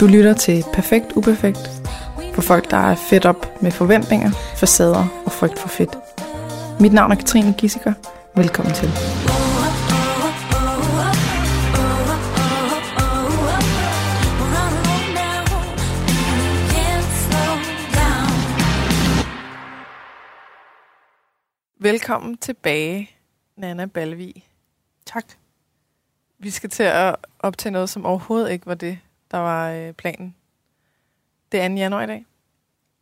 Du 0.00 0.06
lytter 0.06 0.34
til 0.34 0.64
Perfekt 0.72 1.12
Uperfekt 1.16 1.58
for 2.34 2.42
folk, 2.42 2.70
der 2.70 2.76
er 2.76 2.94
fedt 2.94 3.26
op 3.26 3.62
med 3.62 3.70
forventninger, 3.70 4.30
facader 4.30 5.22
og 5.26 5.32
frygt 5.32 5.58
for 5.58 5.68
fedt. 5.68 5.98
Mit 6.80 6.92
navn 6.92 7.12
er 7.12 7.16
Katrine 7.16 7.54
Gissiker. 7.58 7.92
Velkommen 8.36 8.74
til. 8.74 8.88
Velkommen 21.80 22.36
tilbage, 22.36 23.10
Nana 23.56 23.86
Balvi. 23.86 24.44
Tak. 25.06 25.24
Vi 26.38 26.50
skal 26.50 26.70
til 26.70 26.82
at 26.82 27.16
optage 27.38 27.72
noget, 27.72 27.90
som 27.90 28.06
overhovedet 28.06 28.50
ikke 28.50 28.66
var 28.66 28.74
det, 28.74 28.98
der 29.30 29.38
var 29.38 29.70
øh, 29.70 29.92
planen. 29.92 30.36
Det 31.52 31.60
er 31.60 31.68
2. 31.68 31.74
januar 31.74 32.02
i 32.02 32.06
dag. 32.06 32.26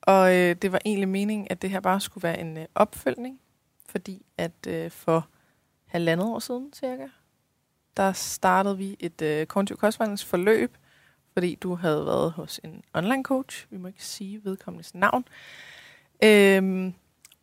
Og 0.02 0.34
øh, 0.34 0.56
det 0.62 0.72
var 0.72 0.80
egentlig 0.84 1.08
meningen, 1.08 1.46
at 1.50 1.62
det 1.62 1.70
her 1.70 1.80
bare 1.80 2.00
skulle 2.00 2.22
være 2.22 2.40
en 2.40 2.56
øh, 2.56 2.66
opfølgning. 2.74 3.40
Fordi 3.88 4.26
at 4.38 4.66
øh, 4.68 4.90
for 4.90 5.28
halvandet 5.86 6.26
år 6.26 6.38
siden 6.38 6.72
cirka, 6.72 7.06
der 7.96 8.12
startede 8.12 8.78
vi 8.78 8.96
et 9.00 9.22
øh, 9.22 9.46
kognitiv 9.46 9.76
kostvejningsforløb, 9.76 10.76
fordi 11.32 11.54
du 11.54 11.74
havde 11.74 12.06
været 12.06 12.32
hos 12.32 12.60
en 12.64 12.82
online 12.94 13.24
coach. 13.24 13.66
Vi 13.70 13.76
må 13.76 13.88
ikke 13.88 14.04
sige 14.04 14.44
vedkommendes 14.44 14.94
navn. 14.94 15.24
Øhm, 16.24 16.94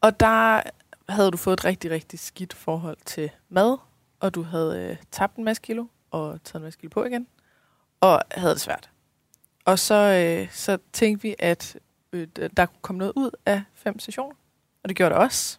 og 0.01 0.19
der 0.19 0.61
havde 1.09 1.31
du 1.31 1.37
fået 1.37 1.53
et 1.53 1.65
rigtig, 1.65 1.91
rigtig 1.91 2.19
skidt 2.19 2.53
forhold 2.53 2.97
til 3.05 3.29
mad, 3.49 3.77
og 4.19 4.35
du 4.35 4.41
havde 4.41 4.89
øh, 4.89 4.97
tabt 5.11 5.35
en 5.35 5.43
masse 5.43 5.61
kilo 5.61 5.85
og 6.11 6.43
taget 6.43 6.61
en 6.61 6.63
masse 6.63 6.79
kilo 6.79 6.89
på 6.89 7.03
igen, 7.03 7.27
og 8.03 8.21
havde 8.31 8.53
det 8.53 8.61
svært. 8.61 8.89
Og 9.65 9.79
så, 9.79 9.95
øh, 9.95 10.51
så 10.51 10.77
tænkte 10.93 11.21
vi, 11.21 11.35
at 11.39 11.77
øh, 12.13 12.27
der 12.57 12.65
kunne 12.65 12.81
komme 12.81 12.99
noget 12.99 13.13
ud 13.15 13.31
af 13.45 13.63
fem 13.73 13.99
sessioner, 13.99 14.35
og 14.83 14.89
det 14.89 14.97
gjorde 14.97 15.15
det 15.15 15.21
også. 15.21 15.57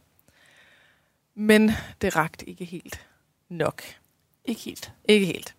Men 1.34 1.70
det 2.00 2.16
rakte 2.16 2.48
ikke 2.48 2.64
helt 2.64 3.06
nok. 3.48 3.82
Ikke 4.44 4.60
helt. 4.60 4.92
Ikke 5.04 5.26
helt. 5.26 5.54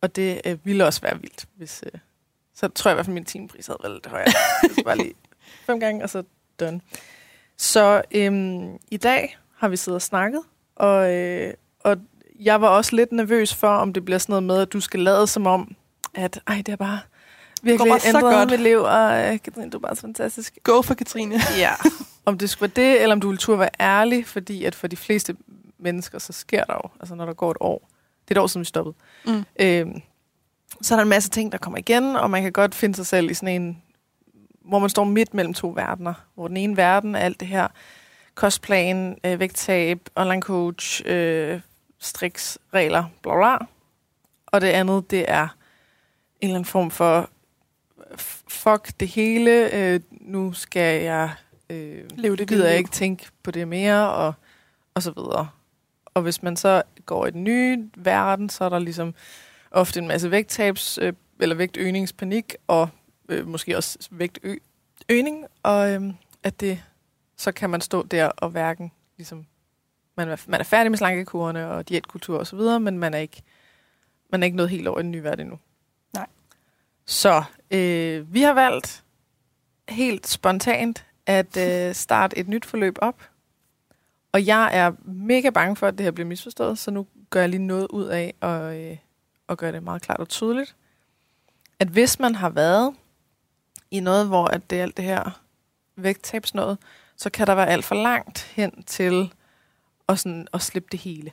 Og 0.00 0.16
det 0.16 0.40
øh, 0.44 0.66
ville 0.66 0.86
også 0.86 1.00
være 1.00 1.20
vildt, 1.20 1.46
hvis... 1.54 1.84
Øh, 1.86 2.00
så 2.54 2.68
tror 2.68 2.88
jeg 2.88 2.94
i 2.94 2.96
hvert 2.96 3.06
fald, 3.06 3.14
min 3.14 3.24
timepris 3.24 3.66
havde 3.66 3.78
været 3.82 3.94
lidt 3.94 4.06
højere. 4.06 4.32
det 4.76 4.84
bare 4.84 4.96
lige 4.96 5.14
fem 5.66 5.80
gange, 5.80 6.02
og 6.02 6.10
så 6.10 6.22
done. 6.60 6.80
Så 7.56 8.02
øhm, 8.10 8.78
i 8.90 8.96
dag 8.96 9.38
har 9.54 9.68
vi 9.68 9.76
siddet 9.76 9.96
og 9.96 10.02
snakket, 10.02 10.42
og, 10.76 11.14
øh, 11.14 11.54
og 11.80 11.96
jeg 12.40 12.60
var 12.60 12.68
også 12.68 12.96
lidt 12.96 13.12
nervøs 13.12 13.54
for, 13.54 13.68
om 13.68 13.92
det 13.92 14.04
bliver 14.04 14.18
sådan 14.18 14.32
noget 14.32 14.42
med, 14.42 14.58
at 14.62 14.72
du 14.72 14.80
skal 14.80 15.00
lade 15.00 15.26
som 15.26 15.46
om, 15.46 15.76
at 16.14 16.40
ej, 16.46 16.56
det 16.56 16.68
er 16.68 16.76
bare 16.76 17.00
virkelig 17.62 17.90
bare 17.90 18.00
så 18.00 18.08
ændret 18.08 18.22
godt. 18.22 18.50
mit 18.50 18.60
liv, 18.60 18.78
og 18.78 19.18
øh, 19.32 19.38
Katrine, 19.44 19.70
du 19.70 19.76
er 19.76 19.80
bare 19.80 19.94
så 19.96 20.00
fantastisk. 20.00 20.58
Go 20.62 20.82
for 20.82 20.94
Katrine. 20.94 21.34
Ja. 21.58 21.72
om 22.26 22.38
det 22.38 22.50
skulle 22.50 22.72
være 22.76 22.84
det, 22.86 23.02
eller 23.02 23.14
om 23.14 23.20
du 23.20 23.28
ville 23.28 23.38
turde 23.38 23.58
være 23.58 23.70
ærlig, 23.80 24.26
fordi 24.26 24.64
at 24.64 24.74
for 24.74 24.86
de 24.86 24.96
fleste 24.96 25.36
mennesker, 25.78 26.18
så 26.18 26.32
sker 26.32 26.64
der 26.64 26.74
jo, 26.74 26.90
altså 27.00 27.14
når 27.14 27.26
der 27.26 27.32
går 27.32 27.50
et 27.50 27.56
år, 27.60 27.88
det 28.28 28.36
er 28.36 28.40
et 28.40 28.42
år 28.42 28.46
siden 28.46 28.60
vi 28.60 28.64
stoppede, 28.66 28.94
Mm. 29.26 29.44
øhm, 29.60 30.00
så 30.82 30.94
er 30.94 30.96
der 30.96 31.02
en 31.02 31.08
masse 31.08 31.30
ting, 31.30 31.52
der 31.52 31.58
kommer 31.58 31.78
igen, 31.78 32.16
og 32.16 32.30
man 32.30 32.42
kan 32.42 32.52
godt 32.52 32.74
finde 32.74 32.94
sig 32.96 33.06
selv 33.06 33.30
i 33.30 33.34
sådan 33.34 33.62
en, 33.62 33.82
hvor 34.64 34.78
man 34.78 34.90
står 34.90 35.04
midt 35.04 35.34
mellem 35.34 35.54
to 35.54 35.72
verdener, 35.76 36.14
hvor 36.34 36.48
den 36.48 36.56
ene 36.56 36.76
verden 36.76 37.14
er 37.14 37.18
alt 37.20 37.40
det 37.40 37.48
her, 37.48 37.68
kostplan, 38.34 39.18
øh, 39.24 39.40
vægttab, 39.40 40.00
online 40.16 40.42
coach, 40.42 41.02
øh, 41.04 41.60
striks, 41.98 42.58
regler, 42.74 43.04
bla 43.22 43.34
bla. 43.36 43.66
Og 44.46 44.60
det 44.60 44.66
andet, 44.66 45.10
det 45.10 45.24
er 45.28 45.48
en 46.40 46.48
eller 46.48 46.54
anden 46.54 46.64
form 46.64 46.90
for 46.90 47.30
fuck 48.48 49.00
det 49.00 49.08
hele, 49.08 49.74
øh, 49.74 50.00
nu 50.10 50.52
skal 50.52 51.02
jeg 51.02 51.34
øh, 51.70 52.04
Leve 52.16 52.36
det 52.36 52.48
gider 52.48 52.68
jeg 52.68 52.78
ikke 52.78 52.90
tænke 52.90 53.26
på 53.42 53.50
det 53.50 53.68
mere, 53.68 54.12
og, 54.12 54.32
og 54.94 55.02
så 55.02 55.12
videre. 55.16 55.48
Og 56.14 56.22
hvis 56.22 56.42
man 56.42 56.56
så 56.56 56.82
går 57.06 57.26
i 57.26 57.30
den 57.30 57.44
nye 57.44 57.90
verden, 57.96 58.48
så 58.48 58.64
er 58.64 58.68
der 58.68 58.78
ligesom 58.78 59.14
ofte 59.70 60.00
en 60.00 60.08
masse 60.08 60.30
vægttabs, 60.30 60.98
øh, 61.02 61.12
eller 61.40 61.56
vægtøgningspanik, 61.56 62.54
og 62.66 62.88
øh, 63.28 63.48
måske 63.48 63.76
også 63.76 64.08
vægtøgning, 64.10 65.46
og 65.62 65.90
øh, 65.90 66.02
at 66.42 66.60
det, 66.60 66.82
så 67.36 67.52
kan 67.52 67.70
man 67.70 67.80
stå 67.80 68.02
der 68.02 68.26
og 68.26 68.50
hverken 68.50 68.92
ligesom, 69.16 69.46
man 70.16 70.28
er, 70.28 70.36
man 70.46 70.60
er 70.60 70.64
færdig 70.64 70.90
med 70.90 70.98
slankekurerne 70.98 71.70
og 71.70 71.88
diætkultur 71.88 72.38
og 72.38 72.46
så 72.46 72.56
videre, 72.56 72.80
men 72.80 72.98
man 72.98 73.14
er 73.14 73.18
ikke, 73.18 73.42
man 74.30 74.42
er 74.42 74.44
ikke 74.44 74.56
nået 74.56 74.70
helt 74.70 74.88
over 74.88 74.98
i 74.98 75.02
den 75.02 75.10
nye 75.10 75.22
verden 75.22 75.46
endnu. 75.46 75.58
Så 77.10 77.42
øh, 77.70 78.34
vi 78.34 78.42
har 78.42 78.52
valgt 78.52 79.04
helt 79.88 80.26
spontant 80.26 81.06
at 81.26 81.56
øh, 81.56 81.94
starte 81.94 82.38
et 82.38 82.48
nyt 82.48 82.64
forløb 82.64 82.98
op. 83.00 83.22
Og 84.32 84.46
jeg 84.46 84.70
er 84.72 84.92
mega 85.04 85.50
bange 85.50 85.76
for, 85.76 85.86
at 85.86 85.98
det 85.98 86.04
her 86.04 86.10
bliver 86.10 86.26
misforstået, 86.26 86.78
så 86.78 86.90
nu 86.90 87.06
gør 87.30 87.40
jeg 87.40 87.48
lige 87.48 87.66
noget 87.66 87.86
ud 87.90 88.04
af 88.04 88.34
at, 88.40 88.74
øh, 88.74 88.96
at 89.48 89.58
gøre 89.58 89.72
det 89.72 89.82
meget 89.82 90.02
klart 90.02 90.20
og 90.20 90.28
tydeligt. 90.28 90.76
At 91.78 91.88
hvis 91.88 92.18
man 92.18 92.34
har 92.34 92.48
været 92.48 92.94
i 93.90 94.00
noget, 94.00 94.26
hvor 94.26 94.44
at 94.44 94.70
det 94.70 94.78
er 94.78 94.82
alt 94.82 94.96
det 94.96 95.04
her 95.04 95.42
vægttabs 95.96 96.52
så 97.16 97.30
kan 97.30 97.46
der 97.46 97.54
være 97.54 97.68
alt 97.68 97.84
for 97.84 97.94
langt 97.94 98.52
hen 98.54 98.82
til 98.82 99.34
at, 100.08 100.18
sådan, 100.18 100.48
at 100.52 100.62
slippe 100.62 100.88
det 100.92 101.00
hele. 101.00 101.32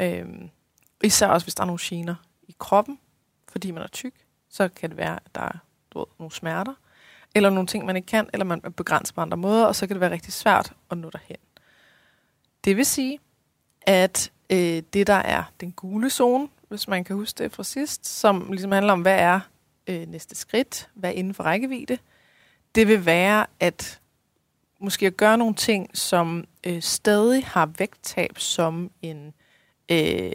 Øhm, 0.00 0.50
især 1.04 1.26
også, 1.26 1.44
hvis 1.44 1.54
der 1.54 1.62
er 1.62 1.66
nogle 1.66 1.80
gener 1.82 2.14
i 2.42 2.54
kroppen, 2.58 2.98
fordi 3.48 3.70
man 3.70 3.82
er 3.82 3.88
tyk, 3.88 4.14
så 4.52 4.68
kan 4.68 4.90
det 4.90 4.98
være, 4.98 5.18
at 5.24 5.34
der 5.34 5.40
er 5.40 5.58
du 5.92 5.98
ved, 5.98 6.06
nogle 6.18 6.32
smerter, 6.32 6.74
eller 7.34 7.50
nogle 7.50 7.66
ting, 7.66 7.86
man 7.86 7.96
ikke 7.96 8.06
kan, 8.06 8.28
eller 8.32 8.44
man 8.44 8.60
er 8.64 8.70
begrænset 8.70 9.14
på 9.14 9.20
andre 9.20 9.36
måder, 9.36 9.66
og 9.66 9.76
så 9.76 9.86
kan 9.86 9.94
det 9.94 10.00
være 10.00 10.10
rigtig 10.10 10.32
svært 10.32 10.72
at 10.90 10.98
nå 10.98 11.10
derhen. 11.10 11.36
Det 12.64 12.76
vil 12.76 12.86
sige, 12.86 13.18
at 13.82 14.32
øh, 14.50 14.82
det, 14.92 15.06
der 15.06 15.14
er 15.14 15.44
den 15.60 15.72
gule 15.72 16.10
zone, 16.10 16.48
hvis 16.68 16.88
man 16.88 17.04
kan 17.04 17.16
huske 17.16 17.44
det 17.44 17.52
fra 17.52 17.64
sidst, 17.64 18.06
som 18.06 18.46
ligesom 18.52 18.72
handler 18.72 18.92
om, 18.92 19.02
hvad 19.02 19.18
er 19.18 19.40
øh, 19.86 20.06
næste 20.06 20.34
skridt, 20.34 20.88
hvad 20.94 21.10
er 21.10 21.14
inden 21.14 21.34
for 21.34 21.44
rækkevidde, 21.44 21.98
det 22.74 22.88
vil 22.88 23.06
være 23.06 23.46
at 23.60 24.00
måske 24.78 25.06
at 25.06 25.16
gøre 25.16 25.38
nogle 25.38 25.54
ting, 25.54 25.98
som 25.98 26.44
øh, 26.66 26.82
stadig 26.82 27.46
har 27.46 27.66
vægttab 27.78 28.38
som 28.38 28.90
en, 29.02 29.34
øh, 29.88 30.32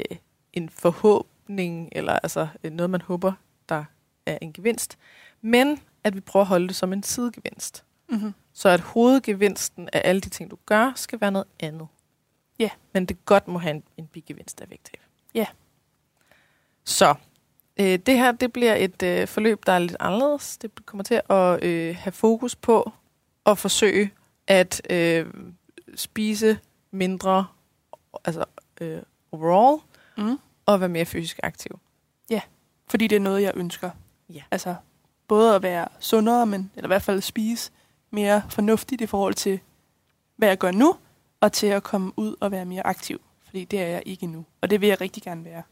en 0.53 0.69
forhåbning, 0.69 1.89
eller 1.91 2.13
altså 2.13 2.47
øh, 2.63 2.71
noget, 2.71 2.89
man 2.89 3.01
håber, 3.01 3.33
der 3.69 3.83
er 4.27 4.37
en 4.41 4.53
gevinst, 4.53 4.97
men 5.41 5.79
at 6.03 6.15
vi 6.15 6.19
prøver 6.19 6.43
at 6.43 6.47
holde 6.47 6.67
det 6.67 6.75
som 6.75 6.93
en 6.93 7.03
sidegevinst. 7.03 7.83
Mm-hmm. 8.09 8.33
Så 8.53 8.69
at 8.69 8.79
hovedgevinsten 8.79 9.89
af 9.93 10.01
alle 10.05 10.21
de 10.21 10.29
ting, 10.29 10.51
du 10.51 10.57
gør, 10.65 10.91
skal 10.95 11.21
være 11.21 11.31
noget 11.31 11.47
andet. 11.59 11.87
Ja. 12.59 12.69
Men 12.93 13.05
det 13.05 13.25
godt 13.25 13.47
må 13.47 13.59
have 13.59 13.75
en, 13.75 13.83
en 13.97 14.07
bigevinst 14.07 14.61
af 14.61 14.69
vægttab. 14.69 14.99
Ja. 15.33 15.45
Så 16.83 17.15
øh, 17.79 17.99
det 18.05 18.17
her, 18.17 18.31
det 18.31 18.53
bliver 18.53 18.75
et 18.75 19.03
øh, 19.03 19.27
forløb, 19.27 19.65
der 19.65 19.71
er 19.71 19.79
lidt 19.79 19.95
anderledes. 19.99 20.57
Det 20.57 20.85
kommer 20.85 21.03
til 21.03 21.21
at 21.29 21.63
øh, 21.63 21.95
have 21.99 22.11
fokus 22.11 22.55
på 22.55 22.91
at 23.45 23.57
forsøge 23.57 24.11
at 24.47 24.81
øh, 24.89 25.25
spise 25.95 26.59
mindre, 26.91 27.47
altså 28.25 28.45
øh, 28.81 29.01
overall, 29.31 29.81
Mm. 30.17 30.39
og 30.65 30.79
være 30.79 30.89
mere 30.89 31.05
fysisk 31.05 31.39
aktiv. 31.43 31.79
Fordi 32.89 33.07
det 33.07 33.15
er 33.15 33.19
noget, 33.19 33.41
jeg 33.41 33.51
ønsker. 33.55 33.89
Ja. 34.29 34.41
Altså, 34.51 34.75
både 35.27 35.55
at 35.55 35.63
være 35.63 35.87
sundere, 35.99 36.45
men 36.45 36.71
eller 36.75 36.87
i 36.87 36.89
hvert 36.89 37.01
fald 37.01 37.21
spise 37.21 37.71
mere 38.11 38.41
fornuftigt 38.49 39.01
i 39.01 39.05
forhold 39.05 39.33
til, 39.33 39.59
hvad 40.35 40.47
jeg 40.47 40.57
gør 40.57 40.71
nu, 40.71 40.95
og 41.41 41.53
til 41.53 41.67
at 41.67 41.83
komme 41.83 42.11
ud 42.15 42.35
og 42.39 42.51
være 42.51 42.65
mere 42.65 42.87
aktiv. 42.87 43.21
Fordi 43.45 43.65
det 43.65 43.81
er 43.81 43.87
jeg 43.87 44.03
ikke 44.05 44.23
endnu. 44.23 44.45
Og 44.61 44.69
det 44.69 44.81
vil 44.81 44.89
jeg 44.89 45.01
rigtig 45.01 45.23
gerne 45.23 45.45
være. 45.45 45.63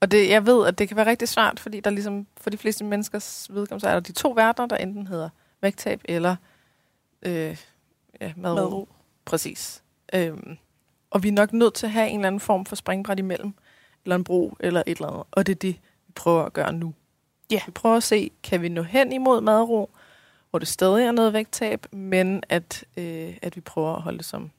Og 0.00 0.10
det, 0.10 0.28
jeg 0.28 0.46
ved, 0.46 0.66
at 0.66 0.78
det 0.78 0.88
kan 0.88 0.96
være 0.96 1.06
rigtig 1.06 1.28
svært, 1.28 1.60
fordi 1.60 1.80
der 1.80 1.90
ligesom, 1.90 2.26
for 2.40 2.50
de 2.50 2.58
fleste 2.58 2.84
menneskers 2.84 3.48
vedkommende, 3.50 3.80
så 3.80 3.88
er 3.88 3.92
der 3.92 4.00
de 4.00 4.12
to 4.12 4.30
verdener, 4.30 4.66
der 4.66 4.76
enten 4.76 5.06
hedder 5.06 5.28
vægttab 5.60 6.00
eller 6.04 6.36
øh, 7.22 7.56
ja, 8.20 8.32
madro. 8.36 8.54
Madro. 8.54 8.88
Præcis. 9.24 9.82
Øhm, 10.14 10.58
og 11.10 11.22
vi 11.22 11.28
er 11.28 11.32
nok 11.32 11.52
nødt 11.52 11.74
til 11.74 11.86
at 11.86 11.92
have 11.92 12.08
en 12.08 12.18
eller 12.18 12.26
anden 12.26 12.40
form 12.40 12.64
for 12.64 12.76
springbræt 12.76 13.18
imellem, 13.18 13.54
eller 14.04 14.16
en 14.16 14.24
bro, 14.24 14.56
eller 14.60 14.82
et 14.86 14.98
eller 14.98 15.08
andet. 15.08 15.24
Og 15.30 15.46
det 15.46 15.52
er 15.52 15.56
det, 15.56 15.76
prøver 16.18 16.44
at 16.44 16.52
gøre 16.52 16.72
nu. 16.72 16.94
Ja. 17.50 17.60
Vi 17.66 17.72
prøver 17.72 17.96
at 17.96 18.02
se, 18.02 18.30
kan 18.42 18.62
vi 18.62 18.68
nå 18.68 18.82
hen 18.82 19.12
imod 19.12 19.40
madro, 19.40 19.90
hvor 20.50 20.58
det 20.58 20.68
stadig 20.68 21.06
er 21.06 21.12
noget 21.12 21.32
vægttab, 21.32 21.86
men 21.92 22.42
at, 22.48 22.84
øh, 22.96 23.36
at 23.42 23.56
vi 23.56 23.60
prøver 23.60 23.94
at 23.94 24.02
holde 24.02 24.18
det 24.18 24.26
som 24.26 24.50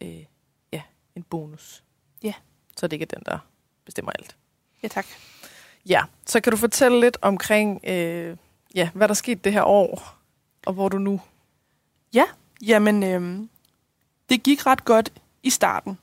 øh, 0.00 0.24
ja, 0.72 0.82
en 1.16 1.22
bonus. 1.22 1.84
Ja. 2.22 2.32
Så 2.76 2.86
det 2.86 2.92
ikke 2.92 3.06
er 3.12 3.16
den, 3.16 3.22
der 3.26 3.38
bestemmer 3.84 4.12
alt. 4.18 4.36
Ja, 4.82 4.88
tak. 4.88 5.06
Ja, 5.86 6.02
så 6.26 6.40
kan 6.40 6.50
du 6.50 6.56
fortælle 6.56 7.00
lidt 7.00 7.16
omkring, 7.22 7.80
øh, 7.84 8.36
ja, 8.74 8.90
hvad 8.94 9.08
der 9.08 9.14
skete 9.14 9.40
det 9.44 9.52
her 9.52 9.62
år, 9.62 10.18
og 10.66 10.72
hvor 10.72 10.88
du 10.88 10.98
nu... 10.98 11.20
Jamen, 12.62 13.02
øhm, 13.02 13.50
det 14.28 14.42
gik 14.42 14.66
ret 14.66 14.84
godt 14.84 15.12
i 15.42 15.50
starten. 15.50 15.98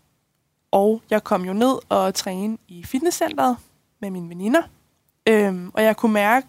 Og 0.71 1.01
jeg 1.09 1.23
kom 1.23 1.45
jo 1.45 1.53
ned 1.53 1.79
og 1.89 2.13
træne 2.13 2.57
i 2.67 2.83
fitnesscenteret 2.83 3.57
med 3.99 4.09
mine 4.09 4.29
veninder. 4.29 4.61
Øhm, 5.27 5.71
og 5.73 5.83
jeg 5.83 5.97
kunne 5.97 6.13
mærke 6.13 6.47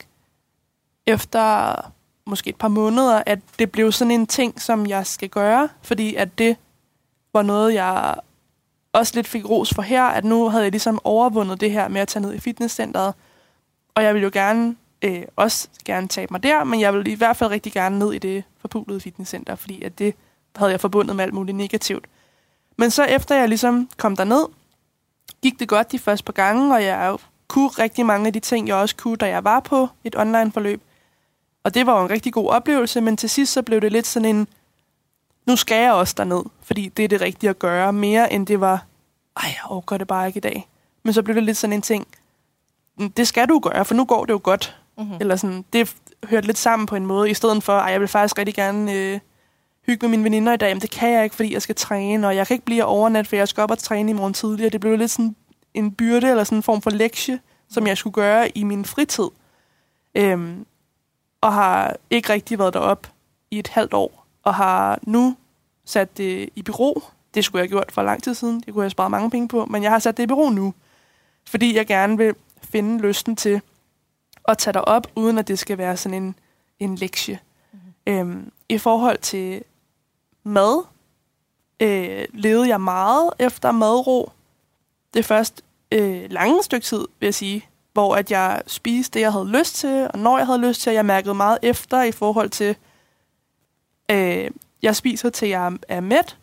efter 1.06 1.74
måske 2.26 2.50
et 2.50 2.56
par 2.56 2.68
måneder, 2.68 3.22
at 3.26 3.38
det 3.58 3.72
blev 3.72 3.92
sådan 3.92 4.10
en 4.10 4.26
ting, 4.26 4.60
som 4.60 4.86
jeg 4.86 5.06
skal 5.06 5.28
gøre, 5.28 5.68
fordi 5.82 6.14
at 6.14 6.38
det 6.38 6.56
var 7.32 7.42
noget, 7.42 7.74
jeg 7.74 8.14
også 8.92 9.12
lidt 9.14 9.26
fik 9.26 9.48
ros 9.48 9.74
for 9.74 9.82
her, 9.82 10.04
at 10.04 10.24
nu 10.24 10.48
havde 10.48 10.64
jeg 10.64 10.70
ligesom 10.70 11.00
overvundet 11.04 11.60
det 11.60 11.70
her 11.72 11.88
med 11.88 12.00
at 12.00 12.08
tage 12.08 12.22
ned 12.22 12.34
i 12.34 12.38
fitnesscenteret, 12.38 13.14
og 13.94 14.02
jeg 14.02 14.14
ville 14.14 14.24
jo 14.24 14.30
gerne 14.32 14.76
øh, 15.02 15.22
også 15.36 15.68
gerne 15.84 16.08
tabe 16.08 16.32
mig 16.32 16.42
der, 16.42 16.64
men 16.64 16.80
jeg 16.80 16.94
ville 16.94 17.10
i 17.10 17.14
hvert 17.14 17.36
fald 17.36 17.50
rigtig 17.50 17.72
gerne 17.72 17.98
ned 17.98 18.12
i 18.12 18.18
det 18.18 18.44
forpulede 18.58 19.00
fitnesscenter, 19.00 19.54
fordi 19.54 19.82
at 19.82 19.98
det 19.98 20.14
havde 20.56 20.70
jeg 20.70 20.80
forbundet 20.80 21.16
med 21.16 21.24
alt 21.24 21.34
muligt 21.34 21.56
negativt. 21.56 22.06
Men 22.76 22.90
så 22.90 23.04
efter 23.04 23.34
jeg 23.34 23.48
ligesom 23.48 23.88
kom 23.96 24.16
derned, 24.16 24.46
gik 25.42 25.58
det 25.58 25.68
godt 25.68 25.92
de 25.92 25.98
første 25.98 26.24
par 26.24 26.32
gange, 26.32 26.74
og 26.74 26.84
jeg 26.84 27.16
kunne 27.48 27.68
rigtig 27.68 28.06
mange 28.06 28.26
af 28.26 28.32
de 28.32 28.40
ting, 28.40 28.68
jeg 28.68 28.76
også 28.76 28.96
kunne, 28.96 29.16
da 29.16 29.28
jeg 29.28 29.44
var 29.44 29.60
på 29.60 29.88
et 30.04 30.16
online-forløb. 30.16 30.82
Og 31.64 31.74
det 31.74 31.86
var 31.86 31.98
jo 31.98 32.04
en 32.04 32.10
rigtig 32.10 32.32
god 32.32 32.48
oplevelse, 32.50 33.00
men 33.00 33.16
til 33.16 33.30
sidst 33.30 33.52
så 33.52 33.62
blev 33.62 33.80
det 33.80 33.92
lidt 33.92 34.06
sådan 34.06 34.36
en, 34.36 34.48
nu 35.46 35.56
skal 35.56 35.82
jeg 35.82 35.92
også 35.92 36.14
derned, 36.16 36.42
fordi 36.62 36.88
det 36.88 37.04
er 37.04 37.08
det 37.08 37.20
rigtige 37.20 37.50
at 37.50 37.58
gøre, 37.58 37.92
mere 37.92 38.32
end 38.32 38.46
det 38.46 38.60
var, 38.60 38.84
ej, 39.36 39.42
jeg 39.44 39.70
overgår 39.70 39.96
det 39.96 40.06
bare 40.06 40.26
ikke 40.26 40.36
i 40.36 40.40
dag. 40.40 40.68
Men 41.02 41.12
så 41.12 41.22
blev 41.22 41.34
det 41.34 41.42
lidt 41.42 41.56
sådan 41.56 41.72
en 41.72 41.82
ting, 41.82 42.06
det 43.16 43.28
skal 43.28 43.48
du 43.48 43.58
gøre, 43.58 43.84
for 43.84 43.94
nu 43.94 44.04
går 44.04 44.24
det 44.24 44.32
jo 44.32 44.40
godt. 44.42 44.76
Mm-hmm. 44.98 45.16
Eller 45.20 45.36
sådan, 45.36 45.64
det 45.72 45.94
hørte 46.24 46.46
lidt 46.46 46.58
sammen 46.58 46.86
på 46.86 46.96
en 46.96 47.06
måde, 47.06 47.30
i 47.30 47.34
stedet 47.34 47.62
for, 47.62 47.72
at 47.72 47.92
jeg 47.92 48.00
vil 48.00 48.08
faktisk 48.08 48.38
rigtig 48.38 48.54
gerne 48.54 48.92
øh, 48.92 49.20
hygge 49.86 50.08
med 50.08 50.08
mine 50.08 50.24
veninder 50.24 50.52
i 50.52 50.56
dag. 50.56 50.74
Men 50.74 50.80
det 50.80 50.90
kan 50.90 51.12
jeg 51.12 51.24
ikke, 51.24 51.36
fordi 51.36 51.52
jeg 51.52 51.62
skal 51.62 51.74
træne, 51.74 52.26
og 52.26 52.36
jeg 52.36 52.46
kan 52.46 52.54
ikke 52.54 52.64
blive 52.64 52.84
overnat, 52.84 53.26
for 53.26 53.36
jeg 53.36 53.48
skal 53.48 53.62
op 53.62 53.70
og 53.70 53.78
træne 53.78 54.10
i 54.10 54.14
morgen 54.14 54.34
tidligere. 54.34 54.70
Det 54.70 54.80
blev 54.80 54.96
lidt 54.96 55.10
sådan 55.10 55.36
en 55.76 55.92
byrde, 55.92 56.30
eller 56.30 56.44
sådan 56.44 56.58
en 56.58 56.62
form 56.62 56.82
for 56.82 56.90
lektie, 56.90 57.40
som 57.68 57.86
jeg 57.86 57.98
skulle 57.98 58.14
gøre 58.14 58.58
i 58.58 58.64
min 58.64 58.84
fritid. 58.84 59.28
Øhm, 60.14 60.66
og 61.40 61.52
har 61.52 61.96
ikke 62.10 62.32
rigtig 62.32 62.58
været 62.58 62.74
derop 62.74 63.06
i 63.50 63.58
et 63.58 63.68
halvt 63.68 63.94
år, 63.94 64.26
og 64.42 64.54
har 64.54 64.98
nu 65.02 65.36
sat 65.84 66.16
det 66.16 66.48
i 66.54 66.62
bureau. 66.62 67.02
Det 67.34 67.44
skulle 67.44 67.60
jeg 67.60 67.64
have 67.64 67.70
gjort 67.78 67.92
for 67.92 68.02
lang 68.02 68.22
tid 68.22 68.34
siden. 68.34 68.60
Det 68.60 68.74
kunne 68.74 68.82
jeg 68.82 68.90
spare 68.90 69.10
mange 69.10 69.30
penge 69.30 69.48
på, 69.48 69.64
men 69.64 69.82
jeg 69.82 69.90
har 69.90 69.98
sat 69.98 70.16
det 70.16 70.22
i 70.22 70.26
bureau 70.26 70.50
nu, 70.50 70.74
fordi 71.48 71.76
jeg 71.76 71.86
gerne 71.86 72.16
vil 72.16 72.34
finde 72.62 73.02
lysten 73.02 73.36
til 73.36 73.60
at 74.48 74.58
tage 74.58 74.72
dig 74.72 74.88
op, 74.88 75.06
uden 75.14 75.38
at 75.38 75.48
det 75.48 75.58
skal 75.58 75.78
være 75.78 75.96
sådan 75.96 76.22
en, 76.22 76.34
en 76.78 76.96
lektie. 76.96 77.38
Mm-hmm. 77.72 77.92
Øhm, 78.06 78.52
I 78.68 78.78
forhold 78.78 79.18
til 79.18 79.62
mad, 80.44 80.84
øh, 81.80 82.24
levede 82.32 82.68
jeg 82.68 82.80
meget 82.80 83.30
efter 83.38 83.72
madro. 83.72 84.30
Det 85.14 85.24
første 85.24 85.62
øh, 85.92 86.30
lange 86.30 86.62
stykke 86.62 86.84
tid, 86.84 87.04
vil 87.20 87.26
jeg 87.26 87.34
sige, 87.34 87.66
hvor 87.92 88.16
at 88.16 88.30
jeg 88.30 88.62
spiste 88.66 89.14
det, 89.14 89.20
jeg 89.20 89.32
havde 89.32 89.48
lyst 89.48 89.74
til, 89.74 90.10
og 90.14 90.18
når 90.18 90.38
jeg 90.38 90.46
havde 90.46 90.60
lyst 90.60 90.80
til, 90.80 90.92
jeg 90.92 91.06
mærkede 91.06 91.34
meget 91.34 91.58
efter 91.62 92.02
i 92.02 92.12
forhold 92.12 92.50
til, 92.50 92.76
øh, 94.10 94.50
jeg 94.82 94.96
spiser 94.96 95.30
til 95.30 95.48
jeg 95.48 95.72
er 95.88 96.00
mæt, 96.00 96.36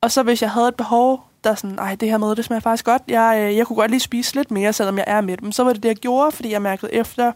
og 0.00 0.10
så 0.10 0.22
hvis 0.22 0.42
jeg 0.42 0.50
havde 0.50 0.68
et 0.68 0.74
behov, 0.76 1.24
der 1.44 1.54
sådan, 1.54 1.76
nej, 1.76 1.94
det 1.94 2.10
her 2.10 2.18
mad, 2.18 2.36
det 2.36 2.44
smager 2.44 2.60
faktisk 2.60 2.84
godt, 2.84 3.02
jeg, 3.08 3.38
øh, 3.40 3.56
jeg 3.56 3.66
kunne 3.66 3.76
godt 3.76 3.90
lige 3.90 4.00
spise 4.00 4.34
lidt 4.34 4.50
mere, 4.50 4.72
selvom 4.72 4.98
jeg 4.98 5.04
er 5.06 5.20
mæt, 5.20 5.42
men 5.42 5.52
så 5.52 5.64
var 5.64 5.72
det 5.72 5.82
det, 5.82 5.88
jeg 5.88 5.96
gjorde, 5.96 6.32
fordi 6.32 6.50
jeg 6.50 6.62
mærkede 6.62 6.94
efter, 6.94 7.32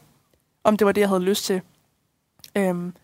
om 0.65 0.77
det 0.77 0.87
var 0.87 0.93
det, 0.93 1.01
jeg 1.01 1.09
havde 1.09 1.23
lyst 1.23 1.45
til. 1.45 1.61
Øhm, 2.55 2.95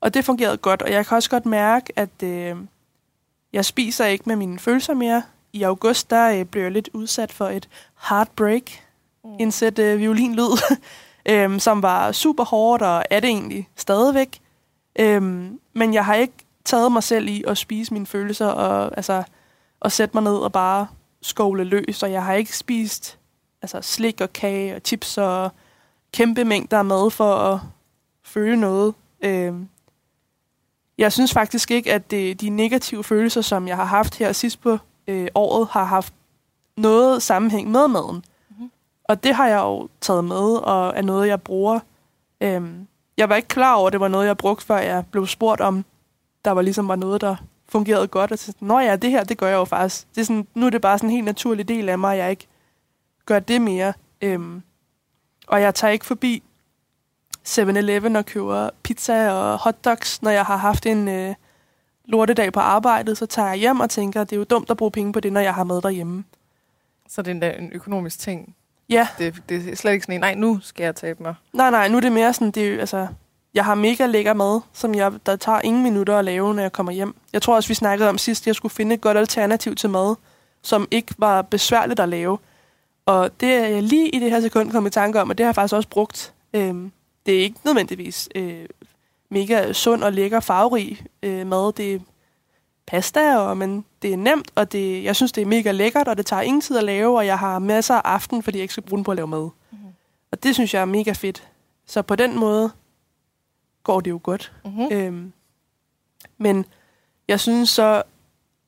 og 0.00 0.14
det 0.14 0.24
fungerede 0.24 0.56
godt, 0.56 0.82
og 0.82 0.92
jeg 0.92 1.06
kan 1.06 1.16
også 1.16 1.30
godt 1.30 1.46
mærke, 1.46 1.92
at 1.96 2.22
øh, 2.22 2.56
jeg 3.52 3.64
spiser 3.64 4.06
ikke 4.06 4.24
med 4.26 4.36
mine 4.36 4.58
følelser 4.58 4.94
mere. 4.94 5.22
I 5.52 5.62
august, 5.62 6.10
der 6.10 6.40
øh, 6.40 6.44
blev 6.44 6.62
jeg 6.62 6.72
lidt 6.72 6.88
udsat 6.92 7.32
for 7.32 7.48
et 7.48 7.68
heartbreak, 8.08 8.62
mm. 9.24 9.30
en 9.40 9.52
sæt 9.52 9.78
øh, 9.78 9.98
violinlyd, 9.98 10.76
øh, 11.30 11.60
som 11.60 11.82
var 11.82 12.12
super 12.12 12.44
hårdt, 12.44 12.82
og 12.82 13.04
er 13.10 13.20
det 13.20 13.28
egentlig 13.28 13.68
stadigvæk. 13.76 14.40
Øh, 14.98 15.22
men 15.72 15.94
jeg 15.94 16.04
har 16.04 16.14
ikke 16.14 16.34
taget 16.64 16.92
mig 16.92 17.02
selv 17.02 17.28
i 17.28 17.44
at 17.46 17.58
spise 17.58 17.92
mine 17.94 18.06
følelser, 18.06 18.46
og 18.46 18.96
altså 18.96 19.22
og 19.80 19.92
sætte 19.92 20.16
mig 20.16 20.22
ned 20.22 20.36
og 20.36 20.52
bare 20.52 20.86
skovle 21.22 21.64
løs, 21.64 22.02
og 22.02 22.12
jeg 22.12 22.24
har 22.24 22.34
ikke 22.34 22.56
spist 22.56 23.18
altså, 23.62 23.82
slik 23.82 24.20
og 24.20 24.32
kage 24.32 24.76
og 24.76 24.80
chips 24.84 25.18
og 25.18 25.50
kæmpe 26.12 26.44
mængder 26.44 26.82
mad 26.82 27.10
for 27.10 27.34
at 27.34 27.60
føle 28.24 28.56
noget. 28.56 28.94
Øh, 29.20 29.54
jeg 30.98 31.12
synes 31.12 31.32
faktisk 31.32 31.70
ikke, 31.70 31.92
at 31.92 32.10
det, 32.10 32.40
de 32.40 32.48
negative 32.48 33.04
følelser, 33.04 33.40
som 33.40 33.68
jeg 33.68 33.76
har 33.76 33.84
haft 33.84 34.18
her 34.18 34.32
sidst 34.32 34.60
på 34.60 34.78
øh, 35.08 35.28
året, 35.34 35.68
har 35.68 35.84
haft 35.84 36.14
noget 36.76 37.22
sammenhæng 37.22 37.70
med 37.70 37.88
maden. 37.88 38.24
Mm-hmm. 38.50 38.70
Og 39.04 39.24
det 39.24 39.34
har 39.34 39.48
jeg 39.48 39.58
jo 39.58 39.88
taget 40.00 40.24
med, 40.24 40.56
og 40.56 40.92
er 40.96 41.02
noget, 41.02 41.28
jeg 41.28 41.42
bruger. 41.42 41.80
Øhm, 42.40 42.86
jeg 43.16 43.28
var 43.28 43.36
ikke 43.36 43.48
klar 43.48 43.74
over, 43.74 43.86
at 43.86 43.92
det 43.92 44.00
var 44.00 44.08
noget, 44.08 44.26
jeg 44.26 44.36
brugte, 44.36 44.66
før 44.66 44.78
jeg 44.78 45.04
blev 45.10 45.26
spurgt 45.26 45.60
om, 45.60 45.84
der 46.44 46.50
var 46.50 46.62
ligesom 46.62 46.88
var 46.88 46.96
noget, 46.96 47.20
der 47.20 47.36
fungerede 47.68 48.06
godt. 48.06 48.32
Og 48.32 48.38
så, 48.38 48.52
Nå 48.60 48.78
ja, 48.78 48.96
det 48.96 49.10
her, 49.10 49.24
det 49.24 49.38
gør 49.38 49.46
jeg 49.46 49.56
jo 49.56 49.64
faktisk. 49.64 50.06
Det 50.14 50.20
er 50.20 50.24
sådan, 50.24 50.46
nu 50.54 50.66
er 50.66 50.70
det 50.70 50.80
bare 50.80 50.98
sådan 50.98 51.10
en 51.10 51.14
helt 51.14 51.24
naturlig 51.24 51.68
del 51.68 51.88
af 51.88 51.98
mig, 51.98 52.12
at 52.12 52.18
jeg 52.18 52.30
ikke 52.30 52.46
gør 53.26 53.38
det 53.38 53.60
mere. 53.60 53.92
Øhm, 54.22 54.62
og 55.46 55.60
jeg 55.60 55.74
tager 55.74 55.92
ikke 55.92 56.06
forbi 56.06 56.42
7-Eleven 57.48 58.16
og 58.16 58.26
køber 58.26 58.70
pizza 58.82 59.32
og 59.32 59.58
hotdogs, 59.58 60.22
når 60.22 60.30
jeg 60.30 60.44
har 60.44 60.56
haft 60.56 60.86
en 60.86 61.08
øh, 61.08 61.34
lortedag 62.08 62.52
på 62.52 62.60
arbejdet, 62.60 63.18
så 63.18 63.26
tager 63.26 63.48
jeg 63.48 63.58
hjem 63.58 63.80
og 63.80 63.90
tænker, 63.90 64.20
at 64.20 64.30
det 64.30 64.36
er 64.36 64.40
jo 64.40 64.44
dumt 64.44 64.70
at 64.70 64.76
bruge 64.76 64.90
penge 64.90 65.12
på 65.12 65.20
det, 65.20 65.32
når 65.32 65.40
jeg 65.40 65.54
har 65.54 65.64
mad 65.64 65.82
derhjemme. 65.82 66.24
Så 67.08 67.22
det 67.22 67.44
er 67.44 67.50
en 67.50 67.70
økonomisk 67.72 68.18
ting? 68.18 68.54
Ja. 68.88 69.08
Det, 69.18 69.42
det 69.48 69.68
er 69.68 69.76
slet 69.76 69.92
ikke 69.92 70.02
sådan 70.02 70.14
en, 70.14 70.20
nej, 70.20 70.34
nu 70.34 70.58
skal 70.62 70.84
jeg 70.84 70.96
tabe 70.96 71.22
mig. 71.22 71.34
Nej, 71.52 71.70
nej, 71.70 71.88
nu 71.88 71.96
er 71.96 72.00
det 72.00 72.12
mere 72.12 72.32
sådan, 72.32 72.50
det 72.50 72.74
er, 72.74 72.80
altså, 72.80 73.06
jeg 73.54 73.64
har 73.64 73.74
mega 73.74 74.06
lækker 74.06 74.34
mad, 74.34 74.60
som 74.72 74.94
jeg, 74.94 75.12
der 75.26 75.36
tager 75.36 75.60
ingen 75.60 75.82
minutter 75.82 76.18
at 76.18 76.24
lave, 76.24 76.54
når 76.54 76.62
jeg 76.62 76.72
kommer 76.72 76.92
hjem. 76.92 77.14
Jeg 77.32 77.42
tror 77.42 77.54
også, 77.54 77.68
vi 77.68 77.74
snakkede 77.74 78.08
om 78.08 78.18
sidst, 78.18 78.42
at 78.42 78.46
jeg 78.46 78.54
skulle 78.54 78.74
finde 78.74 78.94
et 78.94 79.00
godt 79.00 79.16
alternativ 79.16 79.74
til 79.74 79.90
mad, 79.90 80.14
som 80.62 80.88
ikke 80.90 81.14
var 81.18 81.42
besværligt 81.42 82.00
at 82.00 82.08
lave. 82.08 82.38
Og 83.06 83.40
det 83.40 83.48
er 83.48 83.66
jeg 83.66 83.82
lige 83.82 84.08
i 84.08 84.18
det 84.18 84.30
her 84.30 84.40
sekund 84.40 84.70
kommet 84.70 84.90
i 84.90 84.92
tanke 84.92 85.20
om, 85.20 85.30
og 85.30 85.38
det 85.38 85.44
har 85.44 85.48
jeg 85.48 85.54
faktisk 85.54 85.74
også 85.74 85.88
brugt. 85.88 86.32
Øhm, 86.54 86.92
det 87.26 87.34
er 87.34 87.40
ikke 87.40 87.58
nødvendigvis 87.64 88.28
øh, 88.34 88.64
mega 89.30 89.72
sund 89.72 90.04
og 90.04 90.12
lækker 90.12 90.40
farverig 90.40 91.06
øh, 91.22 91.46
mad. 91.46 91.72
Det 91.72 91.94
er 91.94 91.98
pasta, 92.86 93.36
og, 93.36 93.56
men 93.56 93.84
det 94.02 94.12
er 94.12 94.16
nemt, 94.16 94.50
og 94.54 94.72
det, 94.72 95.04
jeg 95.04 95.16
synes, 95.16 95.32
det 95.32 95.42
er 95.42 95.46
mega 95.46 95.70
lækkert, 95.70 96.08
og 96.08 96.16
det 96.16 96.26
tager 96.26 96.42
ingen 96.42 96.60
tid 96.60 96.76
at 96.76 96.84
lave, 96.84 97.18
og 97.18 97.26
jeg 97.26 97.38
har 97.38 97.58
masser 97.58 97.94
af 97.94 98.00
aften, 98.04 98.42
fordi 98.42 98.58
jeg 98.58 98.62
ikke 98.62 98.74
skal 98.74 98.84
bruge 98.84 98.98
den 98.98 99.04
på 99.04 99.10
at 99.10 99.16
lave 99.16 99.28
mad. 99.28 99.48
Mm-hmm. 99.70 99.88
Og 100.32 100.42
det 100.42 100.54
synes 100.54 100.74
jeg 100.74 100.80
er 100.80 100.84
mega 100.84 101.12
fedt. 101.12 101.48
Så 101.86 102.02
på 102.02 102.16
den 102.16 102.38
måde 102.38 102.70
går 103.82 104.00
det 104.00 104.10
jo 104.10 104.20
godt. 104.22 104.52
Mm-hmm. 104.64 104.88
Øhm, 104.92 105.32
men 106.38 106.64
jeg 107.28 107.40
synes 107.40 107.70
så, 107.70 108.02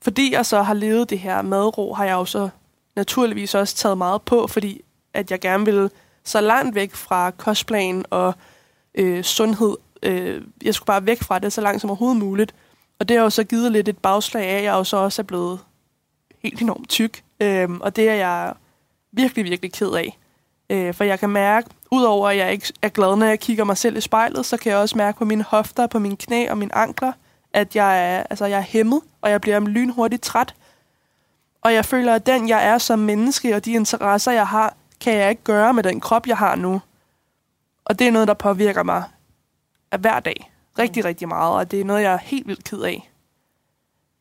fordi 0.02 0.32
jeg 0.32 0.46
så 0.46 0.62
har 0.62 0.74
levet 0.74 1.10
det 1.10 1.18
her 1.18 1.42
madro, 1.42 1.94
har 1.94 2.04
jeg 2.04 2.12
jo 2.12 2.24
så 2.24 2.48
naturligvis 2.96 3.54
også 3.54 3.76
taget 3.76 3.98
meget 3.98 4.22
på, 4.22 4.46
fordi 4.46 4.80
at 5.14 5.30
jeg 5.30 5.40
gerne 5.40 5.64
vil 5.64 5.90
så 6.24 6.40
langt 6.40 6.74
væk 6.74 6.94
fra 6.94 7.30
kostplan 7.30 8.04
og 8.10 8.34
øh, 8.94 9.24
sundhed. 9.24 9.76
Øh, 10.02 10.42
jeg 10.62 10.74
skulle 10.74 10.86
bare 10.86 11.06
væk 11.06 11.22
fra 11.22 11.38
det 11.38 11.52
så 11.52 11.60
langt 11.60 11.80
som 11.80 11.90
overhovedet 11.90 12.18
muligt. 12.18 12.54
Og 12.98 13.08
det 13.08 13.16
har 13.16 13.24
jo 13.24 13.30
så 13.30 13.44
givet 13.44 13.72
lidt 13.72 13.88
et 13.88 13.98
bagslag 13.98 14.46
af, 14.46 14.56
at 14.56 14.64
jeg 14.64 14.72
jo 14.72 14.84
så 14.84 14.96
også 14.96 15.22
er 15.22 15.24
blevet 15.24 15.60
helt 16.42 16.62
enormt 16.62 16.88
tyk. 16.88 17.22
Øh, 17.40 17.70
og 17.70 17.96
det 17.96 18.08
er 18.08 18.14
jeg 18.14 18.54
virkelig, 19.12 19.44
virkelig 19.44 19.72
ked 19.72 19.90
af. 19.92 20.18
Øh, 20.70 20.94
for 20.94 21.04
jeg 21.04 21.18
kan 21.18 21.30
mærke, 21.30 21.70
udover 21.90 22.28
at 22.28 22.36
jeg 22.36 22.52
ikke 22.52 22.72
er 22.82 22.88
glad, 22.88 23.16
når 23.16 23.26
jeg 23.26 23.40
kigger 23.40 23.64
mig 23.64 23.76
selv 23.76 23.96
i 23.96 24.00
spejlet, 24.00 24.46
så 24.46 24.56
kan 24.56 24.72
jeg 24.72 24.78
også 24.78 24.98
mærke 24.98 25.18
på 25.18 25.24
mine 25.24 25.42
hofter, 25.42 25.86
på 25.86 25.98
mine 25.98 26.16
knæ 26.16 26.50
og 26.50 26.58
mine 26.58 26.74
ankler, 26.74 27.12
at 27.52 27.76
jeg 27.76 28.14
er, 28.14 28.22
altså, 28.30 28.46
jeg 28.46 28.58
er 28.58 28.62
hæmmet, 28.62 29.00
og 29.20 29.30
jeg 29.30 29.40
bliver 29.40 29.60
lynhurtigt 29.60 30.22
træt. 30.22 30.54
Og 31.62 31.74
jeg 31.74 31.84
føler, 31.84 32.14
at 32.14 32.26
den, 32.26 32.48
jeg 32.48 32.66
er 32.66 32.78
som 32.78 32.98
menneske, 32.98 33.56
og 33.56 33.64
de 33.64 33.72
interesser, 33.72 34.32
jeg 34.32 34.46
har, 34.46 34.74
kan 35.00 35.14
jeg 35.14 35.30
ikke 35.30 35.42
gøre 35.42 35.74
med 35.74 35.82
den 35.82 36.00
krop, 36.00 36.26
jeg 36.26 36.36
har 36.36 36.56
nu. 36.56 36.80
Og 37.84 37.98
det 37.98 38.06
er 38.06 38.10
noget, 38.10 38.28
der 38.28 38.34
påvirker 38.34 38.82
mig 38.82 39.02
hver 39.98 40.20
dag. 40.20 40.52
Rigtig, 40.78 41.04
rigtig 41.04 41.28
meget, 41.28 41.54
og 41.54 41.70
det 41.70 41.80
er 41.80 41.84
noget, 41.84 42.02
jeg 42.02 42.12
er 42.12 42.18
helt 42.18 42.46
vildt 42.46 42.64
ked 42.64 42.80
af. 42.80 43.10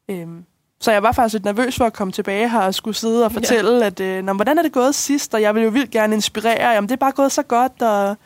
Øhm, 0.10 0.46
så 0.80 0.92
jeg 0.92 1.04
var 1.04 1.12
faktisk 1.12 1.34
lidt 1.34 1.46
nervøs 1.46 1.78
for 1.78 1.86
at 1.86 1.94
komme 1.94 2.12
tilbage 2.12 2.50
her 2.50 2.62
og 2.62 2.76
skulle 2.76 2.96
sidde 2.96 3.26
og 3.26 3.32
fortælle, 3.32 3.78
ja. 3.78 3.86
at 3.86 4.00
øh, 4.00 4.36
hvordan 4.36 4.58
er 4.58 4.62
det 4.62 4.72
gået 4.72 4.96
sidst, 4.96 5.34
og 5.34 5.42
jeg 5.42 5.56
vil 5.56 5.64
jo 5.64 5.70
vildt 5.70 5.92
gerne 5.92 6.16
inspirere. 6.16 6.70
Jamen, 6.70 6.90
det 6.90 6.94
er 6.94 7.00
bare 7.00 7.12
gået 7.12 7.32
så 7.32 7.44
godt, 7.44 7.82
og 7.82 8.18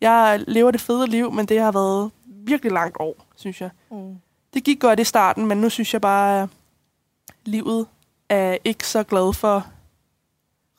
jeg 0.00 0.44
lever 0.48 0.70
det 0.70 0.80
fede 0.80 1.06
liv, 1.06 1.32
men 1.32 1.46
det 1.46 1.60
har 1.60 1.72
været 1.72 2.10
virkelig 2.24 2.72
langt 2.72 2.96
år, 3.00 3.26
synes 3.36 3.60
jeg. 3.60 3.70
Mm. 3.90 4.16
Det 4.54 4.64
gik 4.64 4.80
godt 4.80 5.00
i 5.00 5.04
starten, 5.04 5.46
men 5.46 5.60
nu 5.60 5.68
synes 5.68 5.92
jeg 5.92 6.00
bare, 6.00 6.42
at 6.42 6.48
livet 7.44 7.86
er 8.28 8.58
ikke 8.64 8.86
så 8.86 9.02
glad 9.02 9.32
for 9.32 9.66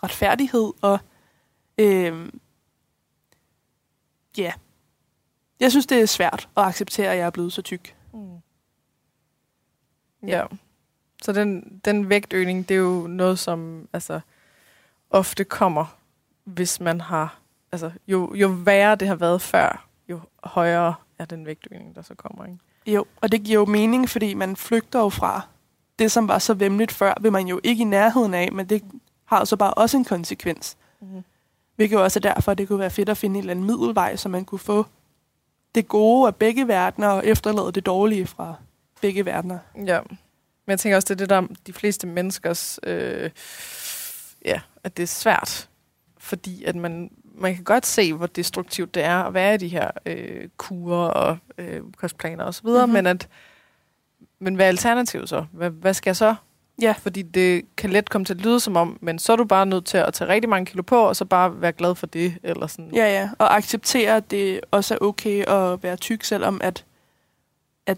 retfærdighed, 0.03 0.73
og 0.81 0.99
øh, 1.77 2.29
ja, 4.37 4.43
yeah. 4.43 4.53
Jeg 5.61 5.71
synes, 5.71 5.85
det 5.85 6.01
er 6.01 6.05
svært 6.05 6.49
at 6.57 6.63
acceptere, 6.63 7.11
at 7.11 7.17
jeg 7.17 7.25
er 7.25 7.29
blevet 7.29 7.53
så 7.53 7.61
tyk. 7.61 7.95
Mm. 8.13 8.37
Ja. 10.27 10.43
Så 11.21 11.31
den, 11.31 11.81
den 11.85 12.09
vægtøgning, 12.09 12.69
det 12.69 12.75
er 12.75 12.79
jo 12.79 13.07
noget, 13.07 13.39
som 13.39 13.87
altså, 13.93 14.19
ofte 15.09 15.43
kommer, 15.43 15.85
hvis 16.43 16.79
man 16.79 17.01
har 17.01 17.39
altså, 17.71 17.91
jo, 18.07 18.33
jo 18.35 18.47
værre 18.47 18.95
det 18.95 19.07
har 19.07 19.15
været 19.15 19.41
før, 19.41 19.87
jo 20.09 20.19
højere 20.43 20.95
er 21.19 21.25
den 21.25 21.45
vægtøgning, 21.45 21.95
der 21.95 22.01
så 22.01 22.15
kommer. 22.15 22.45
Ikke? 22.45 22.57
Jo, 22.87 23.05
og 23.21 23.31
det 23.31 23.43
giver 23.43 23.59
jo 23.59 23.65
mening, 23.65 24.09
fordi 24.09 24.33
man 24.33 24.55
flygter 24.55 24.99
jo 24.99 25.09
fra 25.09 25.41
det, 25.99 26.11
som 26.11 26.27
var 26.27 26.39
så 26.39 26.53
vemmeligt 26.53 26.91
før, 26.91 27.13
vil 27.21 27.31
man 27.31 27.47
jo 27.47 27.59
ikke 27.63 27.81
i 27.81 27.85
nærheden 27.85 28.33
af, 28.33 28.51
men 28.51 28.69
det 28.69 28.83
har 29.25 29.39
jo 29.39 29.45
så 29.45 29.55
bare 29.57 29.73
også 29.73 29.97
en 29.97 30.05
konsekvens. 30.05 30.77
Mm-hmm. 31.01 31.23
Hvilket 31.75 31.95
jo 31.95 32.03
også 32.03 32.19
er 32.19 32.33
derfor, 32.33 32.51
at 32.51 32.57
det 32.57 32.67
kunne 32.67 32.79
være 32.79 32.89
fedt 32.89 33.09
at 33.09 33.17
finde 33.17 33.35
en 33.35 33.39
eller 33.39 33.51
anden 33.51 33.65
middelvej, 33.65 34.15
så 34.15 34.29
man 34.29 34.45
kunne 34.45 34.59
få 34.59 34.85
det 35.75 35.87
gode 35.87 36.27
af 36.27 36.35
begge 36.35 36.67
verdener 36.67 37.07
og 37.07 37.27
efterlade 37.27 37.71
det 37.71 37.85
dårlige 37.85 38.27
fra 38.27 38.55
begge 39.01 39.25
verdener. 39.25 39.59
Ja, 39.85 39.99
men 40.65 40.71
jeg 40.71 40.79
tænker 40.79 40.95
også, 40.95 41.05
det 41.05 41.11
er 41.13 41.17
det, 41.17 41.29
der 41.29 41.35
er 41.35 41.47
de 41.67 41.73
fleste 41.73 42.07
menneskers... 42.07 42.79
Øh, 42.83 43.29
ja, 44.45 44.61
at 44.83 44.97
det 44.97 45.03
er 45.03 45.07
svært. 45.07 45.69
Fordi 46.17 46.63
at 46.63 46.75
man, 46.75 47.11
man 47.35 47.55
kan 47.55 47.63
godt 47.63 47.85
se, 47.85 48.13
hvor 48.13 48.25
destruktivt 48.27 48.95
det 48.95 49.03
er 49.03 49.17
at 49.17 49.33
være 49.33 49.53
i 49.53 49.57
de 49.57 49.67
her 49.67 49.91
øh, 50.05 50.49
kurer 50.57 51.07
og 51.07 51.37
øh, 51.57 51.81
kostplaner 51.97 52.43
osv., 52.43 52.65
Mhm. 52.67 52.75
mm-hmm. 52.75 52.93
men 52.93 53.07
at 53.07 53.27
men 54.39 54.55
hvad 54.55 54.65
er 54.65 54.69
alternativet 54.69 55.29
så? 55.29 55.45
Hvad, 55.51 55.69
hvad 55.69 55.93
skal 55.93 56.09
jeg 56.09 56.15
så? 56.15 56.35
Ja. 56.81 56.91
Fordi 56.97 57.21
det 57.21 57.75
kan 57.77 57.89
let 57.89 58.09
komme 58.09 58.25
til 58.25 58.33
at 58.33 58.41
lyde 58.41 58.59
som 58.59 58.75
om, 58.75 58.97
men 59.01 59.19
så 59.19 59.31
er 59.31 59.35
du 59.35 59.43
bare 59.45 59.65
nødt 59.65 59.85
til 59.85 59.97
at 59.97 60.13
tage 60.13 60.27
rigtig 60.27 60.49
mange 60.49 60.65
kilo 60.65 60.81
på, 60.83 60.99
og 60.99 61.15
så 61.15 61.25
bare 61.25 61.61
være 61.61 61.71
glad 61.71 61.95
for 61.95 62.07
det, 62.07 62.37
eller 62.43 62.67
sådan. 62.67 62.91
Ja, 62.95 63.05
ja, 63.05 63.29
og 63.39 63.55
acceptere, 63.55 64.15
at 64.15 64.31
det 64.31 64.59
også 64.71 64.93
er 64.93 64.97
okay 65.01 65.43
at 65.47 65.83
være 65.83 65.95
tyk, 65.95 66.23
selvom 66.23 66.61
at, 66.63 66.85
at 67.85 67.97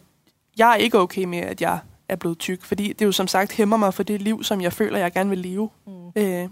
jeg 0.57 0.71
er 0.71 0.75
ikke 0.75 0.99
okay 0.99 1.23
med, 1.23 1.39
at 1.39 1.61
jeg 1.61 1.79
er 2.09 2.15
blevet 2.15 2.39
tyk, 2.39 2.63
fordi 2.63 2.93
det 2.93 3.05
jo 3.05 3.11
som 3.11 3.27
sagt 3.27 3.51
hæmmer 3.51 3.77
mig 3.77 3.93
for 3.93 4.03
det 4.03 4.21
liv, 4.21 4.43
som 4.43 4.61
jeg 4.61 4.73
føler, 4.73 4.97
jeg 4.97 5.11
gerne 5.11 5.29
vil 5.29 5.39
leve. 5.39 5.69
Mm. 5.87 6.11
Øh, 6.15 6.49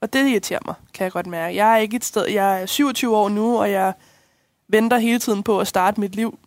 og 0.00 0.12
det 0.12 0.28
irriterer 0.28 0.60
mig, 0.66 0.74
kan 0.94 1.04
jeg 1.04 1.12
godt 1.12 1.26
mærke. 1.26 1.56
Jeg 1.56 1.72
er 1.72 1.76
ikke 1.76 1.96
et 1.96 2.04
sted, 2.04 2.26
jeg 2.26 2.62
er 2.62 2.66
27 2.66 3.16
år 3.16 3.28
nu, 3.28 3.58
og 3.60 3.70
jeg 3.70 3.92
venter 4.68 4.98
hele 4.98 5.18
tiden 5.18 5.42
på 5.42 5.60
at 5.60 5.66
starte 5.66 6.00
mit 6.00 6.14
liv, 6.14 6.38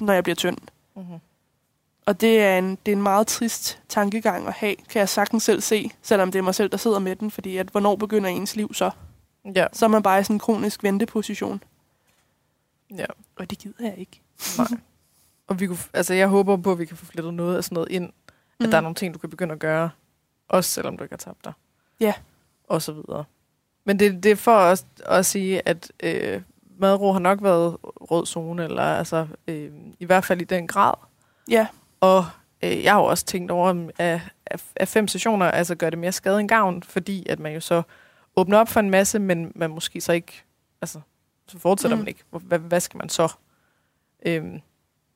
når 0.00 0.12
jeg 0.12 0.22
bliver 0.22 0.36
tynd. 0.36 0.56
Mm-hmm. 0.96 1.18
Og 2.06 2.20
det 2.20 2.40
er, 2.40 2.58
en, 2.58 2.70
det 2.86 2.92
er 2.92 2.96
en 2.96 3.02
meget 3.02 3.26
trist 3.26 3.80
tankegang 3.88 4.46
at 4.46 4.52
have, 4.52 4.76
kan 4.76 4.98
jeg 4.98 5.08
sagtens 5.08 5.42
selv 5.42 5.60
se, 5.60 5.90
selvom 6.02 6.32
det 6.32 6.38
er 6.38 6.42
mig 6.42 6.54
selv, 6.54 6.70
der 6.70 6.76
sidder 6.76 6.98
med 6.98 7.16
den, 7.16 7.30
fordi 7.30 7.56
at, 7.56 7.68
hvornår 7.68 7.96
begynder 7.96 8.30
ens 8.30 8.56
liv 8.56 8.74
så? 8.74 8.90
Ja, 9.54 9.66
Så 9.72 9.84
er 9.84 9.88
man 9.88 10.02
bare 10.02 10.20
i 10.20 10.22
sådan 10.22 10.36
en 10.36 10.40
kronisk 10.40 10.82
venteposition. 10.82 11.62
ja. 12.96 13.06
Og 13.36 13.50
det 13.50 13.58
gider 13.58 13.84
jeg 13.84 13.94
ikke. 13.98 14.20
Nej. 14.58 14.66
Og 15.46 15.60
vi 15.60 15.66
kunne, 15.66 15.78
altså, 15.92 16.14
jeg 16.14 16.28
håber 16.28 16.56
på, 16.56 16.72
at 16.72 16.78
vi 16.78 16.84
kan 16.84 16.96
få 16.96 17.04
flettet 17.06 17.34
noget 17.34 17.56
af 17.56 17.64
sådan 17.64 17.74
noget 17.74 17.90
ind, 17.90 18.04
mm. 18.60 18.66
at 18.66 18.72
der 18.72 18.76
er 18.76 18.80
nogle 18.80 18.94
ting, 18.94 19.14
du 19.14 19.18
kan 19.18 19.30
begynde 19.30 19.52
at 19.52 19.58
gøre, 19.58 19.90
også 20.48 20.70
selvom 20.70 20.96
du 20.96 21.04
ikke 21.04 21.12
har 21.12 21.16
tabt 21.18 21.44
dig. 21.44 21.52
Ja. 22.00 22.14
Og 22.68 22.82
så 22.82 22.92
videre. 22.92 23.24
Men 23.84 23.98
det, 23.98 24.22
det 24.22 24.30
er 24.32 24.36
for 24.36 24.56
os 24.56 24.86
at 25.06 25.26
sige, 25.26 25.68
at 25.68 25.92
øh, 26.02 26.42
madro 26.78 27.12
har 27.12 27.20
nok 27.20 27.42
været 27.42 27.76
rød 27.82 28.26
zone, 28.26 28.64
eller 28.64 28.82
altså, 28.82 29.26
øh, 29.48 29.72
i 30.00 30.04
hvert 30.04 30.24
fald 30.24 30.40
i 30.40 30.44
den 30.44 30.66
grad. 30.66 30.94
Ja, 31.48 31.66
Og 32.04 32.26
øh, 32.62 32.84
jeg 32.84 32.92
har 32.92 33.00
jo 33.00 33.04
også 33.06 33.24
tænkt 33.24 33.50
over, 33.50 33.88
at, 33.98 34.20
at, 34.76 34.88
fem 34.88 35.08
sessioner 35.08 35.50
altså 35.50 35.74
gør 35.74 35.90
det 35.90 35.98
mere 35.98 36.12
skade 36.12 36.40
end 36.40 36.48
gavn, 36.48 36.82
fordi 36.82 37.26
at 37.28 37.38
man 37.38 37.52
jo 37.54 37.60
så 37.60 37.82
åbner 38.36 38.58
op 38.58 38.68
for 38.68 38.80
en 38.80 38.90
masse, 38.90 39.18
men 39.18 39.52
man 39.54 39.70
måske 39.70 40.00
så 40.00 40.12
ikke, 40.12 40.42
altså, 40.82 41.00
så 41.48 41.58
fortsætter 41.58 41.96
Mm. 41.96 42.00
man 42.00 42.08
ikke. 42.08 42.24
Hvad, 42.30 42.58
hvad 42.58 42.80
skal 42.80 42.98
man 42.98 43.08
så? 43.08 43.32
Øhm, 44.26 44.60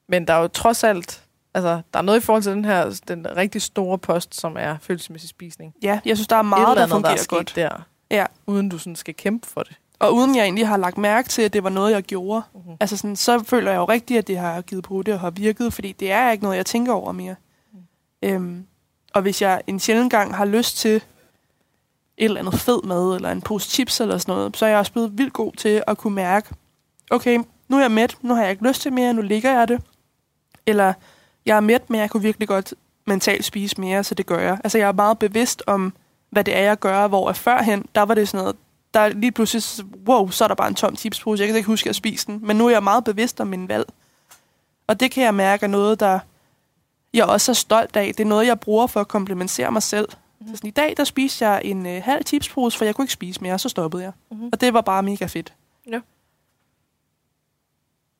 men 0.08 0.26
der 0.26 0.34
er 0.34 0.40
jo 0.40 0.48
trods 0.48 0.84
alt, 0.84 1.24
altså, 1.54 1.80
der 1.92 1.98
er 1.98 2.02
noget 2.02 2.20
i 2.20 2.24
forhold 2.24 2.42
til 2.42 2.52
den 2.52 2.64
her, 2.64 3.00
den 3.08 3.36
rigtig 3.36 3.62
store 3.62 3.98
post, 3.98 4.34
som 4.34 4.56
er 4.58 4.76
følelsesmæssig 4.80 5.30
spisning. 5.30 5.74
ja, 5.82 6.00
jeg 6.04 6.16
synes, 6.16 6.28
der 6.28 6.36
er 6.36 6.40
Et 6.40 6.46
meget, 6.46 6.62
eller 6.62 6.74
der 6.74 6.82
andet, 6.82 6.90
fungerer 6.90 7.12
der 7.12 7.18
er 7.20 7.22
sket 7.22 7.36
godt. 7.36 7.52
der, 7.56 7.86
Ja. 8.10 8.26
uden 8.46 8.68
du 8.68 8.78
sådan 8.78 8.96
skal 8.96 9.14
kæmpe 9.14 9.46
for 9.48 9.62
det. 9.62 9.76
Og 9.98 10.14
uden 10.14 10.36
jeg 10.36 10.44
egentlig 10.44 10.68
har 10.68 10.76
lagt 10.76 10.98
mærke 10.98 11.28
til, 11.28 11.42
at 11.42 11.52
det 11.52 11.64
var 11.64 11.70
noget, 11.70 11.92
jeg 11.92 12.02
gjorde, 12.02 12.42
Mm-hmm. 12.54 12.76
altså 12.80 12.96
sådan, 12.96 13.16
så 13.16 13.44
føler 13.44 13.70
jeg 13.70 13.78
jo 13.78 13.84
rigtigt, 13.84 14.18
at 14.18 14.26
det 14.26 14.38
har 14.38 14.60
givet 14.62 14.84
på 14.84 15.02
det 15.02 15.14
og 15.14 15.20
har 15.20 15.30
virket, 15.30 15.72
fordi 15.72 15.92
det 15.92 16.12
er 16.12 16.30
ikke 16.30 16.44
noget, 16.44 16.56
jeg 16.56 16.66
tænker 16.66 16.92
over 16.92 17.12
mere. 17.12 17.34
Mm. 17.72 17.78
Øhm, 18.22 18.66
og 19.14 19.22
hvis 19.22 19.42
jeg 19.42 19.62
en 19.66 19.80
sjældent 19.80 20.10
gang 20.10 20.34
har 20.36 20.44
lyst 20.44 20.76
til 20.76 20.96
et 20.96 21.02
eller 22.16 22.40
andet 22.40 22.54
fed 22.54 22.82
mad, 22.82 23.14
eller 23.14 23.30
en 23.30 23.42
pose 23.42 23.70
chips 23.70 24.00
eller 24.00 24.18
sådan 24.18 24.34
noget, 24.34 24.56
så 24.56 24.64
er 24.66 24.70
jeg 24.70 24.78
også 24.78 24.92
blevet 24.92 25.18
vildt 25.18 25.32
god 25.32 25.52
til 25.52 25.82
at 25.86 25.98
kunne 25.98 26.14
mærke, 26.14 26.48
okay, 27.10 27.38
nu 27.68 27.76
er 27.76 27.80
jeg 27.80 27.90
mæt, 27.90 28.16
nu 28.22 28.34
har 28.34 28.42
jeg 28.42 28.50
ikke 28.50 28.68
lyst 28.68 28.82
til 28.82 28.92
mere, 28.92 29.14
nu 29.14 29.22
ligger 29.22 29.58
jeg 29.58 29.68
det. 29.68 29.80
Eller 30.66 30.92
jeg 31.46 31.56
er 31.56 31.60
mæt, 31.60 31.90
men 31.90 32.00
jeg 32.00 32.10
kunne 32.10 32.22
virkelig 32.22 32.48
godt 32.48 32.74
mentalt 33.06 33.44
spise 33.44 33.80
mere, 33.80 34.04
så 34.04 34.14
det 34.14 34.26
gør 34.26 34.38
jeg. 34.38 34.58
Altså 34.64 34.78
jeg 34.78 34.88
er 34.88 34.92
meget 34.92 35.18
bevidst 35.18 35.62
om, 35.66 35.92
hvad 36.30 36.44
det 36.44 36.56
er, 36.56 36.62
jeg 36.62 36.78
gør, 36.78 37.06
hvor 37.06 37.28
at 37.28 37.36
førhen, 37.36 37.84
der 37.94 38.02
var 38.02 38.14
det 38.14 38.28
sådan 38.28 38.38
noget, 38.44 38.56
der 38.94 39.00
er 39.00 39.08
lige 39.08 39.32
pludselig, 39.32 39.86
wow, 40.06 40.30
så 40.30 40.44
er 40.44 40.48
der 40.48 40.54
bare 40.54 40.68
en 40.68 40.74
tom 40.74 40.96
chipspose. 40.96 41.40
Jeg 41.40 41.48
kan 41.48 41.56
ikke 41.56 41.66
huske 41.66 41.90
at 41.90 41.96
spise 41.96 42.26
den. 42.26 42.40
Men 42.42 42.56
nu 42.56 42.66
er 42.66 42.70
jeg 42.70 42.82
meget 42.82 43.04
bevidst 43.04 43.40
om 43.40 43.46
min 43.46 43.68
valg. 43.68 43.86
Og 44.86 45.00
det 45.00 45.10
kan 45.10 45.24
jeg 45.24 45.34
mærke 45.34 45.64
er 45.64 45.68
noget, 45.68 46.00
der 46.00 46.18
jeg 47.14 47.24
også 47.24 47.52
er 47.52 47.54
stolt 47.54 47.96
af. 47.96 48.14
Det 48.14 48.20
er 48.20 48.28
noget, 48.28 48.46
jeg 48.46 48.60
bruger 48.60 48.86
for 48.86 49.00
at 49.00 49.08
komplementere 49.08 49.72
mig 49.72 49.82
selv. 49.82 50.08
Mm. 50.40 50.46
Så 50.46 50.56
sådan, 50.56 50.68
I 50.68 50.70
dag, 50.70 50.94
der 50.96 51.04
spiste 51.04 51.48
jeg 51.48 51.62
en 51.64 51.86
øh, 51.86 52.02
halv 52.02 52.26
chipspose, 52.26 52.78
for 52.78 52.84
jeg 52.84 52.94
kunne 52.94 53.02
ikke 53.02 53.12
spise 53.12 53.40
mere, 53.40 53.54
og 53.54 53.60
så 53.60 53.68
stoppede 53.68 54.02
jeg. 54.02 54.12
Mm-hmm. 54.30 54.48
Og 54.52 54.60
det 54.60 54.74
var 54.74 54.80
bare 54.80 55.02
mega 55.02 55.26
fedt. 55.26 55.52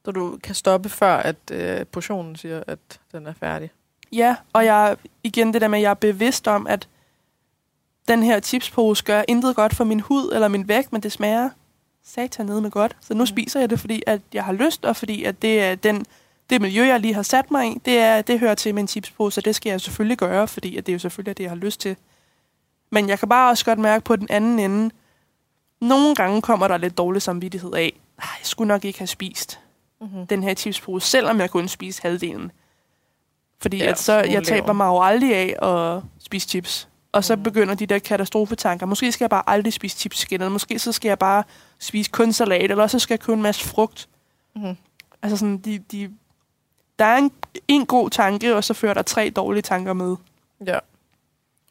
Så 0.05 0.13
du 0.13 0.39
kan 0.43 0.55
stoppe 0.55 0.89
før, 0.89 1.17
at 1.17 1.37
øh, 1.53 1.87
portionen 1.87 2.37
siger, 2.37 2.63
at 2.67 2.79
den 3.13 3.27
er 3.27 3.33
færdig. 3.33 3.71
Ja, 4.13 4.37
og 4.53 4.65
jeg 4.65 4.97
igen 5.23 5.53
det 5.53 5.61
der 5.61 5.69
med, 5.69 5.79
at 5.79 5.83
jeg 5.83 5.91
er 5.91 5.95
bevidst 5.95 6.49
om, 6.49 6.67
at 6.67 6.89
den 8.09 8.23
her 8.23 8.41
chipspose 8.41 9.05
gør 9.05 9.23
intet 9.29 9.57
godt 9.57 9.75
for 9.77 9.85
min 9.85 10.01
hud 10.01 10.31
eller 10.35 10.49
min 10.49 10.69
vægt, 10.69 10.93
men 10.93 11.03
det 11.03 11.13
smager 11.13 11.51
satan 12.05 12.47
nede 12.47 12.61
med 12.61 12.71
godt. 12.71 12.97
Så 13.01 13.15
nu 13.15 13.23
Mm. 13.23 13.27
spiser 13.27 13.61
jeg 13.61 13.71
det, 13.71 13.81
fordi 13.81 14.03
at 14.07 14.21
jeg 14.33 14.45
har 14.45 14.53
lyst, 14.53 14.85
og 14.85 14.97
fordi 14.97 15.25
at 15.25 15.43
det 15.43 15.63
er 15.63 15.75
den, 15.75 16.07
det 16.51 16.61
miljø, 16.61 16.87
jeg 16.87 17.01
lige 17.01 17.15
har 17.15 17.23
sat 17.23 17.51
mig 17.51 17.67
i, 17.67 17.79
det, 17.85 17.99
er, 17.99 18.23
det 18.23 18.41
hører 18.41 18.55
til 18.55 18.75
med 18.75 18.83
en 18.83 18.89
chipspose, 18.89 19.41
og 19.41 19.45
det 19.45 19.55
skal 19.55 19.71
jeg 19.71 19.81
selvfølgelig 19.81 20.19
gøre, 20.19 20.49
fordi 20.49 20.77
at 20.77 20.87
det 20.87 20.93
er 20.93 20.95
jo 20.95 20.99
selvfølgelig 20.99 21.37
det, 21.39 21.43
jeg 21.45 21.51
har 21.51 21.57
lyst 21.57 21.81
til. 21.81 21.97
Men 22.91 23.09
jeg 23.09 23.19
kan 23.19 23.29
bare 23.29 23.51
også 23.51 23.65
godt 23.65 23.79
mærke 23.79 24.05
på 24.05 24.17
den 24.17 24.27
anden 24.31 24.59
ende, 24.59 24.95
nogle 25.81 26.15
gange 26.15 26.43
kommer 26.43 26.69
der 26.69 26.77
lidt 26.77 26.99
dårlig 26.99 27.23
samvittighed 27.23 27.75
af, 27.75 27.93
"Ej, 28.19 28.29
jeg 28.41 28.47
skulle 28.47 28.69
nok 28.69 28.85
ikke 28.85 28.99
have 28.99 29.07
spist 29.07 29.61
Mm-hmm. 30.01 30.27
den 30.27 30.43
her 30.43 30.55
chipspose, 30.55 31.07
selvom 31.07 31.41
jeg 31.41 31.51
kun 31.51 31.69
spise 31.69 32.03
halvdelen. 32.03 32.53
Fordi 33.61 33.77
Ja, 33.77 33.91
at 33.91 33.99
så, 33.99 34.13
jeg 34.13 34.45
taber 34.45 34.73
mig 34.73 34.87
jo 34.87 35.01
aldrig 35.03 35.35
af 35.37 35.69
at 35.69 36.03
spise 36.19 36.49
chips. 36.49 36.89
Og 37.13 37.25
så 37.25 37.35
Mhm. 37.37 37.43
begynder 37.43 37.75
de 37.75 37.87
der 37.87 37.99
katastrofetanker. 37.99 38.87
Måske 38.87 39.13
skal 39.13 39.25
jeg 39.25 39.31
bare 39.31 39.43
aldrig 39.47 39.73
spise 39.73 39.97
chips 39.99 40.23
igen, 40.25 40.41
eller 40.41 40.53
måske 40.53 40.79
så 40.79 40.93
skal 40.93 41.09
jeg 41.09 41.19
bare 41.19 41.45
spise 41.79 42.11
kun 42.11 42.33
salat, 42.33 42.71
eller 42.71 42.87
så 42.87 42.99
skal 42.99 43.13
jeg 43.15 43.21
købe 43.21 43.37
en 43.37 43.43
masse 43.43 43.65
frugt. 43.69 44.09
Mm-hmm. 44.57 44.77
Altså 45.23 45.37
sådan, 45.37 45.59
de, 45.59 45.79
de, 45.79 46.11
der 46.99 47.05
er 47.05 47.17
en, 47.17 47.33
en 47.69 47.87
god 47.87 48.11
tanke, 48.11 48.57
og 48.57 48.65
så 48.65 48.75
fører 48.75 48.95
der 48.95 49.03
tre 49.03 49.31
dårlige 49.37 49.63
tanker 49.63 49.93
med. 49.93 50.17
Ja. 50.67 50.79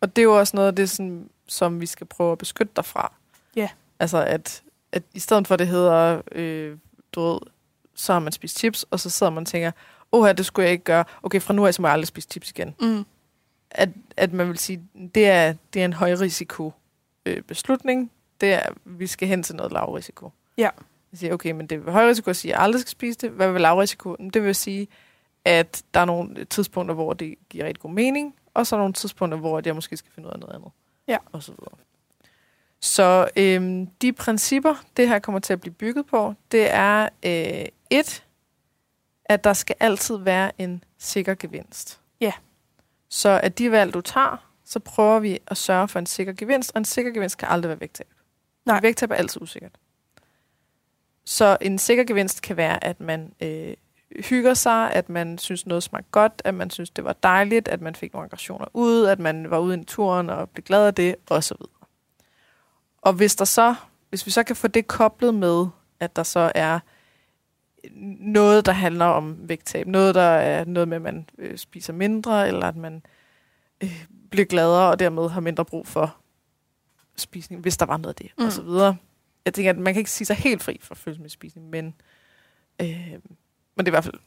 Og 0.02 0.16
det 0.16 0.22
er 0.22 0.24
jo 0.24 0.40
også 0.40 0.56
noget 0.56 0.68
af 0.68 0.76
det, 0.76 0.90
sådan, 0.90 1.30
som 1.48 1.82
vi 1.82 1.86
skal 1.86 2.08
prøve 2.08 2.32
at 2.32 2.38
beskytte 2.38 2.72
dig 2.76 2.86
fra. 2.86 3.14
Ja. 3.56 3.70
Altså, 4.00 4.18
at, 4.18 4.64
at 4.92 5.04
i 5.14 5.20
stedet 5.20 5.48
for, 5.48 5.54
at 5.54 5.60
det 5.60 5.68
hedder, 5.68 6.22
øh, 6.32 6.78
du 7.12 7.22
ved, 7.22 7.40
så 7.96 8.14
har 8.14 8.20
man 8.20 8.32
spist 8.32 8.58
chips, 8.60 8.86
og 8.92 9.00
så 9.00 9.10
sidder 9.10 9.32
man 9.32 9.42
og 9.42 9.48
tænker, 9.48 9.72
åh, 10.12 10.30
det 10.38 10.46
skulle 10.46 10.64
jeg 10.64 10.72
ikke 10.72 10.84
gøre. 10.84 11.06
Okay, 11.24 11.42
fra 11.42 11.54
nu 11.54 11.66
af, 11.66 11.74
så 11.74 11.82
må 11.82 11.88
jeg 11.88 11.94
aldrig 11.94 12.08
spise 12.08 12.28
chips 12.32 12.50
igen. 12.50 12.76
Mm. 12.82 13.06
At, 13.78 13.90
at 14.18 14.34
man 14.34 14.48
vil 14.48 14.58
sige, 14.58 14.84
det 15.16 15.28
er, 15.28 15.54
det 15.74 15.82
er 15.82 15.86
en 15.86 15.94
højrisiko 15.94 16.74
øh, 17.26 17.42
beslutning. 17.42 18.12
Det 18.42 18.54
er, 18.54 18.70
vi 18.86 19.08
skal 19.08 19.28
hen 19.28 19.44
til 19.44 19.56
noget 19.56 19.72
lavrisiko. 19.72 20.32
Ja. 20.58 20.70
Jeg 21.12 21.20
siger, 21.20 21.34
okay, 21.34 21.52
men 21.52 21.68
det 21.68 21.88
er 21.88 21.92
højrisiko 21.92 22.30
at 22.30 22.36
sige, 22.36 22.52
at 22.52 22.56
jeg 22.56 22.64
aldrig 22.64 22.82
skal 22.82 22.92
spise 22.92 23.20
det. 23.20 23.30
Hvad 23.30 23.52
vil 23.52 23.62
lavrisiko? 23.62 24.16
Det 24.16 24.44
vil 24.44 24.56
sige, 24.56 24.88
at 25.46 25.84
der 25.94 26.00
er 26.00 26.06
nogle 26.06 26.46
tidspunkter, 26.46 26.96
hvor 26.96 27.14
det 27.14 27.36
giver 27.50 27.66
rigtig 27.66 27.82
god 27.82 27.92
mening, 27.92 28.36
og 28.54 28.68
så 28.68 28.76
er 28.76 28.80
nogle 28.80 28.94
tidspunkter, 28.94 29.38
hvor 29.38 29.62
jeg 29.66 29.76
måske 29.76 29.98
skal 29.98 30.12
finde 30.12 30.28
ud 30.28 30.34
af 30.34 30.40
noget 30.40 30.56
andet. 30.56 30.72
Ja. 31.08 31.18
Og 31.32 31.44
så 31.44 31.52
videre. 31.52 31.78
Så 32.82 33.30
øhm, 33.36 33.88
de 33.88 34.14
principper, 34.14 34.84
det 34.98 35.08
her 35.08 35.20
kommer 35.20 35.40
til 35.40 35.54
at 35.54 35.62
blive 35.62 35.74
bygget 35.74 36.06
på, 36.06 36.34
det 36.52 36.74
er 36.74 37.10
øh, 37.26 37.66
et, 37.90 38.24
at 39.26 39.44
der 39.44 39.54
skal 39.54 39.76
altid 39.80 40.18
være 40.18 40.62
en 40.62 40.84
sikker 40.98 41.36
gevinst. 41.36 42.00
Så 43.10 43.40
at 43.44 43.58
de 43.58 43.72
valg, 43.72 43.94
du 43.94 44.02
tager, 44.02 44.48
så 44.66 44.80
prøver 44.80 45.20
vi 45.20 45.40
at 45.48 45.58
sørge 45.58 45.88
for 45.88 46.00
en 46.00 46.06
sikker 46.06 46.34
gevinst, 46.34 46.72
og 46.76 46.78
en 46.78 46.86
sikker 46.86 47.12
gevinst 47.12 47.38
kan 47.38 47.48
aldrig 47.48 47.70
være 47.70 47.80
vægttab. 47.80 48.08
Nej. 48.66 48.80
Vægttab 48.82 49.12
er 49.12 49.16
altid 49.16 49.42
usikkert. 49.42 49.72
Så 51.26 51.58
en 51.62 51.78
sikker 51.80 52.04
gevinst 52.04 52.42
kan 52.42 52.58
være, 52.58 52.84
at 52.84 53.00
man 53.00 53.34
øh, 53.42 53.74
hygger 54.30 54.54
sig, 54.54 54.94
at 54.94 55.10
man 55.10 55.38
synes 55.38 55.66
noget 55.66 55.84
smagte 55.84 56.10
godt, 56.12 56.42
at 56.46 56.54
man 56.54 56.70
synes 56.70 56.90
det 56.90 57.04
var 57.04 57.14
dejligt, 57.14 57.68
at 57.68 57.82
man 57.82 57.96
fik 57.96 58.14
nogle 58.14 58.26
aggressioner 58.26 58.66
ud, 58.74 59.06
at 59.06 59.20
man 59.20 59.50
var 59.50 59.60
ude 59.60 59.82
i 59.82 59.84
turen 59.84 60.30
og 60.30 60.50
blev 60.50 60.64
glad 60.64 60.88
af 60.88 60.94
det, 60.94 61.16
osv. 61.30 61.58
Og 63.02 63.14
hvis 63.14 63.36
der 63.36 63.46
så, 63.46 63.76
hvis 64.10 64.26
vi 64.26 64.32
så 64.32 64.44
kan 64.44 64.56
få 64.56 64.68
det 64.68 64.88
koblet 64.88 65.34
med, 65.34 65.68
at 66.00 66.16
der 66.16 66.24
så 66.24 66.52
er 66.56 66.80
noget, 68.20 68.66
der 68.66 68.72
handler 68.72 69.06
om 69.06 69.50
vægttab, 69.50 69.88
noget, 69.88 70.16
der 70.16 70.22
er 70.22 70.66
noget 70.66 70.88
med, 70.88 70.96
at 70.96 71.02
man 71.02 71.30
øh, 71.38 71.58
spiser 71.58 71.94
mindre, 71.94 72.48
eller 72.48 72.68
at 72.68 72.76
man 72.76 73.04
øh, 73.84 74.06
bliver 74.32 74.46
gladere, 74.46 74.90
og 74.92 75.00
dermed 75.00 75.30
har 75.30 75.42
mindre 75.42 75.66
brug 75.66 75.88
for 75.88 76.18
spisning, 77.18 77.62
hvis 77.62 77.78
der 77.78 77.86
var 77.86 77.98
noget 77.98 78.10
af 78.10 78.16
det, 78.16 78.32
Mm. 78.38 78.42
mm. 78.42 78.46
og 78.46 78.52
så 78.52 78.62
videre. 78.62 78.98
jeg 79.46 79.54
tænker, 79.54 79.70
at 79.70 79.78
man 79.78 79.94
kan 79.94 80.00
ikke 80.00 80.12
sige 80.12 80.26
sig 80.26 80.36
helt 80.36 80.64
fri 80.64 80.80
fra 80.82 80.96
følelsesmæssig 80.96 81.62
men, 81.62 81.94
øh, 82.82 83.12
men 83.76 83.86
det 83.86 83.88
er 83.88 83.88
i 83.88 83.90
hvert 83.90 84.04
fald 84.04 84.20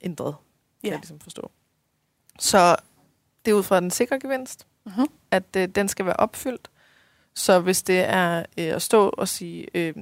ændret, 0.00 0.34
kan 0.34 0.44
Ja. 0.84 0.90
jeg 0.90 0.98
ligesom 0.98 1.20
forstå. 1.20 1.50
Så 2.38 2.76
det 3.44 3.50
er 3.50 3.54
ud 3.54 3.62
fra 3.62 3.80
den 3.80 3.90
sikre 3.90 4.20
gevinst, 4.20 4.66
Mhm. 4.86 5.06
at 5.30 5.56
øh, 5.56 5.68
den 5.68 5.88
skal 5.88 6.04
være 6.06 6.16
opfyldt. 6.16 6.70
Så 7.34 7.60
hvis 7.60 7.82
det 7.82 7.98
er 8.00 8.38
øh, 8.38 8.44
at 8.74 8.82
stå 8.82 9.08
og 9.08 9.28
sige, 9.28 9.66
øh, 9.74 9.94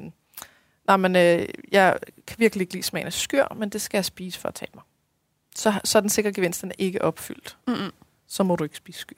nej, 0.87 0.97
men 0.97 1.17
øh, 1.17 1.49
jeg 1.73 1.99
kan 2.27 2.37
virkelig 2.39 2.63
ikke 2.63 2.73
lide 2.73 2.83
smagen 2.83 3.07
af 3.07 3.13
skyr, 3.13 3.55
men 3.57 3.69
det 3.69 3.81
skal 3.81 3.99
jeg 3.99 4.05
spise 4.05 4.39
for 4.39 4.49
at 4.49 4.55
tabe 4.55 4.73
mig. 4.75 4.85
Så, 5.57 5.81
så 5.85 5.99
er 5.99 6.01
den 6.01 6.11
sikre 6.11 6.33
gevinst, 6.33 6.63
den 6.63 6.71
er 6.71 6.75
ikke 6.79 7.03
opfyldt. 7.03 7.57
Mm-mm. 7.67 7.93
Så 8.27 8.43
må 8.43 8.57
du 8.57 8.65
ikke 8.65 8.77
spise 8.77 8.99
skyr. 8.99 9.17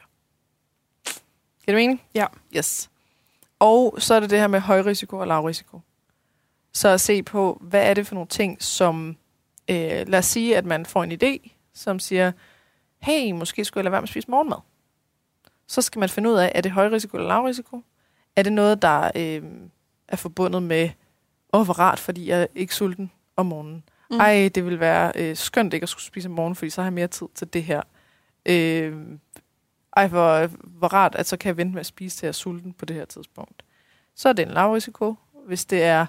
Giver 1.64 1.66
det 1.66 1.74
mening? 1.74 2.02
Ja. 2.14 2.26
Yes. 2.56 2.90
Og 3.58 3.94
så 3.98 4.14
er 4.14 4.20
det 4.20 4.30
det 4.30 4.38
her 4.38 4.46
med 4.46 4.60
høj 4.60 4.80
risiko 4.80 5.18
og 5.18 5.26
lav 5.26 5.44
risiko. 5.44 5.80
Så 6.72 6.88
at 6.88 7.00
se 7.00 7.22
på, 7.22 7.58
hvad 7.60 7.90
er 7.90 7.94
det 7.94 8.06
for 8.06 8.14
nogle 8.14 8.28
ting, 8.28 8.62
som, 8.62 9.16
øh, 9.70 10.08
lad 10.08 10.18
os 10.18 10.26
sige, 10.26 10.56
at 10.56 10.64
man 10.64 10.86
får 10.86 11.04
en 11.04 11.12
idé, 11.12 11.50
som 11.74 11.98
siger, 11.98 12.32
hey, 12.98 13.32
måske 13.32 13.64
skulle 13.64 13.80
jeg 13.80 13.84
lade 13.84 13.92
være 13.92 14.00
med 14.00 14.08
at 14.08 14.12
spise 14.12 14.30
morgenmad. 14.30 14.58
Så 15.66 15.82
skal 15.82 16.00
man 16.00 16.08
finde 16.08 16.30
ud 16.30 16.34
af, 16.34 16.52
er 16.54 16.60
det 16.60 16.72
høj 16.72 16.88
risiko 16.88 17.16
eller 17.16 17.28
lav 17.28 17.42
risiko? 17.42 17.82
Er 18.36 18.42
det 18.42 18.52
noget, 18.52 18.82
der 18.82 19.10
øh, 19.14 19.42
er 20.08 20.16
forbundet 20.16 20.62
med, 20.62 20.90
åh, 21.52 21.64
hvor 21.64 21.78
rart, 21.78 21.98
fordi 21.98 22.28
jeg 22.28 22.42
er 22.42 22.46
ikke 22.54 22.74
sulten 22.74 23.12
om 23.36 23.46
morgenen. 23.46 23.84
Mm. 24.10 24.20
Ej, 24.20 24.50
det 24.54 24.64
vil 24.64 24.80
være 24.80 25.12
øh, 25.14 25.36
skønt 25.36 25.74
ikke 25.74 25.84
at 25.84 25.88
skulle 25.88 26.04
spise 26.04 26.28
om 26.28 26.34
morgenen, 26.34 26.56
fordi 26.56 26.70
så 26.70 26.80
har 26.80 26.86
jeg 26.86 26.92
mere 26.92 27.06
tid 27.06 27.26
til 27.34 27.52
det 27.52 27.64
her. 27.64 27.82
Øh, 28.46 28.96
ej, 29.96 30.08
hvor, 30.08 30.46
hvor 30.46 30.88
rart, 30.88 31.14
at 31.14 31.26
så 31.26 31.36
kan 31.36 31.48
jeg 31.48 31.56
vente 31.56 31.72
med 31.72 31.80
at 31.80 31.86
spise 31.86 32.16
til 32.16 32.26
jeg 32.26 32.28
er 32.28 32.32
sulten 32.32 32.72
på 32.72 32.84
det 32.84 32.96
her 32.96 33.04
tidspunkt. 33.04 33.62
Så 34.14 34.28
er 34.28 34.32
det 34.32 34.46
en 34.46 34.54
lav 34.54 34.72
risiko. 34.72 35.14
Hvis 35.46 35.64
det 35.64 35.82
er, 35.82 36.06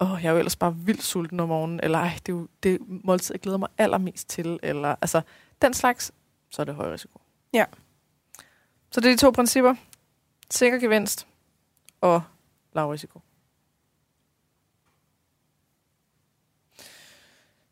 åh, 0.00 0.18
jeg 0.22 0.28
er 0.28 0.32
jo 0.32 0.38
ellers 0.38 0.56
bare 0.56 0.76
vildt 0.76 1.02
sulten 1.02 1.40
om 1.40 1.48
morgenen, 1.48 1.80
eller 1.82 1.98
ej, 1.98 2.12
det 2.26 2.32
er 2.32 2.36
jo 2.36 2.48
det 2.62 2.78
måltid, 2.88 3.34
jeg 3.34 3.40
glæder 3.40 3.58
mig 3.58 3.68
allermest 3.78 4.28
til, 4.28 4.58
eller 4.62 4.94
altså 5.00 5.20
den 5.62 5.74
slags, 5.74 6.12
så 6.50 6.62
er 6.62 6.64
det 6.64 6.74
høj 6.74 6.92
risiko. 6.92 7.20
Ja. 7.52 7.64
Så 8.90 9.00
det 9.00 9.10
er 9.10 9.12
de 9.12 9.20
to 9.20 9.30
principper. 9.30 9.74
Sikker 10.50 10.78
gevinst 10.78 11.26
og 12.00 12.22
lav 12.74 12.90
risiko. 12.90 13.20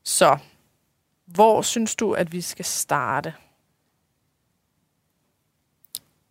Så, 0.08 0.38
hvor 1.24 1.62
synes 1.62 1.96
du, 1.96 2.12
at 2.12 2.32
vi 2.32 2.40
skal 2.40 2.64
starte? 2.64 3.34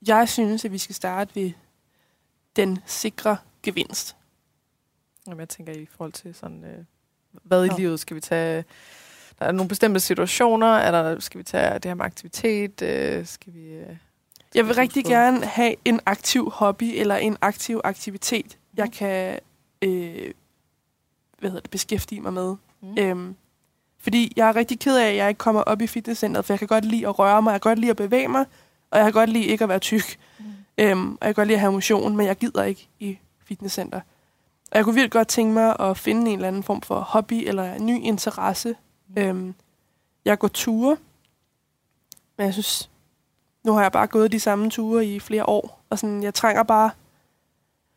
Jeg 0.08 0.29
synes, 0.29 0.65
at 0.65 0.72
vi 0.72 0.77
skal 0.77 0.96
starte 0.96 1.36
ved 1.36 1.51
den 2.55 2.79
sikre 2.86 3.38
gevinst. 3.63 4.15
Jamen, 5.27 5.39
jeg 5.39 5.50
tænker 5.50 5.74
i 5.74 5.86
forhold 5.86 6.12
til 6.12 6.36
sådan, 6.36 6.63
øh, 6.63 6.86
hvad 7.32 7.65
i 7.65 7.67
Nå. 7.67 7.77
livet 7.77 8.00
skal 8.00 8.15
vi 8.15 8.22
tage? 8.22 8.65
Der 9.39 9.46
er 9.46 9.51
nogle 9.51 9.70
bestemte 9.70 10.00
situationer. 10.00 10.67
Er 10.67 10.91
der, 10.91 11.20
skal 11.20 11.38
vi 11.38 11.44
tage 11.44 11.74
det 11.74 11.86
her 11.86 11.94
med 11.94 12.05
aktivitet? 12.05 12.82
Øh, 12.82 13.25
skal 13.25 13.53
vi... 13.53 13.65
Øh, 13.67 13.98
Jeg 14.55 14.65
vil 14.65 14.74
skal 14.74 14.82
rigtig 14.82 15.03
få- 15.05 15.10
gerne 15.10 15.46
have 15.46 15.75
en 15.86 16.00
aktiv 16.05 16.50
hobby 16.50 16.84
eller 16.96 17.15
en 17.15 17.38
aktiv 17.41 17.82
aktivitet, 17.84 18.58
jeg 18.77 18.91
kan 18.91 19.39
øh, 19.82 20.34
hvad 21.39 21.50
hedder 21.50 21.62
det, 21.62 21.72
beskæftige 21.72 22.22
mig 22.22 22.34
med. 22.34 22.55
Mm. 22.82 22.98
Øhm, 23.00 23.36
fordi 24.05 24.33
jeg 24.35 24.50
er 24.50 24.55
rigtig 24.55 24.79
ked 24.79 24.97
af, 24.97 25.09
at 25.09 25.15
jeg 25.15 25.29
ikke 25.29 25.38
kommer 25.38 25.62
op 25.62 25.81
i 25.81 25.88
fitnesscenteret, 25.88 26.45
for 26.45 26.53
jeg 26.53 26.59
kan 26.59 26.67
godt 26.67 26.85
lide 26.85 27.07
at 27.07 27.19
røre 27.19 27.41
mig, 27.41 27.51
jeg 27.51 27.62
kan 27.62 27.69
godt 27.69 27.79
lide 27.79 27.89
at 27.89 27.97
bevæge 27.97 28.27
mig, 28.27 28.45
og 28.91 28.97
jeg 28.97 29.05
kan 29.05 29.13
godt 29.13 29.29
lide 29.29 29.45
ikke 29.45 29.63
at 29.63 29.69
være 29.69 29.79
tyk. 29.79 30.19
Mm. 30.39 30.45
Øhm, 30.77 31.12
og 31.12 31.27
jeg 31.27 31.35
kan 31.35 31.41
godt 31.41 31.47
lide 31.47 31.55
at 31.55 31.59
have 31.59 31.71
motion, 31.71 32.15
men 32.17 32.27
jeg 32.27 32.35
gider 32.35 32.63
ikke 32.63 32.89
i 33.00 33.17
fitnesscenter. 33.45 34.01
Og 34.71 34.77
jeg 34.77 34.83
kunne 34.83 34.95
virkelig 34.95 35.12
godt 35.12 35.27
tænke 35.27 35.53
mig 35.53 35.75
at 35.79 35.97
finde 35.97 36.31
en 36.31 36.35
eller 36.38 36.47
anden 36.47 36.63
form 36.63 36.81
for 36.81 37.00
hobby 37.00 37.43
eller 37.47 37.74
en 37.74 37.85
ny 37.85 38.01
interesse. 38.01 38.75
Mm. 39.07 39.22
Øhm, 39.22 39.55
jeg 40.25 40.39
går 40.39 40.48
ture, 40.48 40.98
men 42.37 42.46
jeg 42.46 42.53
synes, 42.53 42.89
nu 43.63 43.74
har 43.74 43.81
jeg 43.81 43.91
bare 43.91 44.07
gået 44.07 44.31
de 44.31 44.39
samme 44.39 44.70
ture 44.70 45.05
i 45.05 45.20
flere 45.20 45.50
år, 45.50 45.83
og 45.89 46.00
sådan, 46.00 46.24
jeg 46.24 46.33
trænger 46.33 46.63
bare... 46.63 46.89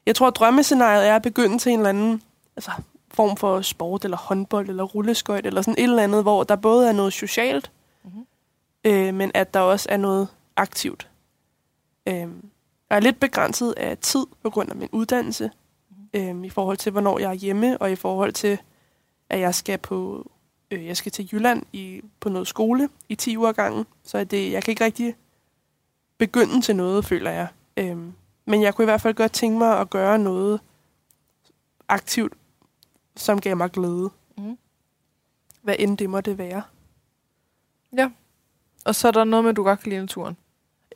Jeg 0.07 0.17
tror, 0.17 0.27
at 0.27 0.37
drømmescenariet 0.37 1.09
er 1.09 1.17
at 1.17 1.23
begynde 1.23 1.59
til 1.59 1.73
en 1.73 1.79
eller 1.79 1.89
anden 1.89 2.23
altså, 2.57 2.71
form 3.11 3.37
for 3.37 3.61
sport, 3.61 4.05
eller 4.05 4.17
håndbold, 4.17 4.69
eller 4.69 4.85
rulleskøjt, 4.85 5.47
eller 5.47 5.63
sådan 5.63 5.79
et 5.79 5.83
eller 5.83 6.03
andet, 6.03 6.23
hvor 6.23 6.45
der 6.45 6.57
både 6.57 6.89
er 6.89 6.93
noget 6.93 7.13
socialt, 7.13 7.71
Mhm. 8.05 8.27
øh, 8.85 9.15
men 9.15 9.31
at 9.35 9.55
der 9.55 9.61
også 9.61 9.87
er 9.91 9.97
noget 9.97 10.29
aktivt. 10.57 11.09
Øh, 12.07 12.15
jeg 12.91 12.97
er 12.97 13.01
lidt 13.01 13.21
begrænset 13.21 13.75
af 13.77 13.99
tid 13.99 14.27
på 14.43 14.51
grund 14.51 14.71
af 14.71 14.77
min 14.77 14.89
uddannelse, 14.93 15.51
øh, 16.15 16.45
i 16.45 16.51
forhold 16.51 16.77
til, 16.77 16.93
hvornår 16.93 17.19
jeg 17.19 17.31
er 17.31 17.35
hjemme, 17.35 17.79
og 17.79 17.93
i 17.93 17.97
forhold 17.97 18.33
til, 18.33 18.59
at 19.31 19.41
jeg 19.41 19.55
skal 19.55 19.79
på 19.79 20.31
øh, 20.71 20.87
jeg 20.87 20.97
skal 20.97 21.13
til 21.13 21.29
Jylland 21.33 21.63
i, 21.73 22.01
på 22.21 22.29
noget 22.29 22.49
skole 22.49 22.89
i 23.09 23.15
10 23.15 23.37
uger 23.37 23.53
gangen, 23.53 23.87
så 24.05 24.19
er 24.19 24.25
det, 24.25 24.53
jeg 24.53 24.63
kan 24.63 24.73
ikke 24.73 24.85
rigtig 24.85 25.15
begynde 26.19 26.61
til 26.61 26.77
noget, 26.77 27.05
føler 27.05 27.31
jeg. 27.31 27.47
Øhm, 27.77 28.13
men 28.47 28.63
jeg 28.63 28.75
kunne 28.75 28.83
i 28.83 28.91
hvert 28.91 29.01
fald 29.01 29.15
godt 29.15 29.33
tænke 29.33 29.59
mig 29.59 29.81
at 29.81 29.91
gøre 29.91 30.19
noget 30.19 30.61
aktivt, 31.89 32.33
som 33.19 33.41
gav 33.41 33.57
mig 33.57 33.71
glæde. 33.71 34.11
Mm. 34.39 34.59
Hvad 35.63 35.77
end 35.79 35.99
det 35.99 36.11
måtte 36.11 36.39
være. 36.39 36.63
Ja. 37.97 38.11
Og 38.85 38.95
så 38.95 39.09
er 39.09 39.13
der 39.13 39.25
noget 39.25 39.45
med, 39.45 39.51
at 39.51 39.57
du 39.57 39.63
godt 39.63 39.81
kan 39.81 39.91
lide 39.91 40.01
naturen. 40.01 40.37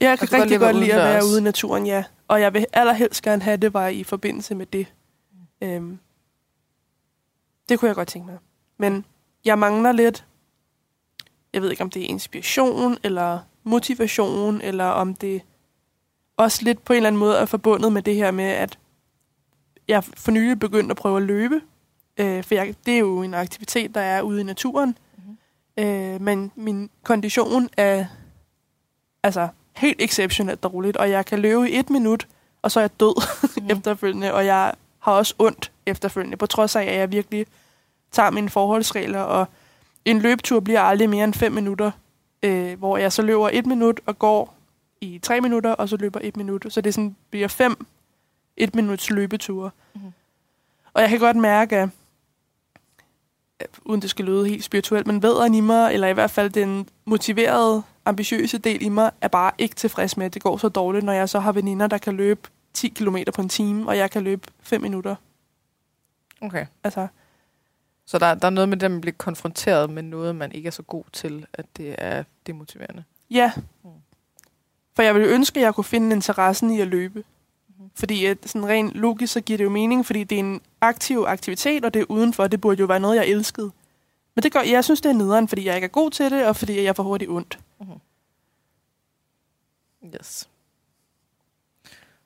Jeg 0.00 0.18
kan 0.18 0.28
kan 0.28 0.38
godt 0.38 0.42
rigtig 0.42 0.60
godt 0.60 0.76
lide 0.76 0.92
at 0.92 1.04
være 1.04 1.24
ude 1.24 1.38
i 1.38 1.42
naturen, 1.42 1.86
ja. 1.86 2.04
Og 2.28 2.40
jeg 2.40 2.54
vil 2.54 2.66
allerhelst 2.72 3.22
gerne 3.22 3.42
have 3.42 3.56
det 3.56 3.74
var 3.74 3.88
i 3.88 4.04
forbindelse 4.04 4.54
med 4.54 4.66
det. 4.66 4.86
Øhm, 5.60 5.98
det 7.68 7.78
kunne 7.78 7.88
jeg 7.88 7.94
godt 7.94 8.08
tænke 8.08 8.26
mig. 8.26 8.38
Men 8.76 9.04
jeg 9.44 9.58
mangler 9.58 9.92
lidt, 9.92 10.26
jeg 11.52 11.62
ved 11.62 11.70
ikke 11.70 11.82
om 11.82 11.90
det 11.90 12.02
er 12.02 12.06
inspiration, 12.06 12.96
eller 13.02 13.38
motivation, 13.64 14.60
eller 14.60 14.84
om 14.84 15.14
det 15.14 15.42
også 16.36 16.64
lidt 16.64 16.84
på 16.84 16.92
en 16.92 16.96
eller 16.96 17.06
anden 17.06 17.20
måde 17.20 17.36
er 17.36 17.46
forbundet 17.46 17.92
med 17.92 18.02
det 18.02 18.14
her 18.14 18.30
med, 18.30 18.44
at 18.44 18.78
jeg 19.88 20.04
for 20.04 20.30
nylig 20.30 20.58
begyndt 20.58 20.90
at 20.90 20.96
prøve 20.96 21.16
at 21.16 21.22
løbe. 21.22 21.60
Øh, 22.16 22.44
for 22.44 22.54
jeg, 22.54 22.74
det 22.86 22.94
er 22.94 22.98
jo 22.98 23.22
en 23.22 23.34
aktivitet, 23.34 23.94
der 23.94 24.00
er 24.00 24.22
ude 24.22 24.40
i 24.40 24.44
naturen. 24.44 24.98
Mhm. 25.16 25.84
Øh, 25.84 26.20
men 26.20 26.52
min 26.54 26.90
kondition 27.02 27.68
er 27.76 28.04
altså 29.22 29.48
helt 29.76 30.02
exceptionelt 30.02 30.62
dårligt, 30.62 30.96
og 30.96 31.10
jeg 31.10 31.26
kan 31.26 31.38
løbe 31.38 31.70
i 31.70 31.78
et 31.78 31.90
minut, 31.90 32.28
og 32.62 32.70
så 32.70 32.80
er 32.80 32.82
jeg 32.82 33.00
død 33.00 33.22
Mm. 33.62 33.70
efterfølgende, 33.70 34.34
og 34.34 34.46
jeg 34.46 34.72
har 34.98 35.12
også 35.12 35.34
ondt 35.38 35.72
efterfølgende, 35.86 36.36
på 36.36 36.46
trods 36.46 36.76
af, 36.76 36.82
at 36.82 36.98
jeg 36.98 37.12
virkelig 37.12 37.46
tager 38.12 38.30
mine 38.30 38.50
forholdsregler, 38.50 39.20
og 39.20 39.46
en 40.04 40.18
løbetur 40.18 40.60
bliver 40.60 40.80
aldrig 40.80 41.10
mere 41.10 41.24
end 41.24 41.34
5 41.34 41.52
minutter, 41.52 41.90
øh, 42.42 42.78
hvor 42.78 42.96
jeg 42.96 43.12
så 43.12 43.22
løber 43.22 43.50
et 43.52 43.66
minut 43.66 44.00
og 44.06 44.18
går 44.18 44.54
i 45.00 45.18
3 45.22 45.40
minutter, 45.40 45.70
og 45.72 45.88
så 45.88 45.96
løber 45.96 46.20
et 46.22 46.36
minut. 46.36 46.66
Så 46.68 46.80
det 46.80 46.94
sådan 46.94 47.16
bliver 47.30 47.48
fem 47.48 47.86
et 48.56 48.74
minuts 48.74 49.10
løbeture. 49.10 49.70
Mhm. 49.94 50.12
Og 50.94 51.02
jeg 51.02 51.10
kan 51.10 51.18
godt 51.18 51.36
mærke, 51.36 51.76
at 51.76 51.88
uden 53.84 54.02
det 54.02 54.10
skal 54.10 54.24
lyde 54.24 54.48
helt 54.48 54.64
spirituelt, 54.64 55.06
men 55.06 55.22
vederen 55.22 55.54
i 55.54 55.60
mig, 55.60 55.94
eller 55.94 56.08
i 56.08 56.12
hvert 56.12 56.30
fald 56.30 56.50
den 56.50 56.88
motiverede, 57.04 57.82
ambitiøse 58.04 58.58
del 58.58 58.82
i 58.82 58.88
mig, 58.88 59.10
er 59.20 59.28
bare 59.28 59.52
ikke 59.58 59.74
tilfreds 59.74 60.16
med, 60.16 60.26
at 60.26 60.34
det 60.34 60.42
går 60.42 60.56
så 60.56 60.68
dårligt, 60.68 61.04
når 61.04 61.12
jeg 61.12 61.28
så 61.28 61.40
har 61.40 61.52
veninder, 61.52 61.86
der 61.86 61.98
kan 61.98 62.14
løbe 62.16 62.40
10 62.74 62.88
km 62.88 63.16
på 63.34 63.42
en 63.42 63.48
time, 63.48 63.88
og 63.88 63.96
jeg 63.96 64.10
kan 64.10 64.22
løbe 64.22 64.48
5 64.60 64.80
minutter. 64.80 65.14
Okay. 66.40 66.66
Altså, 66.84 67.06
Så 68.06 68.18
der, 68.18 68.34
der 68.34 68.46
er 68.46 68.50
noget 68.50 68.68
med 68.68 68.76
det, 68.76 68.84
at 68.84 68.90
man 68.90 69.00
bliver 69.00 69.14
konfronteret 69.18 69.90
med 69.90 70.02
noget, 70.02 70.36
man 70.36 70.52
ikke 70.52 70.66
er 70.66 70.70
så 70.70 70.82
god 70.82 71.04
til, 71.12 71.46
at 71.52 71.66
det 71.76 71.94
er 71.98 72.24
demotiverende. 72.46 73.04
ja. 73.30 73.52
Mm. 73.84 73.90
For 74.96 75.02
jeg 75.02 75.14
ville 75.14 75.28
ønske, 75.28 75.60
at 75.60 75.64
jeg 75.64 75.74
kunne 75.74 75.84
finde 75.84 76.16
interessen 76.16 76.70
i 76.70 76.80
at 76.80 76.88
løbe. 76.88 77.24
Fordi 77.94 78.24
at 78.24 78.38
sådan 78.46 78.68
rent 78.68 78.92
logisk, 78.94 79.32
så 79.32 79.40
giver 79.40 79.56
det 79.56 79.64
jo 79.64 79.70
mening, 79.70 80.06
fordi 80.06 80.24
det 80.24 80.36
er 80.36 80.40
en 80.40 80.60
aktiv 80.80 81.24
aktivitet, 81.28 81.84
og 81.84 81.94
det 81.94 82.00
er 82.00 82.06
udenfor. 82.08 82.46
Det 82.46 82.60
burde 82.60 82.80
jo 82.80 82.86
være 82.86 83.00
noget, 83.00 83.16
jeg 83.16 83.26
elskede. 83.26 83.70
Men 84.34 84.42
det 84.42 84.52
gør, 84.52 84.60
jeg 84.60 84.84
synes, 84.84 85.00
det 85.00 85.08
er 85.08 85.14
nederen, 85.14 85.48
fordi 85.48 85.66
jeg 85.66 85.74
ikke 85.74 85.84
er 85.84 85.88
god 85.88 86.10
til 86.10 86.30
det, 86.30 86.46
og 86.46 86.56
fordi 86.56 86.82
jeg 86.82 86.96
får 86.96 87.02
hurtigt 87.02 87.30
ondt. 87.30 87.58
Yes. 90.14 90.48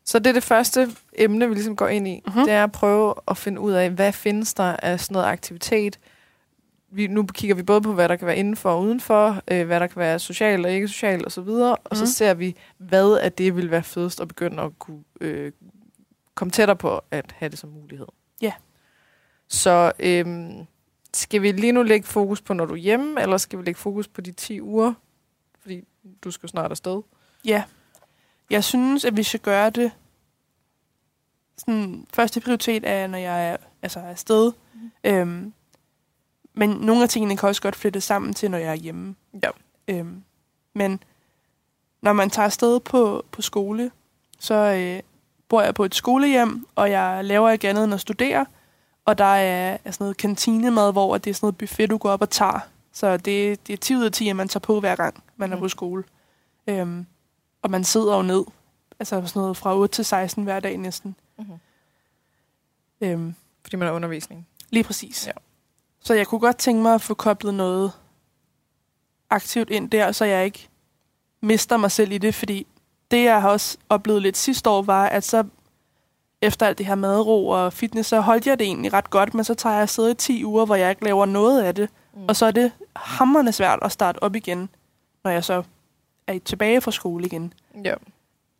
Så 0.04 0.18
det 0.18 0.26
er 0.26 0.32
det 0.32 0.42
første 0.42 0.96
emne, 1.12 1.48
vi 1.48 1.54
ligesom 1.54 1.76
går 1.76 1.88
ind 1.88 2.08
i. 2.08 2.22
Mhm. 2.26 2.44
Det 2.44 2.52
er 2.52 2.64
at 2.64 2.72
prøve 2.72 3.14
at 3.28 3.36
finde 3.36 3.60
ud 3.60 3.72
af, 3.72 3.90
hvad 3.90 4.12
findes 4.12 4.54
der 4.54 4.76
af 4.82 5.00
sådan 5.00 5.14
noget 5.14 5.26
aktivitet. 5.26 5.98
Vi, 6.90 7.06
nu 7.06 7.26
kigger 7.26 7.54
vi 7.54 7.62
både 7.62 7.80
på, 7.80 7.92
hvad 7.92 8.08
der 8.08 8.16
kan 8.16 8.26
være 8.26 8.36
indenfor 8.36 8.70
og 8.70 8.82
udenfor, 8.82 9.42
øh, 9.50 9.66
hvad 9.66 9.80
der 9.80 9.86
kan 9.86 10.00
være 10.00 10.18
socialt 10.18 10.66
og 10.66 10.72
ikke 10.72 10.88
socialt 10.88 11.26
osv., 11.26 11.38
og, 11.48 11.78
og 11.84 11.96
så 11.96 12.02
Mhm. 12.04 12.06
ser 12.10 12.34
vi, 12.34 12.56
hvad 12.78 13.12
af 13.18 13.32
det 13.32 13.56
vil 13.56 13.70
være 13.70 13.82
fedest 13.82 14.20
at 14.20 14.28
begynde 14.28 14.62
at 14.62 14.78
kunne 14.78 15.04
øh, 15.20 15.52
komme 16.34 16.50
tættere 16.50 16.76
på 16.76 17.00
at 17.10 17.32
have 17.32 17.48
det 17.48 17.58
som 17.58 17.70
mulighed. 17.70 18.06
Ja. 18.40 18.52
Så 19.48 19.92
øhm, 19.98 20.66
skal 21.14 21.42
vi 21.42 21.52
lige 21.52 21.72
nu 21.72 21.82
lægge 21.82 22.06
fokus 22.06 22.42
på, 22.42 22.54
når 22.54 22.64
du 22.64 22.72
er 22.74 22.78
hjemme, 22.78 23.22
eller 23.22 23.36
skal 23.36 23.58
vi 23.58 23.64
lægge 23.64 23.80
fokus 23.80 24.08
på 24.08 24.20
de 24.20 24.32
10 24.32 24.60
uger? 24.60 24.94
Fordi 25.60 25.84
du 26.24 26.30
skal 26.30 26.48
snart 26.48 26.70
afsted. 26.70 27.02
Ja. 27.44 27.62
Jeg 28.50 28.64
synes, 28.64 29.04
at 29.04 29.16
vi 29.16 29.22
skal 29.22 29.40
gøre 29.40 29.70
det 29.70 29.90
sådan, 31.58 32.06
første 32.14 32.40
prioritet 32.40 32.82
er, 32.88 33.06
når 33.06 33.18
jeg 33.18 33.48
er, 33.50 33.56
altså, 33.82 34.00
er 34.00 34.08
afsted. 34.08 34.52
Mm. 34.74 34.90
Øhm, 35.04 35.52
men 36.56 36.70
nogle 36.70 37.02
af 37.02 37.08
tingene 37.08 37.36
kan 37.36 37.48
også 37.48 37.62
godt 37.62 37.76
flytte 37.76 38.00
sammen 38.00 38.34
til, 38.34 38.50
når 38.50 38.58
jeg 38.58 38.68
er 38.70 38.74
hjemme. 38.74 39.14
Ja. 39.42 39.48
Øhm, 39.88 40.22
men 40.74 41.02
når 42.02 42.12
man 42.12 42.30
tager 42.30 42.46
afsted 42.46 42.80
på, 42.80 43.24
på 43.32 43.42
skole, 43.42 43.90
så 44.38 44.54
øh, 44.54 45.02
bor 45.48 45.62
jeg 45.62 45.74
på 45.74 45.84
et 45.84 45.94
skolehjem, 45.94 46.66
og 46.74 46.90
jeg 46.90 47.24
laver 47.24 47.50
ikke 47.50 47.68
andet 47.68 47.84
end 47.84 47.94
at 47.94 48.00
studere. 48.00 48.46
Og 49.04 49.18
der 49.18 49.24
er, 49.24 49.78
er 49.84 49.90
sådan 49.90 50.04
noget 50.04 50.16
kantinemad, 50.16 50.92
hvor 50.92 51.18
det 51.18 51.30
er 51.30 51.34
sådan 51.34 51.44
noget 51.46 51.58
buffet, 51.58 51.90
du 51.90 51.96
går 51.98 52.10
op 52.10 52.22
og 52.22 52.30
tager. 52.30 52.60
Så 52.92 53.16
det, 53.16 53.66
det 53.66 53.72
er 53.72 53.76
10 53.76 53.96
ud 53.96 54.04
af 54.04 54.12
10, 54.12 54.28
at 54.28 54.36
man 54.36 54.48
tager 54.48 54.60
på 54.60 54.80
hver 54.80 54.96
gang, 54.96 55.22
man 55.36 55.52
er 55.52 55.56
Mm. 55.56 55.60
på 55.62 55.68
skole. 55.68 56.04
Øhm, 56.66 57.06
og 57.62 57.70
man 57.70 57.84
sidder 57.84 58.16
jo 58.16 58.22
ned. 58.22 58.44
Altså 59.00 59.22
sådan 59.26 59.40
noget 59.40 59.56
fra 59.56 59.76
8 59.76 59.94
til 59.94 60.04
16 60.04 60.44
hver 60.44 60.60
dag 60.60 60.76
næsten. 60.76 61.16
Mhm. 61.38 61.52
Øhm, 63.00 63.34
Fordi 63.62 63.76
man 63.76 63.86
har 63.88 63.94
undervisning. 63.94 64.46
lige 64.70 64.84
præcis. 64.84 65.26
Ja. 65.26 65.32
Så 66.06 66.14
jeg 66.14 66.26
kunne 66.26 66.38
godt 66.40 66.56
tænke 66.58 66.82
mig 66.82 66.94
at 66.94 67.02
få 67.02 67.14
koblet 67.14 67.54
noget 67.54 67.92
aktivt 69.30 69.70
ind 69.70 69.90
der, 69.90 70.12
så 70.12 70.24
jeg 70.24 70.44
ikke 70.44 70.68
mister 71.42 71.76
mig 71.76 71.90
selv 71.90 72.12
i 72.12 72.18
det, 72.18 72.34
fordi 72.34 72.66
det, 73.10 73.24
jeg 73.24 73.40
har 73.42 73.48
også 73.50 73.78
oplevet 73.88 74.22
lidt 74.22 74.36
sidste 74.36 74.70
år, 74.70 74.82
var, 74.82 75.06
at 75.06 75.24
så 75.24 75.44
efter 76.42 76.66
alt 76.66 76.78
det 76.78 76.86
her 76.86 76.94
madro 76.94 77.48
og 77.48 77.72
fitness, 77.72 78.08
så 78.08 78.20
holdt 78.20 78.46
jeg 78.46 78.58
det 78.58 78.64
egentlig 78.66 78.92
ret 78.92 79.10
godt, 79.10 79.34
men 79.34 79.44
så 79.44 79.54
tager 79.54 79.72
jeg 79.72 79.82
afsted 79.82 80.10
i 80.10 80.14
10 80.14 80.44
uger, 80.44 80.66
hvor 80.66 80.74
jeg 80.74 80.90
ikke 80.90 81.04
laver 81.04 81.26
noget 81.26 81.62
af 81.62 81.74
det, 81.74 81.88
Mm. 82.14 82.24
og 82.28 82.36
så 82.36 82.46
er 82.46 82.50
det 82.50 82.72
hammerende 82.96 83.52
svært 83.52 83.78
at 83.82 83.92
starte 83.92 84.22
op 84.22 84.36
igen, 84.36 84.68
når 85.24 85.30
jeg 85.30 85.44
så 85.44 85.62
er 86.26 86.38
tilbage 86.38 86.80
fra 86.80 86.90
skole 86.90 87.26
igen. 87.26 87.52
Ja. 87.84 87.94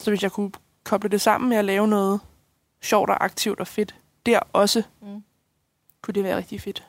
Så 0.00 0.10
hvis 0.10 0.22
jeg 0.22 0.32
kunne 0.32 0.50
koble 0.84 1.08
det 1.08 1.20
sammen 1.20 1.48
med 1.48 1.56
at 1.56 1.64
lave 1.64 1.88
noget 1.88 2.20
sjovt 2.82 3.10
og 3.10 3.24
aktivt 3.24 3.60
og 3.60 3.66
fedt, 3.66 3.94
der 4.26 4.40
også, 4.52 4.82
Mm. 5.00 5.22
kunne 6.02 6.14
det 6.14 6.24
være 6.24 6.36
rigtig 6.36 6.60
fedt. 6.60 6.86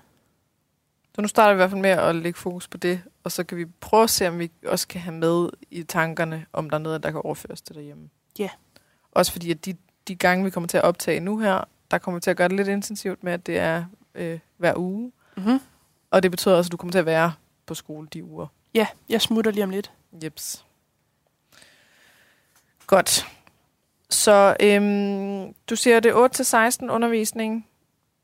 Så 1.17 1.21
nu 1.21 1.27
starter 1.27 1.53
vi 1.53 1.55
i 1.55 1.61
hvert 1.61 1.69
fald 1.69 1.81
med 1.81 1.89
at 1.89 2.15
lægge 2.15 2.39
fokus 2.39 2.67
på 2.67 2.77
det, 2.77 3.01
og 3.23 3.31
så 3.31 3.43
kan 3.43 3.57
vi 3.57 3.65
prøve 3.65 4.03
at 4.03 4.09
se, 4.09 4.27
om 4.27 4.39
vi 4.39 4.51
også 4.65 4.87
kan 4.87 5.01
have 5.01 5.15
med 5.15 5.49
i 5.71 5.83
tankerne, 5.83 6.45
om 6.53 6.69
der 6.69 6.77
er 6.77 6.81
noget, 6.81 7.03
der 7.03 7.11
kan 7.11 7.21
overføres 7.23 7.61
til 7.61 7.75
derhjemme. 7.75 8.09
Ja. 8.39 8.49
Også 9.11 9.31
fordi, 9.31 9.51
at 9.51 9.65
de, 9.65 9.75
de 10.07 10.15
gange, 10.15 10.43
vi 10.43 10.49
kommer 10.49 10.67
til 10.67 10.77
at 10.77 10.83
optage 10.83 11.19
nu 11.19 11.37
her, 11.37 11.63
der 11.91 11.97
kommer 11.97 12.17
vi 12.17 12.21
til 12.21 12.29
at 12.29 12.37
gøre 12.37 12.47
det 12.47 12.55
lidt 12.55 12.67
intensivt 12.67 13.23
med, 13.23 13.33
at 13.33 13.45
det 13.45 13.57
er 13.57 13.85
øh, 14.15 14.39
hver 14.57 14.73
uge. 14.77 15.11
Mm-hmm. 15.37 15.59
Og 16.11 16.23
det 16.23 16.31
betyder 16.31 16.55
også, 16.55 16.67
at 16.67 16.71
du 16.71 16.77
kommer 16.77 16.91
til 16.91 16.99
at 16.99 17.05
være 17.05 17.33
på 17.65 17.73
skole 17.73 18.07
de 18.13 18.23
uger. 18.23 18.47
Ja, 18.73 18.87
jeg 19.09 19.21
smutter 19.21 19.51
lige 19.51 19.63
om 19.63 19.69
lidt. 19.69 19.91
Jeps. 20.23 20.65
Godt. 22.87 23.27
Så 24.09 24.55
øhm, 24.59 25.53
du 25.69 25.75
siger, 25.75 25.99
det 25.99 26.11
er 26.11 26.79
8-16 26.85 26.91
undervisning, 26.91 27.67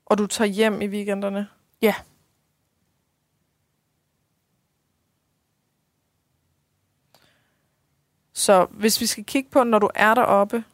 og 0.06 0.18
du 0.18 0.26
tager 0.26 0.48
hjem 0.48 0.82
i 0.82 0.86
weekenderne? 0.86 1.48
Ja. 1.82 1.94
Så 8.34 8.66
hvis 8.70 9.00
vi 9.00 9.06
skal 9.06 9.24
kigge 9.24 9.50
på, 9.50 9.64
når 9.64 9.78
du 9.78 9.88
er 9.94 10.14
deroppe, 10.14 10.64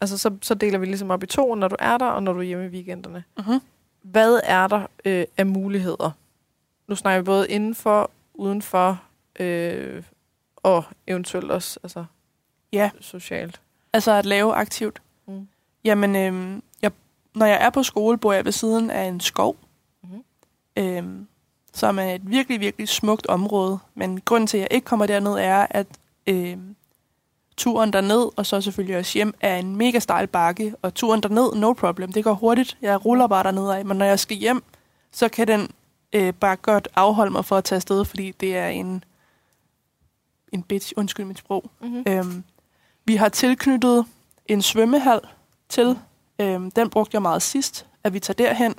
altså 0.00 0.18
så, 0.18 0.36
så 0.42 0.54
deler 0.54 0.78
vi 0.78 0.86
ligesom 0.86 1.10
op 1.10 1.22
i 1.22 1.26
to, 1.26 1.54
når 1.54 1.68
du 1.68 1.76
er 1.78 1.98
der, 1.98 2.06
og 2.06 2.22
når 2.22 2.32
du 2.32 2.38
er 2.38 2.42
hjemme 2.44 2.64
i 2.66 2.68
weekenderne. 2.68 3.24
Mm-hmm. 3.38 3.60
Hvad 4.02 4.40
er 4.44 4.66
der 4.66 4.86
øh, 5.04 5.24
af 5.36 5.46
muligheder? 5.46 6.10
Nu 6.88 6.94
snakker 6.94 7.20
vi 7.20 7.24
både 7.24 7.48
indenfor, 7.48 8.10
udenfor, 8.34 9.02
øh, 9.40 10.02
og 10.56 10.84
eventuelt 11.06 11.50
også 11.50 11.80
altså, 11.82 12.04
Ja, 12.72 12.90
socialt. 13.00 13.60
altså 13.92 14.12
at 14.12 14.26
lave 14.26 14.54
aktivt. 14.54 15.02
Mm. 15.26 15.48
Jamen, 15.84 16.16
øhm, 16.16 16.62
jeg, 16.82 16.90
når 17.34 17.46
jeg 17.46 17.58
er 17.64 17.70
på 17.70 17.82
skole, 17.82 18.18
bor 18.18 18.32
jeg 18.32 18.44
ved 18.44 18.52
siden 18.52 18.90
af 18.90 19.02
en 19.04 19.20
skov, 19.20 19.56
Mhm. 20.02 20.24
øhm, 20.76 21.26
som 21.74 21.98
er 21.98 22.14
et 22.14 22.30
virkelig, 22.30 22.60
virkelig 22.60 22.88
smukt 22.88 23.26
område. 23.26 23.78
Men 23.94 24.20
grunden 24.20 24.46
til, 24.46 24.56
at 24.58 24.62
jeg 24.62 24.68
ikke 24.70 24.84
kommer 24.84 25.06
derned, 25.06 25.32
er, 25.32 25.66
at 25.70 25.86
øhm, 26.28 26.76
turen 27.56 27.92
derned, 27.92 28.30
og 28.36 28.46
så 28.46 28.60
selvfølgelig 28.60 28.98
også 28.98 29.18
hjem, 29.18 29.34
er 29.40 29.56
en 29.56 29.76
mega 29.76 29.98
stejl 29.98 30.26
bakke. 30.26 30.74
Og 30.82 30.94
turen 30.94 31.22
derned, 31.22 31.54
no 31.54 31.72
problem, 31.72 32.12
det 32.12 32.24
går 32.24 32.32
hurtigt. 32.32 32.78
Jeg 32.82 33.04
ruller 33.04 33.26
bare 33.26 33.44
derned 33.44 33.70
af. 33.70 33.84
Men 33.84 33.96
når 33.96 34.06
jeg 34.06 34.20
skal 34.20 34.36
hjem, 34.36 34.62
så 35.12 35.28
kan 35.28 35.48
den 35.48 35.70
øh, 36.12 36.34
bare 36.34 36.56
godt 36.56 36.88
afholde 36.94 37.32
mig 37.32 37.44
for 37.44 37.56
at 37.56 37.64
tage 37.64 37.76
afsted, 37.76 38.04
fordi 38.04 38.30
det 38.30 38.56
er 38.56 38.68
en, 38.68 39.04
en 40.52 40.62
bitch, 40.62 40.92
undskyld 40.96 41.26
mit 41.26 41.38
sprog. 41.38 41.70
Mm-hmm. 41.80 42.04
Øhm, 42.08 42.44
vi 43.04 43.16
har 43.16 43.28
tilknyttet 43.28 44.06
en 44.46 44.62
svømmehal 44.62 45.20
til. 45.68 45.98
Øhm, 46.38 46.70
den 46.70 46.90
brugte 46.90 47.14
jeg 47.14 47.22
meget 47.22 47.42
sidst, 47.42 47.86
at 48.04 48.12
vi 48.12 48.20
tager 48.20 48.34
derhen. 48.34 48.74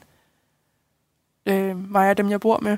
Øhm, 1.45 1.87
mig 1.89 2.09
og 2.09 2.17
dem, 2.17 2.29
jeg 2.29 2.39
bor 2.39 2.59
med, 2.61 2.77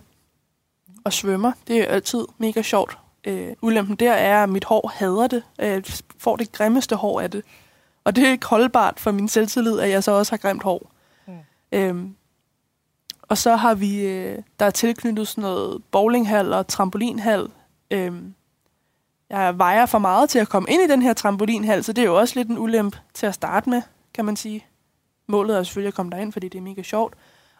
og 1.04 1.14
svømmer. 1.14 1.52
Det 1.68 1.78
er 1.78 1.86
altid 1.86 2.26
mega 2.38 2.62
sjovt. 2.62 2.98
Øh, 3.28 3.54
ulempen 3.62 3.96
der 3.96 4.14
er, 4.14 4.44
at 4.44 4.50
mit 4.50 4.64
hår 4.64 4.92
hader 4.96 5.28
det. 5.28 5.44
Jeg 5.58 5.84
får 6.18 6.36
det 6.36 6.52
grimmeste 6.52 6.96
hår 6.96 7.22
af 7.22 7.32
det. 7.32 7.44
Og 8.04 8.16
det 8.16 8.28
er 8.28 8.32
ikke 8.32 8.46
holdbart 8.46 9.00
for 9.00 9.12
min 9.12 9.28
selvtillid, 9.28 9.80
at 9.80 9.90
jeg 9.90 10.04
så 10.04 10.12
også 10.12 10.32
har 10.32 10.38
grimt 10.38 10.64
hår. 10.64 10.92
Mm. 11.28 11.34
Øhm, 11.72 12.16
og 13.22 13.38
så 13.38 13.56
har 13.56 13.76
vi, 13.76 14.02
øh, 14.02 14.40
der 14.60 14.66
er 14.66 14.70
tilknyttet 14.70 15.28
sådan 15.28 15.42
noget 15.42 15.84
bowlinghal 15.92 16.54
og 16.54 16.68
trampolinhal. 16.68 17.48
Øhm, 17.92 18.34
jeg 19.30 19.58
vejer 19.58 19.86
for 19.86 20.00
meget 20.00 20.30
til 20.30 20.40
at 20.40 20.50
komme 20.50 20.70
ind 20.72 20.82
i 20.82 20.88
den 20.88 21.02
her 21.02 21.14
trampolinhal, 21.14 21.84
så 21.84 21.94
det 21.94 22.02
er 22.02 22.06
jo 22.06 22.20
også 22.20 22.40
lidt 22.40 22.48
en 22.48 22.58
ulempe 22.58 23.00
til 23.14 23.26
at 23.26 23.34
starte 23.34 23.70
med, 23.70 23.82
kan 24.14 24.26
man 24.26 24.36
sige. 24.36 24.66
Målet 25.28 25.58
er 25.58 25.64
selvfølgelig 25.64 25.88
at 25.88 25.94
komme 25.94 26.12
derind, 26.12 26.34
fordi 26.34 26.50
det 26.50 26.58
er 26.58 26.62
mega 26.62 26.82
sjovt. 26.82 27.14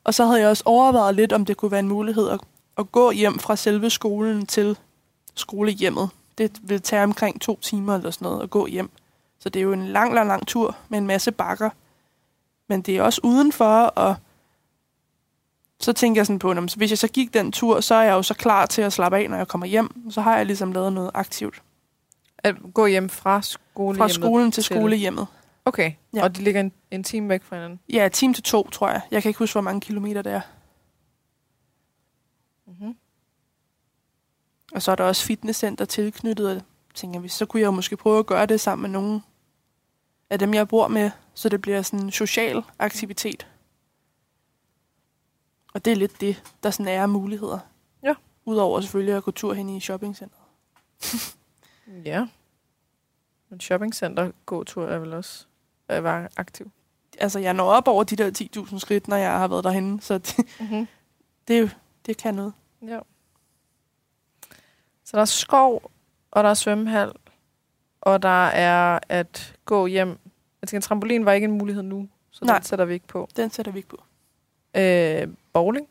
Og 0.04 0.14
så 0.14 0.26
havde 0.26 0.40
jeg 0.40 0.50
også 0.50 0.64
overvejet 0.66 1.16
lidt, 1.16 1.34
om 1.34 1.46
det 1.46 1.58
kunne 1.58 1.72
være 1.72 1.80
en 1.80 1.88
mulighed 1.88 2.30
at, 2.30 2.40
at 2.78 2.92
gå 2.92 3.12
hjem 3.12 3.40
fra 3.40 3.56
selve 3.56 3.90
skolen 3.90 4.46
til 4.46 4.78
skolehjemmet. 5.36 6.10
Det 6.38 6.60
vil 6.64 6.82
tage 6.82 7.04
omkring 7.04 7.42
to 7.42 7.60
timer 7.62 7.96
eller 7.96 8.12
sådan 8.12 8.26
noget 8.26 8.44
at 8.44 8.50
gå 8.50 8.68
hjem. 8.68 8.90
Så 9.40 9.50
det 9.50 9.60
er 9.60 9.64
jo 9.64 9.74
en 9.74 9.88
lang, 9.88 10.14
lang, 10.14 10.28
lang 10.28 10.48
tur 10.48 10.78
med 10.90 10.98
en 10.98 11.08
masse 11.08 11.32
bakker. 11.32 11.70
Men 12.68 12.82
det 12.82 12.98
er 12.98 13.04
også 13.04 13.22
udenfor, 13.24 13.84
og 13.84 14.16
så 15.80 15.94
tænker 15.94 16.20
jeg 16.20 16.26
sådan 16.26 16.40
på, 16.40 16.52
at 16.52 16.74
hvis 16.76 16.90
jeg 16.90 16.98
så 16.98 17.08
gik 17.08 17.34
den 17.34 17.52
tur, 17.52 17.80
så 17.80 17.96
er 17.96 18.04
jeg 18.04 18.12
jo 18.14 18.24
så 18.24 18.34
klar 18.34 18.66
til 18.66 18.82
at 18.82 18.94
slappe 18.94 19.18
af, 19.18 19.30
når 19.30 19.38
jeg 19.38 19.48
kommer 19.48 19.68
hjem. 19.68 20.12
Så 20.12 20.22
har 20.22 20.38
jeg 20.38 20.46
ligesom 20.46 20.72
lavet 20.72 20.94
noget 20.94 21.12
aktivt. 21.14 21.62
At 22.38 22.56
gå 22.74 22.86
hjem 22.86 23.10
fra 23.10 23.42
skole 23.42 23.98
Fra 23.98 24.10
skolen 24.10 24.52
til 24.52 24.64
skolehjemmet. 24.64 25.28
Okay, 25.66 25.92
Ja. 26.14 26.24
og 26.24 26.36
de 26.36 26.42
ligger 26.44 26.62
en, 26.62 26.72
en 26.92 27.04
time 27.04 27.30
væk 27.30 27.44
fra 27.44 27.56
hinanden. 27.56 27.80
Ja, 27.94 28.10
time 28.14 28.34
til 28.34 28.44
to, 28.44 28.70
tror 28.70 28.90
jeg. 28.90 29.02
Jeg 29.12 29.22
kan 29.22 29.30
ikke 29.30 29.40
huske, 29.40 29.54
hvor 29.54 29.62
mange 29.62 29.82
kilometer 29.82 30.22
det 30.22 30.32
er. 30.32 30.42
Mm-hmm. 32.68 32.96
Og 34.76 34.82
så 34.82 34.92
er 34.92 34.96
der 34.96 35.04
også 35.04 35.26
fitnesscenter 35.26 35.86
tilknyttet, 35.86 36.56
og 36.56 36.62
tænker 36.96 37.20
vi, 37.20 37.28
så 37.28 37.46
kunne 37.46 37.62
jeg 37.62 37.74
måske 37.74 37.98
prøve 37.98 38.20
at 38.20 38.26
gøre 38.26 38.46
det 38.46 38.60
sammen 38.60 38.82
med 38.82 39.00
nogle 39.00 39.22
af 40.30 40.40
dem, 40.40 40.54
jeg 40.54 40.68
bor 40.68 40.88
med, 40.88 41.12
så 41.34 41.50
det 41.50 41.62
bliver 41.62 41.82
sådan 41.82 42.06
en 42.06 42.12
social 42.12 42.64
aktivitet. 42.80 43.48
Og 45.74 45.86
det 45.86 45.92
er 45.92 45.96
lidt 45.96 46.22
det, 46.22 46.44
der 46.64 46.72
sådan 46.72 46.88
er 46.88 47.06
muligheder. 47.06 47.60
Ja. 48.04 48.14
Udover 48.46 48.82
selvfølgelig 48.82 49.16
at 49.16 49.24
gå 49.24 49.32
tur 49.32 49.54
hen 49.54 49.70
i 49.70 49.80
shoppingcenteret. 49.80 50.42
Ja. 52.06 52.28
Men 53.50 53.60
shoppingcenter 53.60 54.32
gåtur 54.46 54.86
er 54.88 55.00
vel 55.00 55.14
også 55.14 55.46
at 55.88 56.04
være 56.04 56.28
aktiv. 56.38 56.72
Altså, 57.18 57.40
jeg 57.40 57.54
når 57.54 57.66
op 57.72 57.88
over 57.88 58.04
de 58.04 58.16
der 58.16 58.50
10.000 58.58 58.80
skridt, 58.80 59.08
når 59.08 59.16
jeg 59.16 59.32
har 59.32 59.48
været 59.48 59.64
derhenne, 59.64 60.02
så 60.02 60.18
det, 60.18 60.38
Mm-hmm. 60.60 60.88
det, 61.48 61.60
er 61.60 61.70
det 62.06 62.18
kan 62.18 62.36
noget. 62.36 62.54
Ja. 62.88 63.00
Så 65.12 65.18
der 65.18 65.22
er 65.22 65.26
skov, 65.26 65.92
og 66.32 66.44
der 66.44 66.50
er 66.50 66.54
svømmehal, 66.54 67.12
og 68.02 68.22
der 68.24 68.46
er 68.48 69.00
at 69.10 69.56
gå 69.66 69.86
hjem. 69.86 70.18
Jeg 70.62 70.70
tænker, 70.70 70.82
trampolin 70.82 71.26
var 71.26 71.32
ikke 71.32 71.46
en 71.46 71.52
mulighed 71.58 71.84
nu, 71.84 72.10
så 72.32 72.46
Nej. 72.46 72.56
den 72.58 72.64
sætter 72.66 72.86
vi 72.86 72.94
ikke 72.94 73.08
på. 73.08 73.30
Den 73.36 73.50
sætter 73.50 73.72
vi 73.72 73.80
ikke 73.80 73.90
på. 73.90 74.04
Øh, 74.78 75.28
bowling 75.54 75.88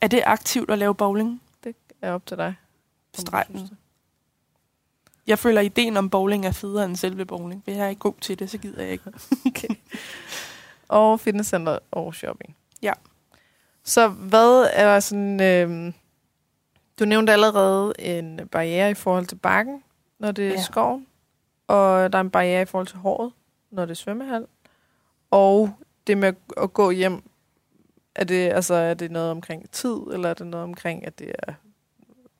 Er 0.00 0.08
det 0.08 0.22
aktivt 0.26 0.70
at 0.70 0.78
lave 0.78 0.94
bowling? 0.94 1.42
er 2.02 2.12
op 2.12 2.26
til 2.26 2.36
dig. 2.36 2.54
Stregen. 3.14 3.54
det. 3.54 3.76
Jeg 5.26 5.38
føler, 5.38 5.60
at 5.60 5.66
ideen 5.66 5.96
om 5.96 6.10
bowling 6.10 6.46
er 6.46 6.52
federe 6.52 6.84
end 6.84 6.96
selve 6.96 7.24
bowling. 7.24 7.62
Hvis 7.64 7.76
jeg 7.76 7.84
er 7.84 7.88
ikke 7.88 8.00
god 8.00 8.14
til 8.20 8.38
det, 8.38 8.50
så 8.50 8.58
gider 8.58 8.82
jeg 8.82 8.92
ikke. 8.92 9.12
Og 10.88 11.20
fitnesscenter 11.20 11.78
og 11.90 12.14
shopping. 12.14 12.56
Ja. 12.82 12.92
Så 13.84 14.08
hvad 14.08 14.70
er 14.72 15.00
sådan... 15.00 15.40
Øh, 15.42 15.92
du 16.98 17.04
nævnte 17.04 17.32
allerede 17.32 17.92
en 17.98 18.40
barriere 18.52 18.90
i 18.90 18.94
forhold 18.94 19.26
til 19.26 19.36
bakken, 19.36 19.82
når 20.18 20.32
det 20.32 20.44
er 20.44 20.48
Ja. 20.48 20.54
ja. 20.54 20.62
skov. 20.62 21.00
Og 21.66 22.12
der 22.12 22.18
er 22.18 22.22
en 22.22 22.30
barriere 22.30 22.62
i 22.62 22.66
forhold 22.66 22.86
til 22.86 22.98
håret, 22.98 23.32
når 23.70 23.84
det 23.84 23.90
er 23.90 23.94
svømmehal. 23.96 24.46
Og 25.30 25.70
det 26.06 26.18
med 26.18 26.32
at- 26.56 26.72
gå 26.72 26.90
hjem, 26.90 27.22
er 28.14 28.24
det, 28.24 28.48
altså, 28.52 28.74
er 28.74 28.94
det 28.94 29.10
noget 29.10 29.30
omkring 29.30 29.70
tid, 29.70 29.96
eller 30.12 30.28
er 30.30 30.34
det 30.34 30.46
noget 30.46 30.64
omkring, 30.64 31.06
at 31.06 31.18
det 31.18 31.32
er 31.38 31.52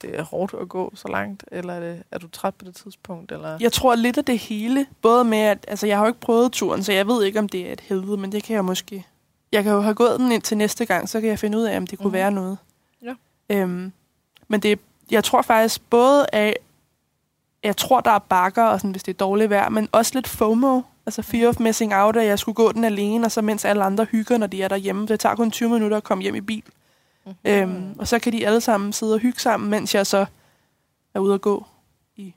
det 0.02 0.18
er 0.18 0.22
hårdt 0.22 0.54
at 0.60 0.68
gå 0.68 0.92
så 0.94 1.08
langt, 1.08 1.44
eller 1.52 1.72
er, 1.74 1.80
det, 1.80 2.02
er 2.10 2.18
du 2.18 2.28
træt 2.28 2.54
på 2.54 2.64
det 2.64 2.74
tidspunkt? 2.76 3.32
Eller? 3.32 3.58
Jeg 3.60 3.72
tror 3.72 3.94
lidt 3.94 4.18
af 4.18 4.24
det 4.24 4.38
hele, 4.38 4.86
både 5.02 5.24
med 5.24 5.38
at, 5.38 5.64
altså 5.68 5.86
jeg 5.86 5.96
har 5.96 6.04
jo 6.04 6.08
ikke 6.08 6.20
prøvet 6.20 6.52
turen, 6.52 6.82
så 6.84 6.92
jeg 6.92 7.06
ved 7.06 7.24
ikke, 7.24 7.38
om 7.38 7.48
det 7.48 7.68
er 7.68 7.72
et 7.72 7.80
helvede, 7.80 8.16
men 8.16 8.32
det 8.32 8.42
kan 8.42 8.54
jeg 8.54 8.64
måske, 8.64 9.06
jeg 9.52 9.62
kan 9.62 9.72
jo 9.72 9.80
have 9.80 9.94
gået 9.94 10.20
den 10.20 10.32
ind 10.32 10.42
til 10.42 10.56
næste 10.56 10.86
gang, 10.86 11.08
så 11.08 11.20
kan 11.20 11.28
jeg 11.30 11.38
finde 11.38 11.58
ud 11.58 11.62
af, 11.62 11.76
om 11.76 11.86
det 11.86 11.98
kunne 11.98 12.06
Mhm. 12.06 12.12
være 12.12 12.30
noget. 12.32 12.58
Ja. 13.02 13.14
Øhm, 13.50 13.92
men 14.48 14.60
det, 14.60 14.80
jeg 15.10 15.24
tror 15.24 15.42
faktisk 15.42 15.90
både 15.90 16.26
af, 16.32 16.56
jeg 17.62 17.76
tror, 17.76 18.00
der 18.00 18.10
er 18.10 18.18
bakker, 18.18 18.64
og 18.64 18.80
sådan, 18.80 18.90
hvis 18.90 19.02
det 19.02 19.12
er 19.14 19.18
dårligt 19.18 19.50
vejr, 19.50 19.68
men 19.68 19.88
også 19.92 20.12
lidt 20.14 20.28
FOMO, 20.28 20.82
altså 21.06 21.22
fear 21.22 21.48
of 21.48 21.60
missing 21.60 21.94
out, 21.94 22.16
at 22.16 22.26
jeg 22.26 22.38
skulle 22.38 22.54
gå 22.54 22.72
den 22.72 22.84
alene, 22.84 23.26
og 23.26 23.32
så 23.32 23.42
mens 23.42 23.64
alle 23.64 23.84
andre 23.84 24.04
hygger, 24.04 24.38
når 24.38 24.46
de 24.46 24.62
er 24.62 24.68
derhjemme. 24.68 25.06
Det 25.06 25.20
tager 25.20 25.34
kun 25.34 25.50
20 25.50 25.68
minutter 25.68 25.96
at 25.96 26.04
komme 26.04 26.22
hjem 26.22 26.34
i 26.34 26.40
bil. 26.40 26.62
Mhm. 27.26 27.34
Øhm, 27.44 27.94
og 27.98 28.08
så 28.08 28.18
kan 28.18 28.32
de 28.32 28.46
alle 28.46 28.60
sammen 28.60 28.92
sidde 28.92 29.14
og 29.14 29.20
hygge 29.20 29.40
sammen, 29.40 29.70
mens 29.70 29.94
jeg 29.94 30.06
så 30.06 30.26
er 31.14 31.20
ude 31.20 31.34
at 31.34 31.40
gå 31.40 31.66
i 32.16 32.34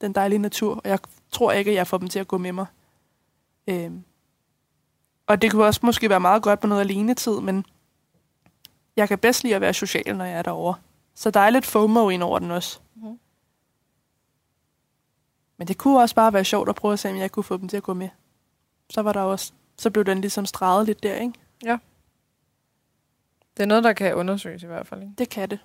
den 0.00 0.12
dejlige 0.12 0.38
natur. 0.38 0.74
Og 0.74 0.90
jeg 0.90 0.98
tror 1.32 1.52
ikke, 1.52 1.70
at 1.70 1.74
jeg 1.74 1.86
får 1.86 1.98
dem 1.98 2.08
til 2.08 2.18
at 2.18 2.28
gå 2.28 2.38
med 2.38 2.52
mig. 2.52 2.66
Øhm, 3.66 4.04
og 5.26 5.42
det 5.42 5.50
kunne 5.50 5.64
også 5.64 5.80
måske 5.82 6.10
være 6.10 6.20
meget 6.20 6.42
godt 6.42 6.64
med 6.64 6.68
noget 6.68 6.80
alenetid, 6.80 7.40
men 7.40 7.64
jeg 8.96 9.08
kan 9.08 9.18
bedst 9.18 9.42
lide 9.42 9.54
at 9.54 9.60
være 9.60 9.74
social, 9.74 10.16
når 10.16 10.24
jeg 10.24 10.38
er 10.38 10.42
derovre. 10.42 10.74
Så 11.16 11.30
der 11.30 11.40
er 11.40 11.50
lidt 11.50 11.66
FOMO 11.66 12.08
ind 12.08 12.22
over 12.22 12.38
den 12.38 12.50
også. 12.50 12.80
Mhm. 12.94 13.18
Men 15.56 15.68
det 15.68 15.78
kunne 15.78 16.00
også 16.00 16.14
bare 16.14 16.32
være 16.32 16.44
sjovt 16.44 16.68
at 16.68 16.74
prøve 16.74 16.92
at 16.92 16.98
se, 16.98 17.10
om 17.10 17.16
jeg 17.16 17.32
kunne 17.32 17.44
få 17.44 17.56
dem 17.56 17.68
til 17.68 17.76
at 17.76 17.82
gå 17.82 17.94
med. 17.94 18.08
Så 18.90 19.02
var 19.02 19.12
der 19.12 19.20
også, 19.20 19.52
så 19.76 19.90
blev 19.90 20.04
den 20.04 20.20
ligesom 20.20 20.46
streget 20.46 20.86
lidt 20.86 21.02
der, 21.02 21.14
ikke? 21.14 21.34
Det 23.56 23.62
er 23.62 23.66
noget, 23.66 23.84
der 23.84 23.92
kan 23.92 24.14
undersøges 24.14 24.62
i 24.62 24.66
hvert 24.66 24.86
fald. 24.86 25.02
Ikke? 25.02 25.14
Det 25.18 25.28
kan 25.28 25.50
det. 25.50 25.58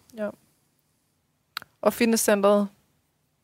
Og 1.82 1.94
fitnesscenteret, 1.94 2.68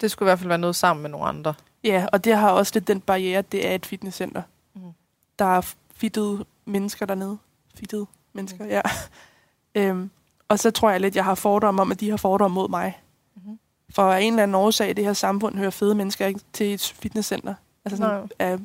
det 0.01 0.11
skulle 0.11 0.27
i 0.27 0.29
hvert 0.29 0.39
fald 0.39 0.47
være 0.47 0.57
noget 0.57 0.75
sammen 0.75 1.01
med 1.01 1.09
nogle 1.09 1.25
andre. 1.25 1.53
Ja, 1.83 2.07
og 2.13 2.23
det 2.23 2.37
har 2.37 2.51
også 2.51 2.71
lidt 2.75 2.87
den 2.87 3.01
barriere, 3.01 3.41
det 3.41 3.67
er 3.67 3.75
et 3.75 3.85
fitnesscenter. 3.85 4.41
Mhm. 4.73 4.91
Der 5.39 5.45
er 5.45 5.73
fittede 5.91 6.45
mennesker 6.65 7.05
dernede. 7.05 7.37
Fittede 7.75 8.05
mennesker, 8.33 8.65
ja. 8.65 8.81
øhm, 9.75 10.09
og 10.49 10.59
så 10.59 10.71
tror 10.71 10.91
jeg 10.91 11.01
lidt, 11.01 11.15
jeg 11.15 11.25
har 11.25 11.35
fordomme 11.35 11.81
om, 11.81 11.91
at 11.91 11.99
de 11.99 12.09
har 12.09 12.17
fordomme 12.17 12.55
mod 12.55 12.69
mig. 12.69 13.01
Mhm. 13.35 13.59
For 13.89 14.01
af 14.11 14.21
en 14.21 14.33
eller 14.33 14.43
anden 14.43 14.55
årsag 14.55 14.89
i 14.89 14.93
det 14.93 15.05
her 15.05 15.13
samfund 15.13 15.55
hører 15.57 15.69
fede 15.69 15.95
mennesker 15.95 16.25
ikke 16.27 16.39
til 16.53 16.73
et 16.73 16.93
fitnesscenter. 16.99 17.53
Altså 17.85 17.97
sådan, 17.97 18.19
Nej. 18.19 18.27
er 18.39 18.57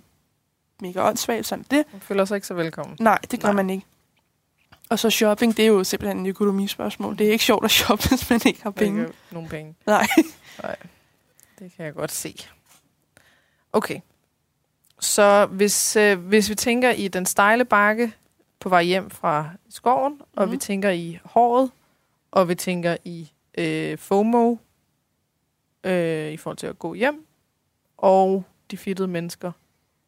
mega 0.81 1.09
åndssvagt 1.09 1.47
sådan. 1.47 1.65
Det, 1.71 1.85
Man 1.93 2.01
føler 2.01 2.25
sig 2.25 2.35
ikke 2.35 2.47
så 2.47 2.55
velkommen. 2.55 2.97
nej, 3.01 3.19
det 3.31 3.41
gør 3.41 3.49
Nej. 3.49 3.57
man 3.57 3.71
ikke. 3.71 3.87
Og 4.91 4.99
så 4.99 5.11
shopping, 5.11 5.57
det 5.57 5.63
er 5.63 5.67
jo 5.67 5.85
simpelthen 5.85 6.27
et 6.27 6.29
økonomispørgsmål. 6.31 7.19
Det 7.19 7.27
er 7.27 7.33
ikke 7.33 7.45
sjovt 7.45 7.65
at 7.65 7.71
shoppe, 7.71 8.09
hvis 8.09 8.31
man 8.31 8.41
ikke 8.47 8.63
har 8.63 8.71
penge. 8.71 9.01
Ikke 9.03 9.15
nogen 9.31 9.49
penge. 9.49 9.75
Nej. 9.87 10.07
Nej, 10.63 10.77
det 11.59 11.73
kan 11.77 11.85
jeg 11.85 11.95
godt 11.95 12.13
se. 12.13 12.37
Okay. 13.73 14.01
Så 15.01 15.47
hvis, 15.47 15.97
øh, 15.97 16.19
hvis 16.19 16.49
vi 16.51 16.55
tænker 16.55 16.91
i 16.91 17.09
den 17.09 17.27
stejle 17.27 17.65
bakke 17.65 18.13
på 18.63 18.69
vej 18.69 18.83
hjem 18.83 19.11
fra 19.11 19.51
skoven, 19.69 20.13
mm. 20.13 20.21
og 20.37 20.45
Mhm. 20.45 20.53
vi 20.53 20.57
tænker 20.57 20.91
i 20.91 21.19
håret, 21.25 21.71
og 22.31 22.49
vi 22.49 22.55
tænker 22.55 22.97
i 23.05 23.33
øh, 23.59 23.99
FOMO, 23.99 24.57
øh, 25.85 26.33
i 26.33 26.37
forhold 26.37 26.57
til 26.57 26.67
at 26.67 26.79
gå 26.79 26.95
hjem, 26.95 27.27
og 27.99 28.45
de 28.71 28.77
fittede 28.77 29.09
mennesker 29.09 29.53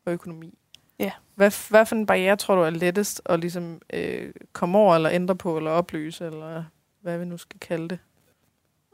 og 0.07 0.13
økonomi. 0.13 0.59
Ja. 0.99 1.11
Hvad, 1.35 1.71
hvad 1.71 1.87
for 1.87 1.97
en 1.97 2.07
barriere 2.07 2.37
tror 2.37 2.55
du 2.55 2.61
er 2.63 2.71
lettest 2.71 3.23
at 3.27 3.41
ligesom, 3.41 3.81
øh, 3.93 4.33
komme 4.53 4.79
over, 4.79 4.95
eller 4.95 5.11
ændre 5.11 5.37
på, 5.37 5.57
eller 5.57 5.71
opløse, 5.71 6.27
eller 6.27 6.65
hvad 7.01 7.19
vi 7.19 7.25
nu 7.25 7.37
skal 7.37 7.61
kalde 7.61 7.89
det? 7.89 7.99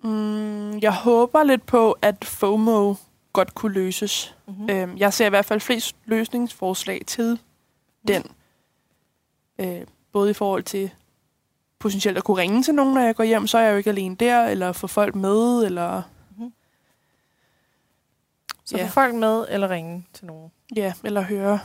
Mm, 0.04 0.78
jeg 0.78 0.94
håber 0.94 1.42
lidt 1.42 1.66
på, 1.66 1.92
at 2.02 2.24
FOMO 2.24 2.94
godt 3.32 3.54
kunne 3.54 3.72
løses. 3.72 4.36
Mm-hmm. 4.48 4.70
Øhm, 4.70 4.96
jeg 4.96 5.12
ser 5.12 5.26
i 5.26 5.28
hvert 5.28 5.44
fald 5.44 5.60
flest 5.60 5.96
løsningsforslag 6.04 7.00
til 7.06 7.38
den. 8.08 8.24
Øh, 9.60 9.86
både 10.12 10.30
i 10.30 10.34
forhold 10.34 10.62
til 10.62 10.90
potentielt 11.78 12.18
at 12.18 12.24
kunne 12.24 12.36
ringe 12.36 12.62
til 12.62 12.74
nogen, 12.74 12.94
når 12.94 13.00
jeg 13.00 13.16
går 13.16 13.24
hjem, 13.24 13.46
så 13.46 13.58
er 13.58 13.62
jeg 13.62 13.72
jo 13.72 13.76
ikke 13.76 13.90
alene 13.90 14.16
der, 14.16 14.44
eller 14.44 14.72
få 14.72 14.86
folk 14.86 15.14
med, 15.14 15.64
eller 15.64 16.02
Så 18.64 18.76
Ja. 18.76 18.86
få 18.86 18.90
folk 18.90 19.14
med, 19.14 19.46
eller 19.48 19.70
ringe 19.70 20.06
til 20.12 20.26
nogen. 20.26 20.52
ja, 20.76 20.92
eller 21.04 21.20
høre 21.20 21.60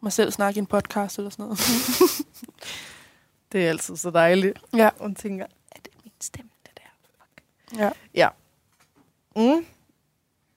mig 0.00 0.12
selv 0.12 0.30
snakke 0.32 0.58
i 0.58 0.60
en 0.60 0.66
podcast 0.66 1.18
eller 1.18 1.30
sådan 1.30 1.42
noget. 1.42 1.58
Det 3.52 3.64
er 3.64 3.68
altid 3.68 3.96
så 3.96 4.10
dejligt. 4.10 4.58
Ja. 4.76 4.90
Og 4.98 5.16
tænker, 5.16 5.46
er 5.72 5.80
det 5.84 5.92
min 6.04 6.12
stemme, 6.20 6.50
det 6.66 6.78
der? 7.78 7.92
ja. 8.14 8.28
Mm. 9.36 9.66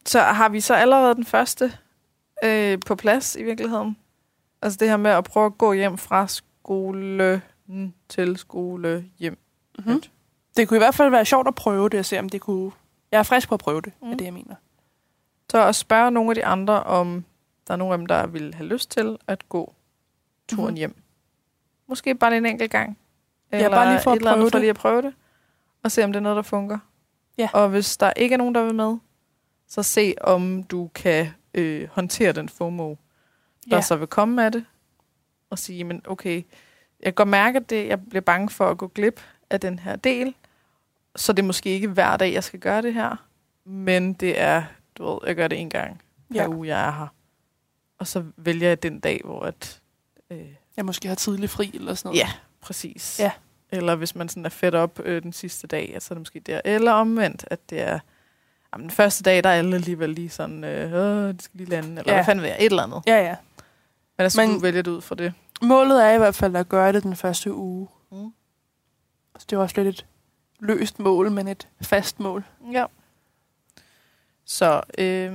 Så 0.05 0.19
har 0.19 0.49
vi 0.49 0.61
så 0.61 0.73
allerede 0.73 1.15
den 1.15 1.25
første 1.25 1.73
øh, 2.43 2.79
på 2.85 2.95
plads 2.95 3.35
i 3.35 3.43
virkeligheden. 3.43 3.97
Altså 4.61 4.77
det 4.77 4.89
her 4.89 4.97
med 4.97 5.11
at 5.11 5.23
prøve 5.23 5.45
at 5.45 5.57
gå 5.57 5.73
hjem 5.73 5.97
fra 5.97 6.27
skole 6.27 7.41
mm, 7.67 7.93
til 8.09 8.37
skole 8.37 9.05
hjem. 9.19 9.37
Mm-hmm. 9.79 10.01
Det 10.57 10.67
kunne 10.67 10.77
i 10.77 10.79
hvert 10.79 10.95
fald 10.95 11.09
være 11.09 11.25
sjovt 11.25 11.47
at 11.47 11.55
prøve 11.55 11.89
det, 11.89 11.99
og 11.99 12.05
se 12.05 12.19
om 12.19 12.29
det 12.29 12.41
kunne... 12.41 12.71
Jeg 13.11 13.19
er 13.19 13.23
frisk 13.23 13.49
på 13.49 13.53
at 13.55 13.59
prøve 13.59 13.81
det, 13.81 13.93
mm. 14.01 14.07
Mm. 14.07 14.13
er 14.13 14.17
det, 14.17 14.25
jeg 14.25 14.33
mener. 14.33 14.55
Så 15.51 15.65
at 15.67 15.75
spørge 15.75 16.11
nogle 16.11 16.31
af 16.31 16.35
de 16.35 16.45
andre, 16.45 16.83
om 16.83 17.25
der 17.67 17.73
er 17.73 17.77
nogen 17.77 17.91
af 17.91 17.97
dem, 17.97 18.05
der 18.05 18.27
vil 18.27 18.53
have 18.53 18.67
lyst 18.67 18.91
til 18.91 19.17
at 19.27 19.49
gå 19.49 19.73
turen 20.47 20.61
Mhm. 20.63 20.67
mm-hmm. 20.67 20.75
hjem. 20.77 20.95
Måske 21.87 22.15
bare 22.15 22.31
lige 22.31 22.37
en 22.37 22.45
enkelt 22.45 22.71
gang. 22.71 22.97
Ja, 23.51 23.69
bare 23.69 23.89
lige 23.91 24.03
for 24.03 24.11
at 24.11 24.17
eller 24.17 24.31
andet 24.31 24.43
prøve 24.43 24.51
for 24.51 24.59
lige 24.59 24.69
at 24.69 24.75
prøve 24.75 25.01
det. 25.01 25.13
Og 25.83 25.91
se, 25.91 26.03
om 26.03 26.11
det 26.13 26.19
er 26.19 26.23
noget, 26.23 26.35
der 26.35 26.41
fungerer. 26.41 26.79
Ja. 27.37 27.49
Og 27.53 27.69
hvis 27.69 27.97
der 27.97 28.13
ikke 28.15 28.33
er 28.33 28.37
nogen, 28.37 28.55
der 28.55 28.63
vil 28.63 28.75
med, 28.75 28.97
så 29.67 29.83
se, 29.83 30.13
om 30.21 30.63
du 30.63 30.89
kan 30.95 31.27
øh, 31.53 31.87
håndtere 31.91 32.31
den 32.31 32.49
FOMO, 32.49 32.95
der 33.69 33.75
Ja. 33.75 33.81
så 33.81 33.95
vil 33.95 34.07
komme 34.07 34.45
af 34.45 34.51
det. 34.51 34.65
Og 35.49 35.59
sige, 35.59 35.83
men 35.83 36.01
okay, 36.07 36.35
jeg 36.99 37.05
kan 37.05 37.13
godt 37.13 37.27
mærke, 37.29 37.57
at 37.57 37.69
det, 37.69 37.87
jeg 37.87 37.99
bliver 38.09 38.21
bange 38.21 38.49
for 38.49 38.69
at 38.69 38.77
gå 38.77 38.87
glip 38.87 39.21
af 39.49 39.59
den 39.59 39.79
her 39.79 39.95
del. 39.95 40.35
Så 41.15 41.33
det 41.33 41.39
er 41.43 41.47
måske 41.47 41.69
ikke 41.69 41.87
hver 41.87 42.17
dag, 42.17 42.33
jeg 42.33 42.43
skal 42.43 42.59
gøre 42.59 42.81
det 42.81 42.93
her. 42.93 43.15
Men 43.65 44.13
det 44.13 44.39
er, 44.41 44.63
du 44.97 45.05
ved, 45.11 45.19
jeg 45.27 45.35
gør 45.35 45.47
det 45.47 45.59
en 45.59 45.69
gang 45.69 46.01
per 46.31 46.41
Ja. 46.41 46.47
uge, 46.49 46.67
jeg 46.67 46.87
er 46.87 46.91
her. 46.91 47.07
Og 47.99 48.07
så 48.07 48.23
vælger 48.37 48.67
jeg 48.67 48.83
den 48.83 48.99
dag, 48.99 49.21
hvor 49.25 49.39
at, 49.41 49.81
øh, 50.29 50.45
Jeg 50.77 50.85
måske 50.85 51.07
har 51.07 51.15
tidlig 51.15 51.49
fri 51.49 51.71
eller 51.73 51.93
sådan 51.93 52.09
noget. 52.09 52.19
Ja, 52.19 52.27
præcis. 52.61 53.19
Ja. 53.19 53.31
Eller 53.69 53.95
hvis 53.95 54.15
man 54.15 54.29
sådan 54.29 54.45
er 54.45 54.49
fedt 54.49 54.75
op 54.75 54.99
øh, 55.03 55.23
den 55.23 55.33
sidste 55.33 55.67
dag, 55.67 55.95
så 55.99 56.13
er 56.13 56.15
det 56.15 56.21
måske 56.21 56.39
der. 56.39 56.61
Eller 56.65 56.91
omvendt, 56.91 57.45
at 57.51 57.69
det 57.69 57.81
er 57.81 57.99
jamen, 58.73 58.83
den 58.83 58.91
første 58.91 59.23
dag, 59.23 59.43
der 59.43 59.49
er 59.49 59.53
alle 59.53 59.75
alligevel 59.75 60.09
lige 60.09 60.29
sådan, 60.29 60.63
øh, 60.63 60.93
Åh, 60.93 61.33
de 61.33 61.41
skal 61.41 61.57
lige 61.57 61.69
lande, 61.69 61.89
eller 61.89 62.03
ja. 62.05 62.13
hvad 62.13 62.25
fanden 62.25 62.41
ved 62.43 62.49
jeg, 62.49 62.57
et 62.59 62.65
eller 62.65 62.83
andet. 62.83 63.01
Ja, 63.07 63.17
ja. 63.23 63.35
Men 64.17 64.23
altså, 64.23 64.41
Men- 64.41 64.53
du 64.53 64.59
vælger 64.59 64.81
det 64.81 64.91
ud 64.91 65.01
fra 65.01 65.15
det. 65.15 65.33
Målet 65.61 66.03
er 66.05 66.11
i 66.11 66.17
hvert 66.17 66.35
fald 66.35 66.55
at 66.55 66.69
gøre 66.69 66.93
det 66.93 67.03
den 67.03 67.15
første 67.15 67.53
uge. 67.53 67.87
Mm. 68.11 68.33
Så 69.39 69.45
det 69.49 69.55
er 69.55 69.59
også 69.59 69.81
lidt 69.83 69.87
et 69.99 70.05
løst 70.59 70.99
mål, 70.99 71.31
men 71.31 71.47
et 71.47 71.67
fast 71.81 72.19
mål. 72.19 72.45
Ja. 72.71 72.85
Så 74.45 74.83
øh, 74.97 75.33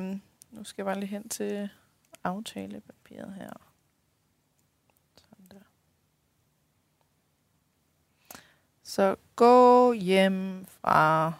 nu 0.51 0.65
skal 0.65 0.83
jeg 0.83 0.87
bare 0.87 1.01
lige 1.01 1.09
hen 1.09 1.29
til 1.29 1.69
aftalepapiret 2.25 3.35
her. 3.35 3.51
Sådan 5.17 5.47
der. 5.51 5.61
Så 8.83 9.17
gå 9.37 9.93
hjem 9.93 10.67
fra 10.67 11.33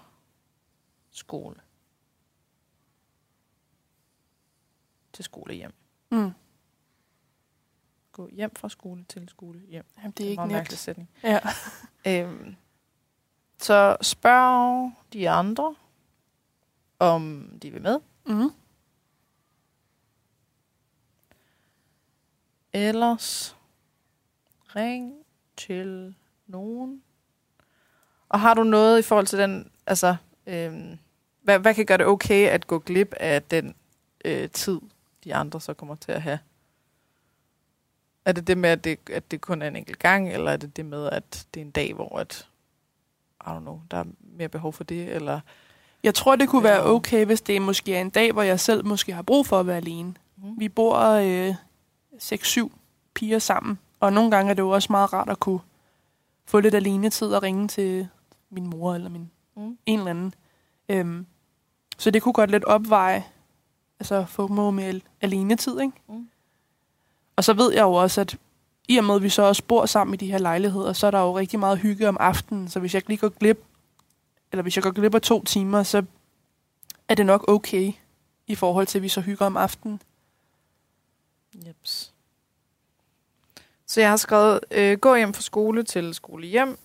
skole. 1.11 1.57
Til 5.13 5.25
skole 5.25 5.55
hjem. 5.55 5.73
Mm. 6.11 6.31
Gå 8.13 8.29
hjem 8.33 8.55
fra 8.57 8.69
skole 8.69 9.05
til 9.09 9.29
skole 9.29 9.61
hjem. 9.69 9.85
Jamen, 9.99 10.11
det 10.11 10.27
er 10.27 10.31
ikke 10.31 10.41
meget 10.41 10.53
mærkelig 10.53 10.79
sætning. 10.79 11.11
Ja. 11.23 11.39
Øhm, 12.07 12.57
så 13.59 13.97
spørg 14.01 14.93
de 15.13 15.31
andre, 15.31 15.75
om 16.99 17.49
de 17.63 17.71
vil 17.71 17.83
med. 17.83 18.01
Mm. 18.27 18.51
Ellers 22.73 23.57
ring 24.77 25.15
til 25.57 26.15
nogen. 26.47 27.03
Og 28.29 28.41
har 28.41 28.55
du 28.55 28.63
noget 28.63 28.99
i 28.99 29.03
forhold 29.03 29.27
til 29.27 29.39
den, 29.39 29.71
altså, 29.87 30.17
øhm, 30.47 30.99
hvad, 31.43 31.59
hvad 31.59 31.75
kan 31.75 31.87
gøre 31.87 31.99
det 31.99 32.07
okay 32.07 32.49
at 32.49 32.67
gå 32.67 32.79
glip 32.79 33.15
af 33.21 33.43
den 33.43 33.75
øh, 34.25 34.51
tid, 34.51 34.81
de 35.25 35.35
andre 35.35 35.61
så 35.61 35.75
kommer 35.75 35.95
til 35.95 36.13
at 36.13 36.23
have? 36.23 36.39
Er 38.25 38.33
det 38.33 38.47
det 38.47 38.59
med, 38.59 38.71
at 38.71 38.85
det, 38.85 38.99
at 39.11 39.31
det 39.31 39.41
kun 39.41 39.63
er 39.63 39.69
en 39.69 39.77
enkelt 39.77 39.99
gang, 39.99 40.33
eller 40.33 40.51
er 40.51 40.57
det 40.57 40.77
det 40.77 40.87
med, 40.87 41.11
at 41.11 41.47
det 41.55 41.61
er 41.61 41.65
en 41.65 41.71
dag, 41.71 41.95
hvor 41.95 42.19
at, 42.19 42.49
I 43.41 43.49
don't 43.49 43.61
know, 43.61 43.81
der 43.91 43.97
er 43.97 44.05
mere 44.23 44.49
behov 44.49 44.73
for 44.73 44.85
det, 44.85 45.13
eller... 45.13 45.41
Jeg 46.03 46.15
tror, 46.15 46.37
det 46.37 46.49
kunne 46.49 46.65
være 46.65 46.87
okay, 46.87 47.27
hvis 47.27 47.41
det 47.41 47.63
måske 47.63 47.95
er 47.95 48.01
en 48.01 48.11
dag, 48.11 48.33
hvor 48.33 48.43
jeg 48.43 48.61
selv 48.61 48.87
måske 48.87 49.13
har 49.13 49.23
brug 49.23 49.47
for 49.47 49.61
at 49.61 49.67
være 49.67 49.77
alene. 49.77 50.15
Mm. 50.37 50.55
Vi 50.59 50.69
bor 50.69 50.99
øh, 50.99 51.55
6-7 52.23 52.71
piger 53.15 53.39
sammen, 53.39 53.79
og 54.01 54.13
nogle 54.13 54.31
gange 54.31 54.51
er 54.51 54.55
det 54.55 54.63
jo 54.63 54.71
også 54.71 54.93
meget 54.93 55.13
rart 55.13 55.29
at 55.29 55.41
kunne 55.41 55.61
få 56.45 56.61
lidt 56.61 56.75
alene 56.75 57.11
tid 57.11 57.27
og 57.27 57.43
ringe 57.43 57.69
til 57.69 58.09
min 58.51 58.67
mor 58.67 58.95
eller 58.95 59.09
min 59.09 59.31
Mm. 59.57 59.79
En 59.87 59.99
eller 59.99 60.11
anden. 60.11 60.35
Øhm, 60.89 61.27
så 61.99 62.11
det 62.11 62.23
kunne 62.23 62.33
godt 62.33 62.51
lidt 62.51 62.65
opveje, 62.65 63.25
altså 64.01 64.25
FOMO 64.25 64.71
med 64.71 65.01
alene 65.21 65.57
tid, 65.57 65.81
ikke? 65.81 65.93
Mm. 66.09 66.29
Og 67.37 67.45
så 67.45 67.53
ved 67.53 67.73
jeg 67.73 67.83
jo 67.83 67.93
også, 67.93 68.21
at 68.21 68.37
i 68.89 68.97
og 68.97 69.05
med, 69.05 69.15
at 69.15 69.23
vi 69.23 69.29
så 69.29 69.43
også 69.43 69.63
bor 69.69 69.87
sammen 69.87 70.15
i 70.15 70.17
de 70.17 70.31
her 70.31 70.39
lejligheder, 70.39 70.93
så 70.93 71.07
er 71.07 71.11
der 71.11 71.21
jo 71.21 71.39
rigtig 71.39 71.59
meget 71.59 71.79
hygge 71.79 72.09
om 72.09 72.17
aftenen. 72.21 72.69
Så 72.69 72.81
hvis 72.81 72.95
jeg 72.95 73.03
lige 73.07 73.19
går 73.19 73.29
glip, 73.29 73.65
eller 74.53 74.63
hvis 74.63 74.77
jeg 74.77 74.83
går 74.83 74.91
glip 74.91 75.15
af 75.15 75.23
to 75.23 75.45
timer, 75.45 75.83
så 75.83 76.03
er 77.09 77.15
det 77.15 77.27
nok 77.27 77.45
okay 77.49 77.93
i 78.47 78.55
forhold 78.55 78.87
til, 78.87 78.99
at 78.99 79.03
vi 79.03 79.09
så 79.09 79.21
hygger 79.21 79.47
om 79.47 79.57
aftenen. 79.57 80.01
Jeps. 81.67 82.13
Så 83.87 84.01
jeg 84.01 84.11
har 84.11 84.17
skrevet, 84.17 84.61
øh, 84.71 84.99
gå 84.99 85.15
hjem 85.15 85.35
fra 85.35 85.43
skole 85.43 85.83
til 85.83 86.15
skole 86.15 86.47
hjem. 86.47 86.79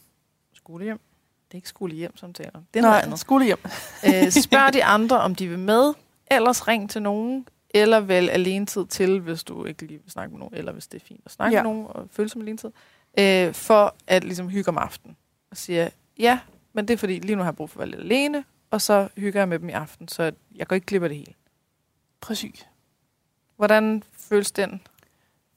Skole 0.54 0.84
hjem. 0.84 1.00
Det 1.48 1.54
er 1.54 1.56
ikke 1.56 1.70
skole 1.70 1.94
hjem, 1.96 2.18
som 2.18 2.34
taler. 2.34 2.62
Det 2.74 2.80
er 2.80 2.84
noget 2.84 3.02
andet. 3.02 3.20
skole 3.20 3.46
hjem. 3.46 3.60
øh, 4.06 4.32
spørg 4.44 4.74
de 4.74 4.84
andre, 4.84 5.20
om 5.20 5.36
de 5.36 5.48
vil 5.48 5.60
med. 5.60 5.94
Ellers 6.32 6.68
ring 6.68 6.90
til 6.90 7.02
nogen. 7.02 7.48
Eller 7.82 8.00
vel 8.00 8.30
alene 8.30 8.66
tid 8.66 8.86
til, 8.86 9.20
hvis 9.20 9.44
du 9.44 9.66
ikke 9.66 9.86
lige 9.86 10.00
vil 10.04 10.12
snakke 10.12 10.32
med 10.32 10.40
nogen. 10.40 10.56
Eller 10.56 10.72
hvis 10.72 10.88
det 10.88 11.02
er 11.02 11.06
fint 11.06 11.22
at 11.26 11.32
snakke 11.32 11.58
ja. 11.58 11.64
med 11.64 11.72
nogen 11.72 11.88
og 11.90 12.08
føle 12.12 12.30
som 12.30 12.42
alene 12.42 12.58
tid. 12.58 12.72
Øh, 13.20 13.54
for 13.54 13.96
at 14.08 14.24
ligesom 14.24 14.50
hygge 14.50 14.70
om 14.70 14.78
aftenen. 14.78 15.18
Og 15.52 15.58
sige, 15.58 15.92
ja, 16.20 16.40
men 16.74 16.88
det 16.88 16.94
er 16.94 16.98
fordi, 16.98 17.20
lige 17.20 17.36
nu 17.36 17.42
har 17.42 17.50
jeg 17.50 17.56
brug 17.56 17.70
for 17.70 17.80
at 17.80 17.80
være 17.80 17.90
lidt 17.90 18.02
alene. 18.02 18.44
Og 18.72 18.82
så 18.82 19.10
hygger 19.18 19.42
jeg 19.42 19.50
med 19.50 19.60
dem 19.60 19.70
i 19.70 19.72
aften, 19.72 20.08
så 20.08 20.32
jeg 20.56 20.68
går 20.68 20.74
ikke 20.74 20.88
glip 20.88 21.04
af 21.04 21.10
det 21.10 21.18
hele. 21.18 21.34
Præcis. 22.22 22.68
Hvordan 23.56 24.04
føles 24.14 24.52
den? 24.52 24.82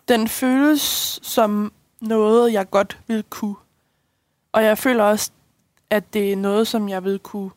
Den 0.08 0.28
føles 0.28 0.80
som 1.22 1.72
noget, 2.00 2.52
jeg 2.52 2.70
godt 2.70 2.98
vil 3.06 3.24
kunne. 3.30 3.56
Og 4.52 4.64
jeg 4.64 4.78
føler 4.78 5.04
også, 5.04 5.30
at 5.90 6.12
det 6.12 6.32
er 6.32 6.36
noget, 6.36 6.68
som 6.68 6.88
jeg 6.88 7.04
vil 7.04 7.18
kunne 7.18 7.50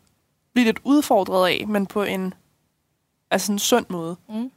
blive 0.53 0.65
lidt 0.65 0.79
udfordret 0.83 1.49
af, 1.49 1.67
men 1.67 1.85
på 1.85 2.03
en, 2.03 2.33
altså 3.33 3.51
en 3.51 3.59
sund 3.59 3.85
måde. 3.89 4.15
Mm. 4.29 4.51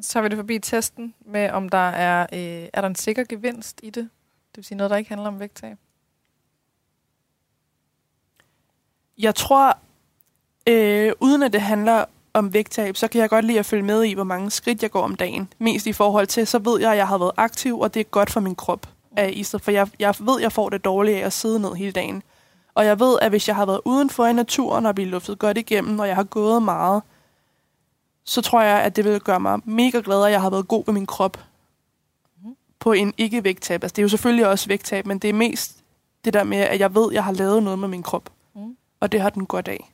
Så 0.00 0.18
har 0.18 0.22
vi 0.22 0.28
det 0.28 0.36
forbi 0.36 0.58
testen 0.58 1.14
med, 1.20 1.50
om 1.50 1.68
der 1.68 1.88
er, 1.88 2.26
øh, 2.32 2.68
er 2.72 2.80
der 2.80 2.88
en 2.88 2.94
sikker 2.94 3.24
gevinst 3.24 3.80
i 3.82 3.90
det. 3.90 4.08
Det 4.50 4.56
vil 4.56 4.64
sige 4.64 4.78
noget, 4.78 4.90
der 4.90 4.96
ikke 4.96 5.08
handler 5.08 5.28
om 5.28 5.40
vægttab. 5.40 5.76
Jeg 9.18 9.34
tror, 9.34 9.78
øh, 10.66 11.12
uden 11.20 11.42
at 11.42 11.52
det 11.52 11.60
handler 11.60 12.04
om 12.32 12.54
vægttab, 12.54 12.96
så 12.96 13.08
kan 13.08 13.20
jeg 13.20 13.30
godt 13.30 13.44
lide 13.44 13.58
at 13.58 13.66
følge 13.66 13.82
med 13.82 14.04
i, 14.04 14.14
hvor 14.14 14.24
mange 14.24 14.50
skridt 14.50 14.82
jeg 14.82 14.90
går 14.90 15.02
om 15.02 15.14
dagen. 15.14 15.52
Mest 15.58 15.86
i 15.86 15.92
forhold 15.92 16.26
til, 16.26 16.46
så 16.46 16.58
ved 16.58 16.80
jeg, 16.80 16.90
at 16.90 16.96
jeg 16.96 17.08
har 17.08 17.18
været 17.18 17.32
aktiv, 17.36 17.80
og 17.80 17.94
det 17.94 18.00
er 18.00 18.04
godt 18.04 18.30
for 18.30 18.40
min 18.40 18.54
krop. 18.54 18.86
Af, 19.16 19.30
i 19.32 19.42
stedet 19.42 19.64
for 19.64 19.70
jeg, 19.70 19.88
jeg 19.98 20.14
ved, 20.18 20.36
at 20.36 20.42
jeg 20.42 20.52
får 20.52 20.68
det 20.68 20.84
dårligt 20.84 21.18
af 21.18 21.26
at 21.26 21.32
sidde 21.32 21.60
ned 21.60 21.74
hele 21.74 21.92
dagen. 21.92 22.22
Og 22.74 22.86
jeg 22.86 23.00
ved, 23.00 23.18
at 23.22 23.30
hvis 23.30 23.48
jeg 23.48 23.56
har 23.56 23.66
været 23.66 23.80
udenfor 23.84 24.26
i 24.26 24.32
naturen 24.32 24.86
og 24.86 24.94
blive 24.94 25.08
luftet 25.08 25.38
godt 25.38 25.58
igennem, 25.58 25.98
og 25.98 26.08
jeg 26.08 26.16
har 26.16 26.24
gået 26.24 26.62
meget, 26.62 27.02
så 28.28 28.42
tror 28.42 28.62
jeg, 28.62 28.82
at 28.82 28.96
det 28.96 29.04
vil 29.04 29.20
gøre 29.20 29.40
mig 29.40 29.60
mega 29.64 30.00
glad, 30.04 30.24
at 30.24 30.32
jeg 30.32 30.40
har 30.40 30.50
været 30.50 30.68
god 30.68 30.84
ved 30.86 30.94
min 30.94 31.06
krop 31.06 31.38
på 32.78 32.92
en 32.92 33.14
ikke-vægttab. 33.16 33.82
Altså, 33.84 33.94
det 33.94 33.98
er 33.98 34.04
jo 34.04 34.08
selvfølgelig 34.08 34.46
også 34.46 34.68
vægttab, 34.68 35.06
men 35.06 35.18
det 35.18 35.30
er 35.30 35.34
mest 35.34 35.76
det 36.24 36.32
der 36.32 36.44
med, 36.44 36.58
at 36.58 36.80
jeg 36.80 36.94
ved, 36.94 37.10
at 37.10 37.14
jeg 37.14 37.24
har 37.24 37.32
lavet 37.32 37.62
noget 37.62 37.78
med 37.78 37.88
min 37.88 38.02
krop. 38.02 38.30
Mm. 38.54 38.76
Og 39.00 39.12
det 39.12 39.20
har 39.20 39.30
den 39.30 39.46
godt 39.46 39.68
af. 39.68 39.92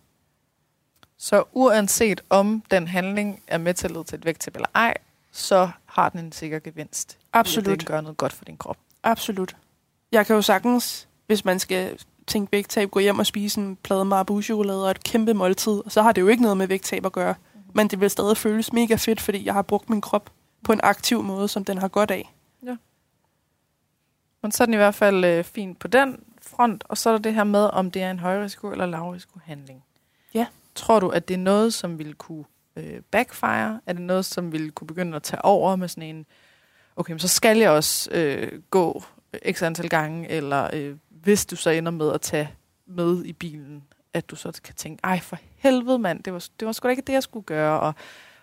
Så 1.19 1.45
uanset 1.53 2.21
om 2.31 2.63
den 2.71 2.89
handling 2.89 3.43
er 3.47 3.59
med 3.59 3.75
til 3.75 3.87
at 3.87 3.91
lede 3.91 4.05
til 4.05 4.19
et 4.19 4.25
vægttab 4.25 4.55
eller 4.55 4.69
ej, 4.75 4.95
så 5.33 5.71
har 5.87 6.09
den 6.09 6.21
en 6.21 6.33
sikker 6.33 6.59
gevinst. 6.59 7.19
Absolut. 7.33 7.81
Det 7.81 7.87
gør 7.87 8.01
noget 8.01 8.17
godt 8.17 8.33
for 8.33 8.45
din 8.45 8.57
krop. 8.57 8.77
Absolut. 9.03 9.57
Jeg 10.13 10.27
kan 10.27 10.37
jo 10.37 10.43
sagtens, 10.43 11.09
hvis 11.27 11.45
man 11.45 11.59
skal 11.59 11.99
tænke 12.27 12.53
vægttab, 12.53 12.91
gå 12.91 13.01
hjem 13.01 13.19
og 13.19 13.27
spise 13.27 13.61
en 13.61 13.77
plade 13.77 14.05
marabu-chokolade 14.05 14.85
og 14.85 14.91
et 14.91 15.05
kæmpe 15.05 15.35
måltid, 15.35 15.73
og 15.73 15.93
så 15.93 16.03
har 16.03 16.13
det 16.13 16.21
jo 16.21 16.29
ikke 16.29 16.43
noget 16.43 16.57
med 16.57 16.67
vægttab 16.67 17.07
at 17.07 17.13
gøre. 17.13 17.35
Men 17.75 17.89
det 17.89 18.01
vil 18.01 18.11
stadig 18.11 18.37
føles 18.37 18.73
mega 18.73 18.95
fedt, 18.95 19.21
fordi 19.21 19.45
jeg 19.45 19.55
har 19.55 19.63
brugt 19.63 19.91
min 19.91 20.01
krop 20.01 20.31
på 20.63 20.73
en 20.73 20.81
aktiv 20.83 21.23
måde, 21.23 21.49
som 21.49 21.65
den 21.65 21.79
har 21.79 21.89
godt 21.89 22.11
af. 22.11 22.35
Ja. 22.67 22.77
Men 24.43 24.53
så 24.53 24.65
er 24.65 24.67
den 24.67 24.75
i 24.75 24.77
hvert 24.77 24.95
fald 24.95 25.25
øh, 25.25 25.45
fint 25.45 25.79
på 25.79 25.89
den 25.89 26.23
front, 26.43 26.85
og 26.89 26.99
så 26.99 27.11
er 27.11 27.15
der 27.15 27.19
det 27.19 27.35
her 27.35 27.45
med, 27.45 27.65
om 27.73 27.91
det 27.91 28.03
er 28.03 28.11
en 28.11 28.19
højrisiko 28.19 28.71
eller 28.71 28.87
lavrisiko 28.87 29.39
handling. 29.45 29.85
Ja. 30.35 30.47
Tror 30.75 31.01
du, 31.01 31.09
at 31.09 31.29
det 31.29 31.35
er 31.35 31.39
noget, 31.39 31.75
som 31.75 31.99
vil 31.99 32.15
kunne 32.15 32.45
øh, 32.77 33.01
backfire? 33.11 33.81
Er 33.87 33.93
det 33.93 34.03
noget, 34.03 34.25
som 34.25 34.53
vil 34.53 34.73
kunne 34.73 34.87
begynde 34.87 35.17
at 35.17 35.23
tage 35.23 35.45
over 35.45 35.77
med 35.77 35.89
sådan 35.89 36.17
en, 36.17 36.27
okay, 36.97 37.13
men 37.13 37.19
så 37.19 37.29
skal 37.29 37.59
jeg 37.59 37.71
også 37.71 38.11
øh, 38.11 38.63
gå 38.71 39.03
x 39.53 39.63
antal 39.63 39.89
gange, 39.89 40.29
eller 40.29 40.71
øh, 40.73 40.97
hvis 41.09 41.47
du 41.47 41.57
så 41.57 41.71
ender 41.71 41.93
med 41.93 42.13
at 42.13 42.21
tage 42.21 42.51
med 42.87 43.25
i 43.25 43.33
bilen, 43.33 43.85
at 44.15 44.31
du 44.31 44.37
så 44.37 44.61
kan 44.65 44.75
tænke, 44.75 45.01
ej 45.05 45.21
for 45.21 45.39
helvede 45.57 45.99
mand, 45.99 46.23
det 46.23 46.33
var, 46.33 46.47
det 46.61 46.67
var 46.67 46.73
sgu 46.73 46.89
da 46.89 46.91
ikke 46.91 47.03
det, 47.03 47.13
jeg 47.13 47.23
skulle 47.23 47.45
gøre, 47.45 47.81
og 47.81 47.95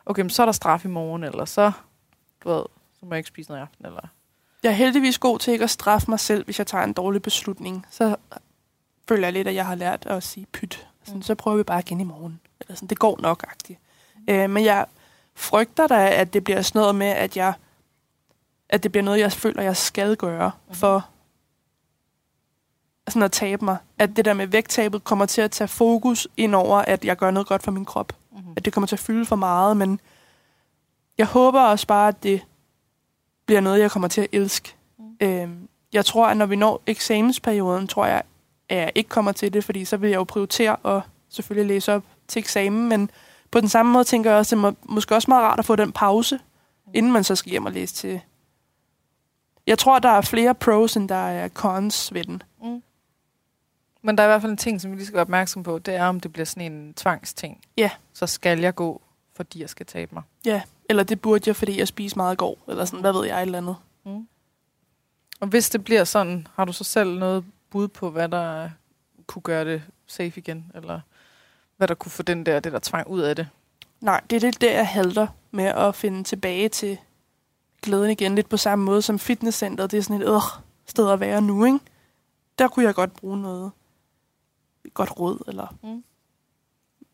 okay, 0.06 0.22
men 0.22 0.30
så 0.30 0.44
er 0.44 0.46
der 0.46 0.54
straf 0.54 0.86
i 0.86 0.88
morgen, 0.88 1.24
eller 1.24 1.46
så, 1.46 1.72
du 2.44 2.50
ved, 2.50 2.64
så 3.00 3.06
må 3.06 3.12
jeg 3.12 3.18
ikke 3.18 3.28
spise 3.28 3.50
noget 3.50 3.62
i 3.62 3.62
aften, 3.62 3.86
eller... 3.86 4.08
Jeg 4.64 4.70
er 4.70 4.74
heldigvis 4.74 5.18
god 5.18 5.40
til 5.40 5.52
ikke 5.52 5.64
at 5.64 5.70
straffe 5.70 6.12
mig 6.12 6.20
selv, 6.20 6.46
hvis 6.46 6.60
jeg 6.60 6.68
tager 6.68 6.84
en 6.84 6.94
dårlig 6.94 7.22
beslutning. 7.22 7.86
Så 7.92 8.16
føler 9.08 9.28
jeg 9.28 9.34
lidt, 9.34 9.48
at 9.48 9.56
jeg 9.56 9.66
har 9.66 9.76
lært 9.76 10.06
at 10.06 10.24
sige 10.24 10.46
pyt. 10.52 10.88
Sådan, 11.04 11.18
mm. 11.18 11.22
Så 11.22 11.36
prøver 11.36 11.58
vi 11.58 11.64
bare 11.64 11.80
igen 11.80 12.02
i 12.02 12.04
morgen. 12.04 12.40
Eller 12.60 12.76
sådan, 12.76 12.88
det 12.88 13.00
går 13.00 13.20
nok, 13.22 13.44
agtigt. 13.48 13.80
Mm. 14.16 14.34
Øh, 14.34 14.50
men 14.50 14.66
jeg 14.66 14.86
frygter 15.36 15.88
da, 15.88 16.10
at 16.10 16.34
det 16.34 16.44
bliver 16.44 16.62
sådan 16.62 16.80
noget 16.80 16.96
med, 16.96 17.08
at 17.08 17.38
jeg 17.38 17.54
at 18.72 18.84
det 18.84 18.92
bliver 18.92 19.04
noget, 19.04 19.20
jeg 19.20 19.32
føler, 19.32 19.64
jeg 19.64 19.78
skal 19.78 20.16
gøre 20.16 20.52
mm. 20.68 20.76
for 20.76 21.10
sådan 23.08 23.24
at 23.24 23.32
tabe 23.32 23.66
mig. 23.66 23.78
At 23.98 24.16
det 24.16 24.26
der 24.26 24.34
med 24.34 24.48
vægttabet 24.48 25.04
kommer 25.04 25.26
til 25.26 25.42
at 25.42 25.52
tage 25.52 25.68
fokus 25.68 26.28
ind 26.38 26.56
over, 26.56 26.78
at 26.78 27.06
jeg 27.06 27.18
gør 27.18 27.32
noget 27.32 27.48
godt 27.48 27.64
for 27.64 27.72
min 27.72 27.86
krop. 27.86 28.14
Mm. 28.32 28.38
At 28.56 28.66
det 28.66 28.74
kommer 28.74 28.88
til 28.88 28.96
at 28.96 29.00
fylde 29.00 29.26
for 29.26 29.36
meget, 29.36 29.78
men 29.78 30.00
jeg 31.18 31.26
håber 31.26 31.62
også 31.62 31.88
bare, 31.88 32.08
at 32.08 32.24
det 32.24 32.42
bliver 33.46 33.62
noget, 33.62 33.80
jeg 33.80 33.92
kommer 33.92 34.08
til 34.08 34.22
at 34.22 34.28
elske. 34.32 34.76
Mm. 35.00 35.28
Øhm, 35.28 35.68
jeg 35.94 36.06
tror, 36.06 36.28
at 36.28 36.38
når 36.38 36.46
vi 36.46 36.56
når 36.56 36.82
eksamensperioden, 36.88 37.88
tror 37.88 38.06
jeg, 38.06 38.24
at 38.70 38.78
jeg 38.78 38.92
ikke 38.96 39.10
kommer 39.10 39.32
til 39.32 39.54
det, 39.54 39.64
fordi 39.64 39.86
så 39.86 39.98
vil 39.98 40.10
jeg 40.10 40.18
jo 40.18 40.24
prioritere 40.24 40.78
at 40.86 41.02
selvfølgelig 41.30 41.68
læse 41.68 41.94
op 41.94 42.04
til 42.28 42.40
eksamen, 42.40 42.90
men 42.90 43.10
på 43.52 43.62
den 43.62 43.70
samme 43.70 43.92
måde 43.92 44.04
tænker 44.04 44.30
jeg 44.30 44.40
også, 44.40 44.56
at 44.56 44.62
det 44.62 44.68
er 44.68 44.74
måske 44.84 45.16
også 45.16 45.32
meget 45.32 45.44
rart 45.44 45.60
at 45.60 45.66
få 45.66 45.76
den 45.76 45.92
pause, 45.92 46.36
mm. 46.36 46.92
inden 46.94 47.12
man 47.12 47.24
så 47.24 47.36
skal 47.36 47.52
hjem 47.52 47.66
og 47.66 47.72
læse 47.72 47.94
til. 47.96 48.22
Jeg 49.68 49.78
tror, 49.78 50.00
der 50.00 50.10
er 50.10 50.22
flere 50.22 50.56
pros, 50.56 50.98
end 50.98 51.10
der 51.10 51.16
er 51.16 51.48
cons 51.48 52.14
ved 52.14 52.24
den. 52.24 52.44
Men 54.02 54.18
der 54.18 54.24
er 54.24 54.28
i 54.28 54.30
hvert 54.30 54.42
fald 54.42 54.52
en 54.52 54.58
ting, 54.58 54.82
som 54.82 54.92
vi 54.92 54.96
lige 54.96 55.06
skal 55.06 55.16
være 55.16 55.22
opmærksom 55.22 55.64
på, 55.64 55.80
det 55.80 55.96
er, 55.96 56.06
om 56.06 56.20
det 56.20 56.34
bliver 56.34 56.46
sådan 56.46 56.72
en 56.72 56.94
tvangsting. 56.94 57.62
Ja. 57.78 57.90
Så 58.14 58.28
skal 58.28 58.60
jeg 58.60 58.76
gå, 58.76 59.02
fordi 59.36 59.62
jeg 59.62 59.70
skal 59.70 59.86
tabe 59.86 60.16
mig. 60.16 60.24
Ja, 60.46 60.62
eller 60.90 61.04
det 61.04 61.22
burde 61.22 61.44
jeg, 61.48 61.56
fordi 61.56 61.80
jeg 61.80 61.88
spiser 61.88 62.18
meget 62.18 62.34
i 62.34 62.38
går, 62.38 62.58
eller 62.68 62.86
sådan, 62.86 63.00
hvad 63.00 63.14
ved 63.14 63.26
jeg, 63.26 63.38
et 63.38 63.42
eller 63.42 63.58
andet. 63.58 63.76
Mm. 64.06 64.28
Og 65.40 65.48
hvis 65.48 65.70
det 65.70 65.84
bliver 65.84 66.04
sådan, 66.04 66.48
har 66.56 66.66
du 66.66 66.74
så 66.74 66.84
selv 66.84 67.20
noget 67.20 67.46
bud 67.70 67.88
på, 67.88 68.10
hvad 68.10 68.30
der 68.30 68.70
kunne 69.28 69.42
gøre 69.42 69.66
det 69.66 69.84
safe 70.08 70.34
igen, 70.38 70.72
eller 70.76 71.00
hvad 71.78 71.88
der 71.88 71.94
kunne 71.94 72.12
få 72.12 72.24
den 72.24 72.46
der, 72.46 72.60
det 72.60 72.72
der 72.72 72.80
tvang 72.80 73.08
ud 73.08 73.20
af 73.20 73.36
det? 73.36 73.48
Nej, 74.02 74.22
det 74.30 74.36
er 74.36 74.40
det 74.40 74.62
der, 74.62 74.72
jeg 74.72 74.88
halter 74.88 75.28
med 75.52 75.66
at 75.66 75.96
finde 75.96 76.24
tilbage 76.24 76.70
til 76.70 76.98
glæden 77.82 78.12
igen, 78.12 78.36
lidt 78.36 78.50
på 78.50 78.58
samme 78.58 78.86
måde 78.86 79.02
som 79.02 79.20
fitnesscenteret. 79.20 79.92
Det 79.92 79.98
er 79.98 80.02
sådan 80.02 80.22
et 80.22 80.36
øh, 80.36 80.42
sted 80.86 81.12
at 81.12 81.20
være 81.20 81.42
nu, 81.42 81.66
ikke? 81.66 81.80
Der 82.60 82.68
kunne 82.68 82.86
jeg 82.86 82.96
godt 82.96 83.14
bruge 83.14 83.42
noget 83.42 83.72
et 84.86 84.94
godt 84.94 85.20
råd, 85.20 85.44
eller 85.48 85.76
mm. 85.84 86.04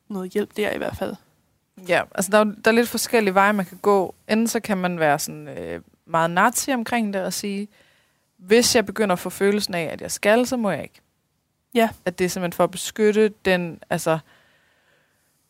noget 0.07 0.31
hjælp 0.31 0.57
der 0.57 0.71
i 0.71 0.77
hvert 0.77 0.97
fald. 0.97 1.15
Ja, 1.87 2.01
altså 2.15 2.31
der 2.31 2.37
er, 2.37 2.43
der 2.43 2.71
er 2.71 2.75
lidt 2.75 2.89
forskellige 2.89 3.33
veje, 3.33 3.53
man 3.53 3.65
kan 3.65 3.77
gå. 3.77 4.15
Enten 4.29 4.47
så 4.47 4.59
kan 4.59 4.77
man 4.77 4.99
være 4.99 5.19
sådan 5.19 5.47
øh, 5.47 5.81
meget 6.05 6.31
nazi 6.31 6.71
omkring 6.71 7.13
det 7.13 7.23
og 7.23 7.33
sige, 7.33 7.67
hvis 8.37 8.75
jeg 8.75 8.85
begynder 8.85 9.13
at 9.13 9.19
få 9.19 9.29
følelsen 9.29 9.73
af, 9.73 9.83
at 9.83 10.01
jeg 10.01 10.11
skal, 10.11 10.47
så 10.47 10.57
må 10.57 10.71
jeg 10.71 10.83
ikke. 10.83 11.01
Ja. 11.73 11.89
At 12.05 12.19
det 12.19 12.25
er 12.25 12.29
simpelthen 12.29 12.55
for 12.55 12.63
at 12.63 12.71
beskytte 12.71 13.33
den, 13.45 13.79
altså 13.89 14.19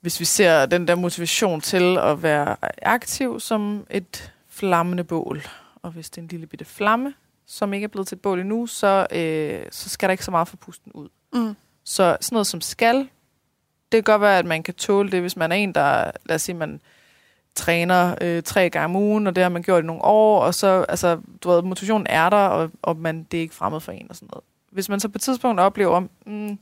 hvis 0.02 0.20
vi 0.20 0.26
ser 0.26 0.66
den 0.66 0.88
der 0.88 0.96
motivation 0.96 1.62
til 1.62 1.98
at 1.98 2.24
være 2.24 2.56
aktiv 2.82 3.40
som 3.40 3.88
et 3.90 4.34
flammende 4.48 5.04
bål, 5.04 5.42
og 5.82 5.92
hvis 5.92 6.10
det 6.10 6.18
er 6.18 6.22
en 6.22 6.28
lille 6.28 6.48
bitte 6.48 6.66
flamme, 6.66 7.14
som 7.46 7.74
ikke 7.74 7.84
er 7.84 7.88
blevet 7.88 8.08
til 8.08 8.16
et 8.16 8.22
bål 8.22 8.40
endnu, 8.40 8.68
så, 8.68 9.08
øh, 9.12 9.66
så 9.72 9.90
skal 9.90 10.10
der 10.10 10.12
ikke 10.12 10.26
så 10.26 10.32
meget 10.32 10.48
for 10.48 10.58
pusten 10.58 10.92
ud. 10.92 11.10
Mm. 11.34 11.56
Så 11.88 12.18
sådan 12.22 12.36
noget 12.36 12.48
som 12.48 12.62
skal, 12.62 12.98
det 13.92 13.92
kan 13.92 14.04
godt 14.04 14.22
være, 14.22 14.40
at 14.40 14.46
man 14.46 14.64
kan 14.64 14.74
tåle 14.74 15.12
det, 15.12 15.22
hvis 15.22 15.36
man 15.36 15.52
er 15.52 15.56
en, 15.56 15.76
der, 15.76 16.12
lad 16.26 16.36
os 16.36 16.42
sige, 16.42 16.56
man 16.56 16.82
træner 17.56 18.16
øh, 18.22 18.44
tre 18.44 18.70
gange 18.70 18.86
om 18.86 18.96
ugen, 18.96 19.28
og 19.28 19.36
det 19.36 19.44
har 19.44 19.50
man 19.50 19.64
gjort 19.64 19.84
i 19.84 19.88
nogle 19.88 20.04
år, 20.04 20.42
og 20.42 20.56
så, 20.56 20.86
altså, 20.90 21.20
du 21.44 21.50
ved, 21.50 21.62
motivationen 21.62 22.08
er 22.10 22.30
der, 22.30 22.38
og, 22.38 22.72
og 22.82 22.98
man, 22.98 23.24
det 23.24 23.38
er 23.38 23.42
ikke 23.42 23.56
fremmed 23.56 23.80
for 23.80 23.92
en 23.92 24.08
og 24.10 24.16
sådan 24.16 24.30
noget. 24.32 24.44
Hvis 24.72 24.90
man 24.90 25.00
så 25.00 25.10
på 25.10 25.18
et 25.18 25.22
tidspunkt 25.22 25.62
oplever, 25.62 26.00
mm, 26.26 26.60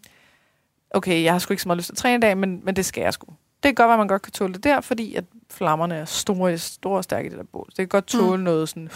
okay, 0.91 1.23
jeg 1.23 1.33
har 1.33 1.39
sgu 1.39 1.53
ikke 1.53 1.63
så 1.63 1.69
meget 1.69 1.77
lyst 1.77 1.87
til 1.87 1.93
at 1.93 1.97
træne 1.97 2.17
i 2.17 2.19
dag, 2.19 2.37
men, 2.37 2.61
men 2.63 2.75
det 2.75 2.85
skal 2.85 3.01
jeg 3.01 3.13
sgu. 3.13 3.27
Det 3.63 3.69
kan 3.69 3.75
godt 3.75 3.87
være, 3.87 3.93
at 3.93 3.99
man 3.99 4.07
godt 4.07 4.21
kan 4.21 4.33
tåle 4.33 4.53
det 4.53 4.63
der, 4.63 4.81
fordi 4.81 5.15
at 5.15 5.23
flammerne 5.51 5.95
er 5.95 6.05
store, 6.05 6.57
store 6.57 6.97
og 6.97 7.03
stærke 7.03 7.27
i 7.27 7.29
det 7.29 7.37
der 7.37 7.43
bål. 7.43 7.67
Det 7.67 7.75
kan 7.75 7.87
godt 7.87 8.07
tåle 8.07 8.37
mm. 8.37 8.43
noget, 8.43 8.69
sådan, 8.69 8.89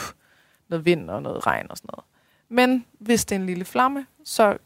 noget 0.69 0.85
vind 0.85 1.09
og 1.09 1.21
noget 1.21 1.47
regn 1.47 1.67
og 1.69 1.77
sådan 1.77 1.89
noget. 1.93 2.05
Men 2.49 2.85
hvis 2.99 3.25
det 3.25 3.35
er 3.35 3.39
en 3.39 3.45
lille 3.45 3.65
flamme, 3.65 4.05
så 4.23 4.57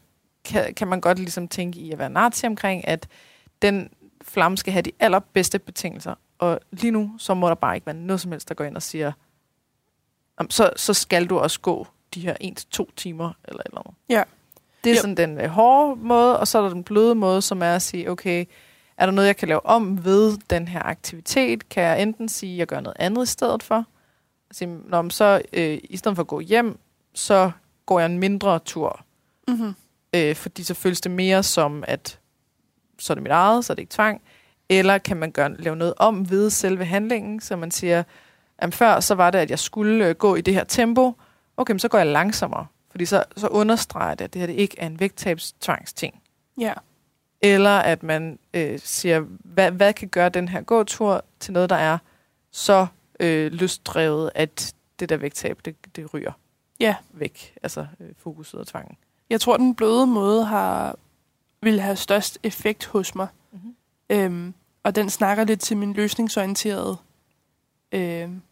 kan, 0.44 0.74
kan 0.74 0.88
man 0.88 1.00
godt 1.00 1.18
ligesom 1.18 1.48
tænke 1.48 1.78
i 1.80 1.90
at 1.92 1.98
være 1.98 2.10
nazi 2.10 2.46
omkring, 2.46 2.88
at 2.88 3.08
den 3.62 3.90
flamme 4.22 4.56
skal 4.58 4.72
have 4.72 4.82
de 4.82 4.92
allerbedste 5.00 5.58
betingelser. 5.58 6.14
Og 6.38 6.60
lige 6.70 6.90
nu, 6.90 7.14
så 7.18 7.34
må 7.34 7.48
der 7.48 7.54
bare 7.54 7.74
ikke 7.74 7.86
være 7.86 7.96
noget 7.96 8.20
som 8.20 8.30
helst, 8.32 8.48
der 8.48 8.54
går 8.54 8.64
ind 8.64 8.76
og 8.76 8.82
siger, 8.82 9.12
"Jamen, 10.40 10.50
så, 10.50 10.70
så 10.76 10.94
skal 10.94 11.26
du 11.26 11.38
også 11.38 11.60
gå 11.60 11.86
de 12.14 12.20
her 12.20 12.36
1-2 12.40 12.86
timer, 12.96 13.32
eller 13.44 13.62
eller 13.66 13.78
andet. 13.80 13.94
Ja. 14.08 14.22
Det 14.84 14.90
er 14.90 14.94
Ja. 14.94 15.00
sådan 15.00 15.16
den 15.16 15.40
øh, 15.40 15.48
hårde 15.48 16.00
måde, 16.00 16.40
og 16.40 16.48
så 16.48 16.58
er 16.58 16.62
der 16.62 16.68
den 16.68 16.84
bløde 16.84 17.14
måde, 17.14 17.42
som 17.42 17.62
er 17.62 17.74
at 17.74 17.82
sige, 17.82 18.10
okay, 18.10 18.44
er 18.96 19.06
der 19.06 19.12
noget, 19.12 19.26
jeg 19.26 19.36
kan 19.36 19.48
lave 19.48 19.66
om 19.66 20.04
ved 20.04 20.38
den 20.50 20.68
her 20.68 20.82
aktivitet? 20.82 21.68
Kan 21.68 21.82
jeg 21.82 22.02
enten 22.02 22.28
sige, 22.28 22.52
at 22.52 22.58
jeg 22.58 22.66
gør 22.66 22.80
noget 22.80 22.96
andet 22.98 23.22
i 23.22 23.26
stedet 23.26 23.62
for? 23.62 23.84
Sige, 24.52 24.68
Nå, 24.88 25.02
men 25.02 25.10
så 25.10 25.42
øh, 25.52 25.78
i 25.84 25.96
stedet 25.96 26.16
for 26.16 26.22
at 26.22 26.26
gå 26.26 26.40
hjem, 26.40 26.78
så 27.14 27.50
går 27.86 27.98
jeg 28.00 28.06
en 28.06 28.18
mindre 28.18 28.58
tur. 28.58 29.00
Mm-hmm. 29.48 29.74
Øh, 30.14 30.36
fordi 30.36 30.64
så 30.64 30.74
føles 30.74 31.00
det 31.00 31.12
mere 31.12 31.42
som, 31.42 31.84
at 31.88 32.18
så 32.98 33.12
er 33.12 33.14
det 33.14 33.22
mit 33.22 33.32
eget, 33.32 33.64
så 33.64 33.72
er 33.72 33.74
det 33.74 33.82
ikke 33.82 33.92
tvang. 33.94 34.22
Eller 34.68 34.98
kan 34.98 35.16
man 35.16 35.32
gøre, 35.32 35.56
lave 35.56 35.76
noget 35.76 35.94
om 35.96 36.30
ved 36.30 36.50
selve 36.50 36.84
handlingen, 36.84 37.40
så 37.40 37.56
man 37.56 37.70
siger, 37.70 38.02
at 38.58 38.74
før 38.74 39.00
så 39.00 39.14
var 39.14 39.30
det, 39.30 39.38
at 39.38 39.50
jeg 39.50 39.58
skulle 39.58 40.08
øh, 40.08 40.14
gå 40.14 40.34
i 40.34 40.40
det 40.40 40.54
her 40.54 40.64
tempo. 40.64 41.12
Okay, 41.56 41.72
men 41.72 41.78
så 41.78 41.88
går 41.88 41.98
jeg 41.98 42.06
langsommere. 42.06 42.66
Fordi 42.90 43.04
så, 43.04 43.24
så 43.36 43.48
understreger 43.48 44.14
det, 44.14 44.24
at 44.24 44.32
det 44.32 44.40
her 44.40 44.46
det 44.46 44.54
ikke 44.54 44.76
er 44.80 44.86
en 44.86 45.00
vægttabstvangsting. 45.00 46.22
Ja. 46.60 46.72
Eller 47.42 47.78
at 47.78 48.02
man 48.02 48.38
øh, 48.54 48.78
siger, 48.78 49.20
hvad, 49.44 49.70
hvad 49.70 49.92
kan 49.92 50.08
gøre 50.08 50.28
den 50.28 50.48
her 50.48 50.60
gåtur 50.60 51.24
til 51.40 51.52
noget, 51.52 51.70
der 51.70 51.76
er 51.76 51.98
så 52.50 52.86
øh, 53.20 53.52
lystdrevet, 53.52 54.30
at 54.34 54.74
det 55.00 55.08
der 55.08 55.16
vægttab, 55.16 55.58
det, 55.64 55.96
det 55.96 56.14
ryger 56.14 56.32
Ja. 56.80 56.94
væk. 57.12 57.54
Altså 57.62 57.86
øh, 58.00 58.08
fokuset 58.18 58.60
og 58.60 58.66
tvangen. 58.66 58.96
Jeg 59.30 59.40
tror, 59.40 59.56
den 59.56 59.74
bløde 59.74 60.06
måde 60.06 60.44
har 60.44 60.96
vil 61.62 61.80
have 61.80 61.96
størst 61.96 62.38
effekt 62.42 62.86
hos 62.86 63.14
mig. 63.14 63.26
Mm-hmm. 63.52 63.74
Øhm, 64.10 64.54
og 64.82 64.94
den 64.96 65.10
snakker 65.10 65.44
lidt 65.44 65.60
til 65.60 65.76
min 65.76 65.92
løsningsorienterede 65.92 66.96
øhm, 67.92 68.42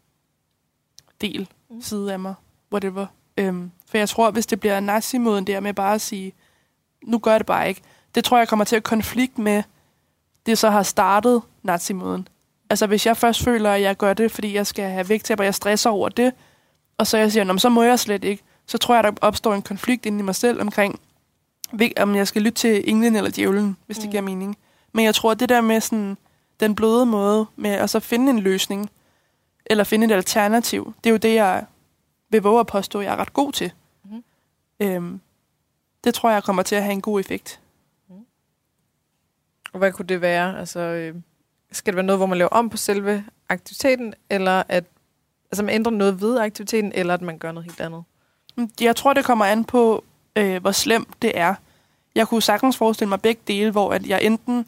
del, 1.21 1.49
Mm. 1.69 1.81
side 1.81 2.13
af 2.13 2.19
mig, 2.19 2.33
whatever. 2.71 3.05
Øhm, 3.37 3.71
for 3.87 3.97
jeg 3.97 4.09
tror, 4.09 4.31
hvis 4.31 4.45
det 4.45 4.59
bliver 4.59 4.79
nazi-måden 4.79 5.47
der 5.47 5.59
med 5.59 5.73
bare 5.73 5.93
at 5.95 6.01
sige, 6.01 6.33
nu 7.03 7.17
gør 7.19 7.31
jeg 7.31 7.39
det 7.39 7.47
bare 7.47 7.69
ikke, 7.69 7.81
det 8.15 8.23
tror 8.23 8.37
jeg 8.37 8.47
kommer 8.47 8.65
til 8.65 8.75
at 8.75 8.83
konflikt 8.83 9.37
med 9.37 9.63
det, 10.45 10.57
så 10.57 10.69
har 10.69 10.83
startet 10.83 11.41
nazi-måden. 11.63 12.27
Altså 12.69 12.87
hvis 12.87 13.05
jeg 13.05 13.17
først 13.17 13.43
føler, 13.43 13.71
at 13.71 13.81
jeg 13.81 13.97
gør 13.97 14.13
det, 14.13 14.31
fordi 14.31 14.53
jeg 14.55 14.67
skal 14.67 14.89
have 14.89 15.09
vægttab, 15.09 15.39
og 15.39 15.45
jeg 15.45 15.55
stresser 15.55 15.89
over 15.89 16.09
det, 16.09 16.33
og 16.97 17.07
så 17.07 17.17
jeg 17.17 17.31
siger, 17.31 17.43
"Nå, 17.43 17.53
men 17.53 17.59
så 17.59 17.69
må 17.69 17.83
jeg 17.83 17.99
slet 17.99 18.23
ikke, 18.23 18.43
så 18.73 18.77
tror 18.77 18.95
jeg, 18.95 19.03
der 19.03 19.11
opstår 19.21 19.53
en 19.53 19.61
konflikt 19.61 20.05
inde 20.05 20.19
i 20.19 20.21
mig 20.21 20.35
selv 20.35 20.61
omkring, 20.61 20.99
om 21.97 22.15
jeg 22.15 22.27
skal 22.27 22.41
lytte 22.41 22.57
til 22.57 22.89
englen 22.89 23.15
eller 23.15 23.31
djævlen, 23.31 23.77
hvis 23.85 23.97
det 23.97 24.05
Mm. 24.05 24.11
giver 24.11 24.21
mening. 24.23 24.57
Men 24.91 25.05
jeg 25.05 25.15
tror, 25.15 25.31
at 25.31 25.39
det 25.39 25.49
der 25.49 25.61
med 25.61 25.81
sådan, 25.81 26.17
den 26.59 26.75
bløde 26.75 27.05
måde 27.05 27.45
med 27.55 27.69
at 27.69 27.89
så 27.89 27.99
finde 27.99 28.29
en 28.29 28.39
løsning, 28.39 28.89
eller 29.65 29.83
finde 29.83 30.05
et 30.05 30.11
alternativ, 30.11 30.93
det 31.03 31.09
er 31.09 31.11
jo 31.11 31.17
det, 31.17 31.35
jeg 31.35 31.65
vil 32.29 32.41
våge 32.41 32.59
at 32.59 32.67
påstå, 32.67 33.01
jeg 33.01 33.13
er 33.13 33.17
ret 33.17 33.33
god 33.33 33.51
til. 33.51 33.71
Mhm. 34.03 34.23
Øhm, 34.79 35.21
det 36.03 36.13
tror 36.13 36.29
jeg 36.29 36.43
kommer 36.43 36.63
til 36.63 36.75
at 36.75 36.83
have 36.83 36.93
en 36.93 37.01
god 37.01 37.19
effekt. 37.19 37.59
Og 39.73 39.77
hvad 39.79 39.91
kunne 39.91 40.07
det 40.07 40.21
være? 40.21 40.59
Altså, 40.59 40.79
øh, 40.79 41.15
skal 41.71 41.93
det 41.93 41.95
være 41.95 42.05
noget, 42.05 42.19
hvor 42.19 42.25
man 42.25 42.37
laver 42.37 42.49
om 42.49 42.69
på 42.69 42.77
selve 42.77 43.25
aktiviteten, 43.49 44.13
eller 44.29 44.63
at 44.69 44.83
altså, 45.51 45.63
man 45.63 45.75
ændrer 45.75 45.91
noget 45.93 46.21
ved 46.21 46.37
aktiviteten, 46.39 46.91
eller 46.95 47.13
at 47.13 47.21
man 47.21 47.37
gør 47.37 47.51
noget 47.51 47.65
helt 47.65 47.81
andet? 47.81 48.03
Mm, 48.55 48.69
Jeg 48.81 48.95
tror, 48.95 49.13
det 49.13 49.25
kommer 49.25 49.45
an 49.45 49.65
på, 49.65 50.03
øh, 50.35 50.61
hvor 50.61 50.71
slemt 50.71 51.21
det 51.21 51.37
er. 51.37 51.55
Jeg 52.15 52.27
kunne 52.27 52.41
sagtens 52.41 52.77
forestille 52.77 53.09
mig 53.09 53.21
begge 53.21 53.41
dele, 53.47 53.71
hvor 53.71 53.93
at 53.93 54.07
jeg 54.07 54.23
enten 54.23 54.65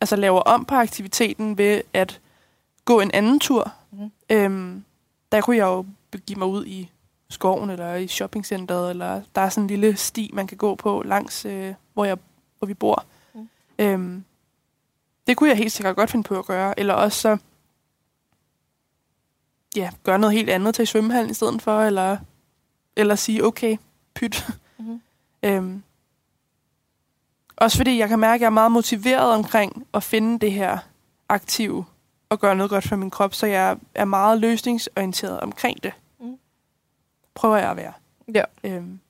altså, 0.00 0.16
laver 0.16 0.40
om 0.40 0.64
på 0.64 0.74
aktiviteten 0.74 1.58
ved 1.58 1.82
at 1.92 2.20
gå 2.84 3.00
en 3.00 3.10
anden 3.14 3.40
tur. 3.40 3.72
Mhm. 3.90 4.12
Øhm, 4.30 4.84
der 5.32 5.40
kunne 5.40 5.56
jeg 5.56 5.64
jo 5.64 5.86
begive 6.10 6.38
mig 6.38 6.48
ud 6.48 6.66
i 6.66 6.90
skoven 7.30 7.70
eller 7.70 7.94
i 7.94 8.08
shoppingcenteret, 8.08 8.90
eller 8.90 9.22
der 9.34 9.40
er 9.40 9.48
sådan 9.48 9.64
en 9.64 9.68
lille 9.68 9.96
sti, 9.96 10.30
man 10.32 10.46
kan 10.46 10.56
gå 10.56 10.74
på 10.74 11.02
langs, 11.06 11.44
øh, 11.44 11.74
hvor, 11.94 12.04
jeg, 12.04 12.18
hvor 12.58 12.66
vi 12.66 12.74
bor. 12.74 13.04
Mm. 13.34 13.48
Øhm, 13.78 14.24
det 15.26 15.36
kunne 15.36 15.48
jeg 15.48 15.56
helt 15.56 15.72
sikkert 15.72 15.96
godt 15.96 16.10
finde 16.10 16.24
på 16.28 16.38
at 16.38 16.46
gøre. 16.46 16.78
Eller 16.78 16.94
også 16.94 17.20
så 17.20 17.36
ja, 19.76 19.90
gøre 20.02 20.18
noget 20.18 20.36
helt 20.36 20.50
andet 20.50 20.74
til 20.74 20.86
svømmehallen 20.86 21.30
i 21.30 21.34
stedet 21.34 21.62
for, 21.62 21.82
eller, 21.82 22.16
eller 22.96 23.14
sige, 23.14 23.44
okay, 23.44 23.76
pyt. 24.14 24.46
Mhm. 24.78 25.02
Øhm, 25.44 25.82
også 27.56 27.76
fordi 27.76 27.98
jeg 27.98 28.08
kan 28.08 28.18
mærke, 28.18 28.34
at 28.34 28.40
jeg 28.40 28.46
er 28.46 28.50
meget 28.50 28.72
motiveret 28.72 29.34
omkring 29.34 29.86
at 29.94 30.02
finde 30.02 30.38
det 30.38 30.52
her 30.52 30.78
aktive 31.28 31.84
og 32.28 32.40
gøre 32.40 32.56
noget 32.56 32.70
godt 32.70 32.88
for 32.88 32.96
min 32.96 33.10
krop, 33.10 33.34
så 33.34 33.46
jeg 33.46 33.76
er 33.94 34.04
meget 34.04 34.40
løsningsorienteret 34.40 35.40
omkring 35.40 35.82
det. 35.82 35.92
Mm. 36.20 36.38
Prøver 37.34 37.56
jeg 37.56 37.70
at 37.70 37.76
være. 37.76 37.92
Ja. 38.34 38.44
Øhm, 38.64 39.00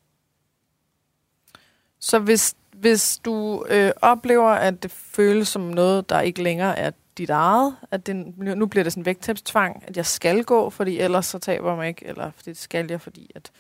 Så 1.99 2.19
hvis, 2.19 2.55
hvis 2.73 3.19
du 3.25 3.65
øh, 3.69 3.93
oplever, 4.03 4.51
at 4.51 4.83
det 4.83 4.91
føles 4.91 5.49
som 5.49 5.63
noget, 5.63 6.09
der 6.09 6.21
ikke 6.21 6.43
længere 6.43 6.79
er 6.79 6.91
dit 7.19 7.31
eget, 7.31 7.77
at 7.91 8.07
det, 8.07 8.39
nu 8.39 8.67
bliver 8.67 8.83
det 8.85 8.93
sådan 8.93 9.01
en 9.01 9.07
vægttabstvang, 9.07 9.85
at 9.87 9.97
jeg 9.97 10.07
skal 10.07 10.45
gå, 10.45 10.71
fordi 10.71 10.99
ellers 10.99 11.27
så 11.27 11.39
taber 11.39 11.69
jeg 11.69 11.77
mig 11.77 11.89
ikke, 11.89 12.07
eller 12.07 12.31
fordi 12.37 12.51
det 12.51 12.59
skal 12.59 12.91
jeg, 12.91 13.01
fordi 13.01 13.31
at 13.35 13.51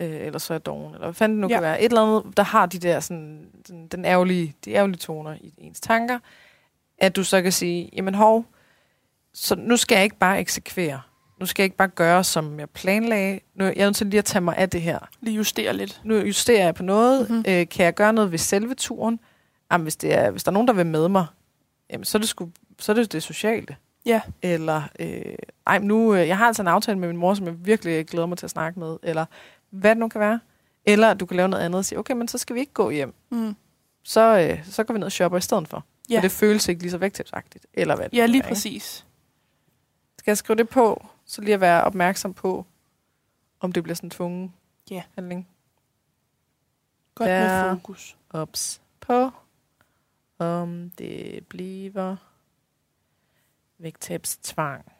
øh, 0.00 0.10
ellers 0.26 0.42
så 0.42 0.54
er 0.54 0.58
doven, 0.58 0.94
eller 0.94 1.06
hvad 1.06 1.14
fanden 1.14 1.38
det 1.38 1.40
nu 1.42 1.48
Ja. 1.48 1.54
kan 1.54 1.62
være. 1.62 1.80
Et 1.80 1.84
eller 1.84 2.02
andet, 2.02 2.36
der 2.36 2.42
har 2.42 2.66
de 2.66 2.78
der 2.78 3.00
sådan, 3.00 3.46
sådan 3.66 3.86
den 3.88 4.04
ærgerlige, 4.04 4.54
de 4.64 4.72
ærgerlige 4.72 4.98
toner 4.98 5.34
i 5.40 5.54
ens 5.58 5.80
tanker, 5.80 6.18
at 6.98 7.16
du 7.16 7.24
så 7.24 7.42
kan 7.42 7.52
sige, 7.52 7.90
jamen 7.92 8.14
hov, 8.14 8.44
så 9.34 9.54
nu 9.54 9.76
skal 9.76 9.94
jeg 9.96 10.04
ikke 10.04 10.18
bare 10.18 10.40
eksekvere. 10.40 11.00
Nu 11.40 11.46
skal 11.46 11.62
jeg 11.62 11.64
ikke 11.64 11.76
bare 11.76 11.88
gøre, 11.88 12.24
som 12.24 12.60
jeg 12.60 12.70
planlagde. 12.70 13.40
Nu 13.54 13.64
er 13.64 13.72
jeg 13.76 13.86
nødt 13.86 13.96
til 13.96 14.06
lige 14.06 14.18
at 14.18 14.24
tage 14.24 14.40
mig 14.42 14.56
af 14.56 14.70
det 14.70 14.82
her 14.82 14.98
lige 15.20 15.36
justere 15.36 15.72
lidt. 15.76 16.00
nu 16.04 16.14
justerer 16.16 16.64
jeg 16.64 16.74
på 16.74 16.82
noget. 16.82 17.20
Mhm. 17.30 17.36
Mm-hmm. 17.38 17.52
Øh, 17.52 17.68
kan 17.68 17.84
jeg 17.84 17.94
gøre 17.94 18.12
noget 18.12 18.30
ved 18.32 18.38
selve 18.38 18.74
turen? 18.74 19.20
Jamen, 19.72 19.82
hvis, 19.82 19.96
det 19.96 20.14
er, 20.14 20.30
hvis 20.30 20.44
der 20.44 20.50
er 20.50 20.52
nogen, 20.52 20.68
der 20.68 20.74
vil 20.74 20.86
med 20.86 21.08
mig, 21.08 21.26
jamen, 21.90 22.04
så, 22.04 22.18
er 22.18 22.20
det 22.20 22.28
sgu, 22.28 22.48
så 22.78 22.92
er 22.92 22.96
det 22.96 23.12
det 23.12 23.22
sociale. 23.22 23.76
Ja. 24.06 24.20
Eller, 24.42 24.82
øh, 25.00 25.34
ej, 25.66 25.78
nu, 25.78 26.14
øh, 26.14 26.28
jeg 26.28 26.38
har 26.38 26.46
altså 26.46 26.62
en 26.62 26.68
aftale 26.68 26.98
med 26.98 27.08
min 27.08 27.16
mor, 27.16 27.34
som 27.34 27.46
jeg 27.46 27.54
virkelig 27.66 28.06
glæder 28.06 28.26
mig 28.26 28.38
til 28.38 28.46
at 28.46 28.50
snakke 28.50 28.78
med. 28.80 28.96
Eller 29.02 29.24
hvad 29.80 29.90
det 29.90 29.98
nu 29.98 30.08
kan 30.08 30.20
være. 30.20 30.40
Eller 30.84 31.14
du 31.14 31.26
kan 31.26 31.36
lave 31.36 31.48
noget 31.48 31.62
andet 31.64 31.78
og 31.78 31.84
sige, 31.84 31.98
okay, 31.98 32.14
men 32.14 32.28
så 32.28 32.38
skal 32.38 32.54
vi 32.54 32.60
ikke 32.60 32.72
gå 32.72 32.90
hjem. 32.90 33.14
Mm. 33.30 33.56
Så, 34.02 34.38
øh, 34.38 34.64
så 34.70 34.84
går 34.84 34.94
vi 34.94 34.98
ned 34.98 35.06
og 35.06 35.12
shopper 35.12 35.38
i 35.38 35.40
stedet 35.40 35.68
for. 35.68 35.84
Ja. 36.10 36.16
Og 36.16 36.22
det 36.22 36.30
føles 36.30 36.68
ikke 36.68 36.82
lige 36.82 36.90
så 36.90 36.98
vægttabsagtigt. 36.98 37.66
Eller 37.74 37.96
hvad 37.96 38.08
det 38.08 38.16
Ja, 38.16 38.26
lige 38.26 38.34
er, 38.38 38.44
ikke? 38.44 38.48
præcis. 38.48 39.06
Skal 40.18 40.30
jeg 40.30 40.38
skrive 40.38 40.56
det 40.56 40.68
på, 40.68 41.06
så 41.24 41.40
lige 41.42 41.54
at 41.54 41.60
være 41.60 41.84
opmærksom 41.84 42.34
på, 42.34 42.66
om 43.60 43.72
det 43.72 43.82
bliver 43.82 43.94
sådan 43.96 44.06
en 44.06 44.10
tvungen 44.10 44.54
Ja. 44.90 45.02
handling? 45.14 45.48
Godt 47.14 47.30
Ja. 47.30 47.62
med 47.64 47.76
fokus. 47.80 48.16
ops 48.30 48.80
på, 49.00 49.30
om 50.38 50.90
det 50.98 51.46
bliver 51.48 52.16
vægttabstvang. 53.78 54.92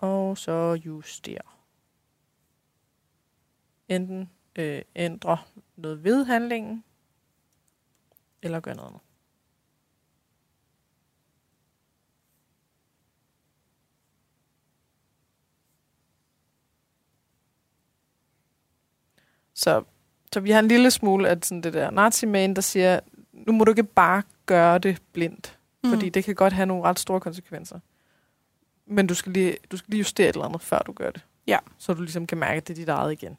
Og 0.00 0.38
så 0.38 0.80
justere. 0.86 1.42
Enten 3.88 4.30
øh, 4.56 4.82
ændre 4.96 5.38
noget 5.76 6.04
ved 6.04 6.24
handlingen, 6.24 6.84
eller 8.42 8.60
gøre 8.60 8.74
noget 8.74 8.88
andet. 8.88 9.00
Så, 19.54 19.84
så 20.32 20.40
vi 20.40 20.50
har 20.50 20.58
en 20.58 20.68
lille 20.68 20.90
smule 20.90 21.28
af 21.28 21.36
sådan 21.42 21.62
det 21.62 21.72
der 21.72 21.90
nazi 21.90 22.26
der 22.26 22.60
siger, 22.60 23.00
nu 23.32 23.52
må 23.52 23.64
du 23.64 23.70
ikke 23.70 23.82
bare 23.82 24.22
gøre 24.46 24.78
det 24.78 25.02
blindt, 25.12 25.58
mm. 25.84 25.90
fordi 25.90 26.08
det 26.08 26.24
kan 26.24 26.34
godt 26.34 26.52
have 26.52 26.66
nogle 26.66 26.84
ret 26.84 26.98
store 26.98 27.20
konsekvenser. 27.20 27.80
Men 28.90 29.06
du 29.06 29.14
skal 29.14 29.32
lige, 29.32 29.56
du 29.70 29.76
skal 29.76 29.90
lige 29.90 29.98
justere 29.98 30.28
et 30.28 30.34
eller 30.34 30.46
andet, 30.46 30.62
før 30.62 30.78
du 30.78 30.92
gør 30.92 31.10
det. 31.10 31.24
Ja. 31.46 31.58
Så 31.78 31.94
du 31.94 32.02
ligesom 32.02 32.26
kan 32.26 32.38
mærke, 32.38 32.56
at 32.56 32.68
det 32.68 32.74
er 32.74 32.76
dit 32.76 32.88
eget 32.88 33.12
igen. 33.12 33.38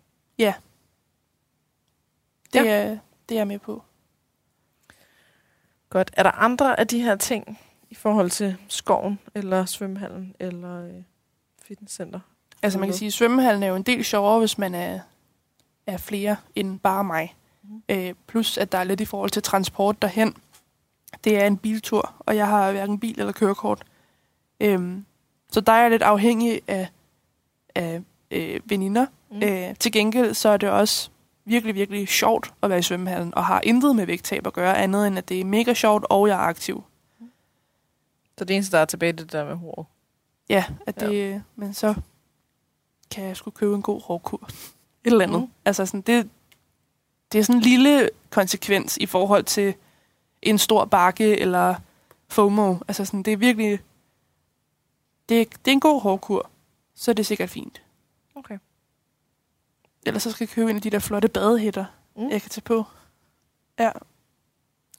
det, 2.53 2.69
er, 2.69 2.97
det 3.29 3.35
er 3.35 3.39
jeg 3.39 3.47
med 3.47 3.59
på. 3.59 3.83
Godt. 5.89 6.11
Er 6.13 6.23
der 6.23 6.31
andre 6.31 6.79
af 6.79 6.87
de 6.87 7.01
her 7.01 7.15
ting 7.15 7.59
i 7.89 7.95
forhold 7.95 8.29
til 8.29 8.57
skoven, 8.67 9.19
eller 9.35 9.65
svømmehallen, 9.65 10.35
eller 10.39 10.85
øh, 10.85 11.03
fitnesscenter? 11.63 12.19
Altså 12.63 12.79
man 12.79 12.87
kan 12.87 12.97
sige, 12.97 13.07
at 13.07 13.13
svømmehallen 13.13 13.63
er 13.63 13.67
jo 13.67 13.75
en 13.75 13.83
del 13.83 14.05
sjovere, 14.05 14.39
hvis 14.39 14.57
man 14.57 14.75
er, 14.75 14.99
er 15.87 15.97
flere 15.97 16.35
end 16.55 16.79
bare 16.79 17.03
mig. 17.03 17.35
Mhm. 17.63 17.83
Øh, 17.89 18.13
plus 18.27 18.57
at 18.57 18.71
der 18.71 18.77
er 18.77 18.83
lidt 18.83 19.01
i 19.01 19.05
forhold 19.05 19.29
til 19.29 19.43
transport 19.43 20.01
derhen. 20.01 20.35
Det 21.23 21.37
er 21.37 21.47
en 21.47 21.57
biltur, 21.57 22.13
og 22.19 22.35
jeg 22.35 22.47
har 22.47 22.71
hverken 22.71 22.99
bil 22.99 23.19
eller 23.19 23.33
kørekort. 23.33 23.83
Øhm, 24.59 25.05
så 25.51 25.61
der 25.61 25.71
er 25.71 25.81
jeg 25.81 25.89
lidt 25.91 26.01
afhængig 26.01 26.61
af, 26.67 26.87
af 27.75 28.01
øh, 28.31 28.59
veninder. 28.65 29.05
Mm. 29.31 29.43
Øh, 29.43 29.75
til 29.75 29.91
gengæld 29.91 30.33
så 30.33 30.49
er 30.49 30.57
det 30.57 30.69
også 30.69 31.09
virkelig, 31.45 31.75
virkelig 31.75 32.07
sjovt 32.07 32.53
at 32.61 32.69
være 32.69 32.79
i 32.79 32.81
svømmehallen, 32.81 33.35
og 33.35 33.45
har 33.45 33.61
intet 33.63 33.95
med 33.95 34.05
vægttab 34.05 34.47
at 34.47 34.53
gøre, 34.53 34.77
andet 34.77 35.07
end 35.07 35.17
at 35.17 35.29
det 35.29 35.39
er 35.39 35.45
mega 35.45 35.73
sjovt, 35.73 36.05
og 36.09 36.27
jeg 36.27 36.33
er 36.33 36.47
aktiv. 36.47 36.83
Så 38.37 38.45
det 38.45 38.55
eneste, 38.55 38.77
der 38.77 38.81
er 38.81 38.85
tilbage, 38.85 39.11
det 39.11 39.21
er 39.21 39.25
der 39.25 39.45
med 39.45 39.55
håret. 39.55 39.85
Ja, 40.49 40.65
at 40.87 40.99
det, 40.99 41.13
ja. 41.13 41.41
men 41.55 41.73
så 41.73 41.93
kan 43.11 43.23
jeg 43.23 43.37
sgu 43.37 43.51
købe 43.51 43.75
en 43.75 43.81
god 43.81 44.01
hårkur. 44.01 44.49
Et 45.03 45.11
eller 45.11 45.25
andet. 45.25 45.41
Mm. 45.41 45.47
Altså 45.65 45.85
sådan, 45.85 46.01
det, 46.01 46.29
det 47.31 47.39
er 47.39 47.43
sådan 47.43 47.55
en 47.55 47.61
lille 47.61 48.09
konsekvens 48.29 48.97
i 48.97 49.05
forhold 49.05 49.43
til 49.43 49.73
en 50.41 50.57
stor 50.57 50.85
bakke 50.85 51.39
eller 51.39 51.75
FOMO. 52.27 52.75
Altså 52.87 53.05
sådan, 53.05 53.23
det 53.23 53.33
er 53.33 53.37
virkelig... 53.37 53.79
Det, 55.31 55.41
er- 55.41 55.45
det 55.65 55.67
er 55.67 55.71
en 55.71 55.79
god 55.79 56.01
hårkur, 56.01 56.49
så 56.95 57.11
er 57.11 57.15
det 57.15 57.25
sikkert 57.25 57.49
fint. 57.49 57.81
Okay. 58.35 58.57
Ellers 60.05 60.23
så 60.23 60.31
skal 60.31 60.45
jeg 60.45 60.49
købe 60.49 60.69
en 60.69 60.75
af 60.75 60.81
de 60.81 60.89
der 60.89 60.99
flotte 60.99 61.27
badehætter, 61.27 61.85
Mm. 62.15 62.23
mm. 62.23 62.29
jeg 62.29 62.41
kan 62.41 62.49
tage 62.49 62.61
på. 62.61 62.83
Ja. 63.79 63.91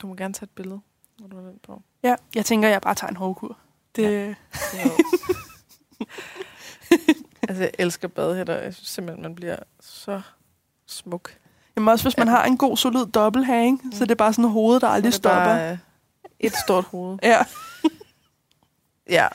Du 0.02 0.06
må 0.06 0.14
gerne 0.14 0.34
tage 0.34 0.44
et 0.44 0.50
billede, 0.50 0.80
når 1.18 1.26
du 1.28 1.36
har 1.36 1.42
den 1.42 1.58
på. 1.62 1.82
ja. 2.02 2.14
Jeg 2.34 2.44
tænker, 2.44 2.68
jeg 2.68 2.80
bare 2.80 2.94
tager 2.94 3.08
en 3.10 3.16
hårkur. 3.16 3.58
Det, 3.96 4.36
ja. 4.74 4.84
altså, 7.48 7.62
jeg 7.62 7.70
elsker 7.78 8.08
badehætter. 8.08 8.54
Jeg 8.58 8.74
synes 8.74 8.88
simpelthen, 8.88 9.22
man 9.22 9.34
bliver 9.34 9.56
så 9.80 10.22
smuk. 10.86 11.36
Jamen 11.76 11.88
også, 11.88 12.04
hvis 12.04 12.16
man 12.16 12.26
Ja. 12.28 12.32
har 12.34 12.44
en 12.44 12.56
god, 12.58 12.76
solid 12.76 13.06
dobbelt 13.06 13.46
her, 13.46 13.62
ikke? 13.62 13.78
så 13.82 13.86
Mm. 13.86 13.92
det 13.98 14.10
er 14.10 14.14
bare 14.14 14.32
sådan 14.32 14.44
et 14.44 14.50
hoved, 14.50 14.80
der 14.80 14.88
aldrig 14.88 15.12
Så 15.12 15.16
det 15.18 15.22
stopper. 15.24 15.44
Bare, 15.44 15.72
øh, 15.72 15.78
et 16.40 16.52
stort 16.64 16.84
hoved. 16.84 17.18
Ja. 17.22 17.44
Ja. 19.10 19.28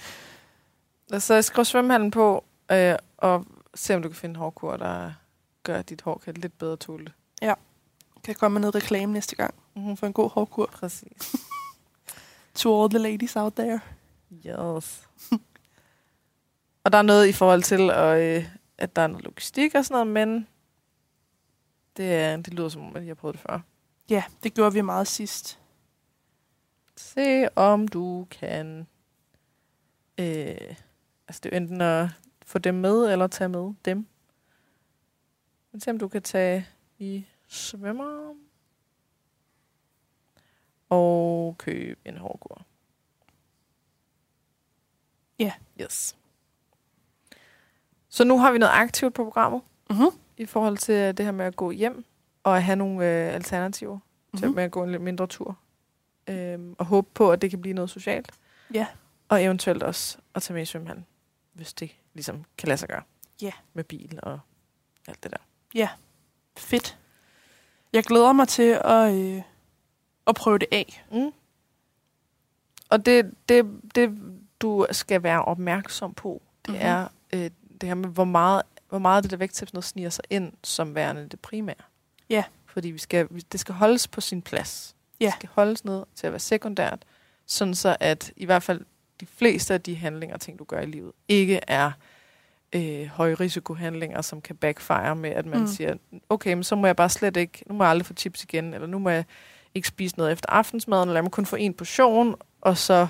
Og 1.12 1.22
så 1.22 1.42
skriv 1.42 1.66
svømmehallen 1.66 2.12
på, 2.12 2.44
øh, 2.72 2.96
og 3.18 3.46
se 3.76 3.96
om 3.96 4.02
du 4.02 4.10
kan 4.10 4.16
finde 4.16 4.40
hårkur, 4.40 4.78
der 4.78 5.14
gør, 5.64 5.80
at 5.80 5.90
dit 5.90 6.02
hår 6.02 6.18
kan 6.18 6.34
lidt 6.34 6.58
bedre 6.58 6.78
tåle 6.78 7.06
det. 7.06 7.14
Kan 8.24 8.36
komme 8.36 8.54
med 8.54 8.62
noget 8.62 8.76
reklame 8.76 9.14
næste 9.14 9.36
gang 9.36 9.54
Mm-hmm. 9.76 9.98
for 9.98 10.08
en 10.08 10.14
god 10.14 10.30
hårkur. 10.30 10.66
Præcis. 10.66 11.36
To 12.56 12.82
all 12.84 12.90
the 12.90 13.00
ladies 13.00 13.36
out 13.36 13.54
there. 13.54 13.80
Yes. 14.46 15.08
og 16.84 16.92
der 16.92 16.98
er 16.98 17.02
noget 17.02 17.28
i 17.28 17.32
forhold 17.32 17.64
til, 17.64 17.90
at, 17.92 18.20
øh, 18.22 18.46
at 18.78 18.96
der 18.96 19.02
er 19.02 19.08
noget 19.08 19.24
logistik 19.24 19.76
og 19.76 19.86
sådan 19.86 20.08
noget, 20.08 20.28
men 20.30 20.48
det, 21.98 22.14
er, 22.14 22.38
det 22.38 22.54
lyder 22.54 22.70
som 22.70 22.82
om, 22.82 22.96
at 22.96 23.02
jeg 23.02 23.10
har 23.10 23.16
prøvet 23.16 23.34
det 23.36 23.42
før. 23.42 23.60
Ja, 24.10 24.24
det 24.44 24.54
gjorde 24.54 24.74
vi 24.74 24.82
meget 24.82 25.08
sidst. 25.08 25.60
Se 26.96 27.58
om 27.58 27.88
du 27.88 28.28
kan... 28.32 28.88
Øh, 30.18 30.76
altså 31.28 31.42
det 31.44 31.54
er 31.54 31.58
enten 31.58 31.82
at 31.82 32.10
få 32.46 32.60
dem 32.60 32.76
med, 32.76 33.12
eller 33.12 33.28
tage 33.28 33.50
med 33.50 33.74
dem. 33.86 34.08
Men 35.72 35.82
se 35.82 35.92
om 35.92 35.98
du 35.98 36.08
kan 36.08 36.22
tage 36.22 36.68
i 37.00 37.26
svømmer. 37.48 38.34
Og 40.90 41.56
købe 41.58 42.00
en 42.06 42.18
hårkur. 42.18 42.62
Ja. 45.40 45.54
Yes. 45.82 46.16
Så 48.10 48.24
nu 48.24 48.40
har 48.40 48.52
vi 48.52 48.58
noget 48.58 48.74
aktivt 48.74 49.14
på 49.14 49.24
programmet 49.24 49.62
Mm-hmm. 49.90 50.20
i 50.38 50.46
forhold 50.46 50.78
til 50.78 51.18
det 51.18 51.26
her 51.26 51.32
med 51.32 51.46
at 51.46 51.56
gå 51.56 51.72
hjem 51.72 52.06
og 52.44 52.64
have 52.64 52.76
nogle 52.76 53.06
øh, 53.06 53.36
alternativer 53.36 53.94
mm-hmm. 53.94 54.40
til 54.40 54.52
med 54.52 54.64
at 54.64 54.72
gå 54.72 54.84
en 54.84 54.92
lidt 54.92 55.02
mindre 55.02 55.28
tur. 55.28 55.58
Øhm, 56.28 56.76
og 56.78 56.86
håbe 56.86 57.08
på, 57.14 57.32
at 57.32 57.42
det 57.42 57.50
kan 57.50 57.62
blive 57.62 57.74
noget 57.74 57.90
socialt. 57.90 58.32
Ja. 58.74 58.88
Og 59.30 59.44
eventuelt 59.44 59.84
også 59.84 60.18
at 60.36 60.42
tage 60.42 60.54
med 60.54 60.62
i 60.62 60.66
svømmehallen, 60.66 61.06
hvis 61.58 61.74
det 61.74 61.92
ligesom 62.14 62.44
kan 62.58 62.68
lade 62.68 62.78
sig 62.78 62.90
gøre. 62.90 63.02
Ja. 63.42 63.52
Med 63.74 63.84
bil 63.84 64.20
og 64.24 64.40
alt 65.08 65.24
det 65.24 65.32
der. 65.32 65.38
Fedt. 66.58 66.98
Jeg 67.94 68.04
glæder 68.04 68.34
mig 68.34 68.48
til 68.48 68.80
at, 68.84 69.14
øh, 69.16 69.42
at 70.28 70.36
prøve 70.36 70.58
det 70.58 70.68
af. 70.72 71.06
Mm. 71.12 71.32
Og 72.90 73.06
det, 73.06 73.32
det, 73.50 73.66
det, 73.96 74.20
du 74.60 74.88
skal 74.92 75.24
være 75.24 75.46
opmærksom 75.46 76.14
på, 76.14 76.42
det 76.66 76.74
Mhm. 76.74 76.78
mm-hmm. 76.78 76.88
er 76.90 77.08
øh, 77.34 77.52
det 77.82 77.90
her 77.90 77.96
med, 77.96 78.10
hvor 78.10 78.24
meget, 78.24 78.62
hvor 78.90 79.00
meget 79.00 79.24
det 79.24 79.32
der 79.32 79.38
vægttab 79.38 79.74
noget 79.74 79.84
sniger 79.84 80.10
sig 80.10 80.24
ind 80.30 80.54
som 80.64 80.96
værende 80.96 81.28
det 81.30 81.40
primære. 81.40 81.76
Ja. 82.30 82.44
Fordi 82.66 82.92
vi 82.92 82.98
skal, 82.98 83.28
det 83.52 83.60
skal 83.60 83.76
holdes 83.76 84.08
på 84.08 84.22
sin 84.22 84.42
plads. 84.42 84.96
Ja. 85.20 85.26
Det 85.26 85.34
skal 85.34 85.50
holdes 85.54 85.86
ned 85.86 86.04
til 86.16 86.28
at 86.28 86.34
være 86.34 86.40
sekundært, 86.40 87.06
sådan 87.46 87.76
så 87.76 87.98
at 88.00 88.32
i 88.36 88.46
hvert 88.46 88.64
fald 88.64 88.86
de 89.20 89.26
fleste 89.26 89.74
af 89.74 89.82
de 89.82 89.96
handlinger 89.96 90.36
og 90.36 90.42
ting, 90.42 90.60
du 90.60 90.64
gør 90.64 90.80
i 90.80 90.86
livet, 90.86 91.12
ikke 91.28 91.60
er 91.68 91.92
øh, 92.76 93.06
højrisikohandlinger, 93.06 94.22
som 94.22 94.42
kan 94.42 94.56
backfire 94.56 95.16
med, 95.16 95.30
at 95.30 95.46
man 95.46 95.60
Mm. 95.60 95.68
siger, 95.68 95.96
okay, 96.30 96.54
men 96.54 96.64
så 96.64 96.76
må 96.76 96.86
jeg 96.88 96.96
bare 96.96 97.10
slet 97.10 97.38
ikke, 97.38 97.64
nu 97.68 97.76
må 97.76 97.84
jeg 97.84 97.92
aldrig 97.92 98.06
få 98.06 98.14
chips 98.14 98.44
igen, 98.44 98.74
eller 98.74 98.88
nu 98.88 99.00
må 99.00 99.10
jeg 99.10 99.26
ikke 99.76 99.88
spise 99.88 100.18
noget 100.18 100.32
efter 100.32 100.50
aftensmaden, 100.50 101.10
eller 101.10 101.18
jeg 101.18 101.24
må 101.24 101.30
kun 101.30 101.46
få 101.46 101.56
en 101.56 101.74
portion, 101.74 102.36
og 102.62 102.78
så, 102.78 103.08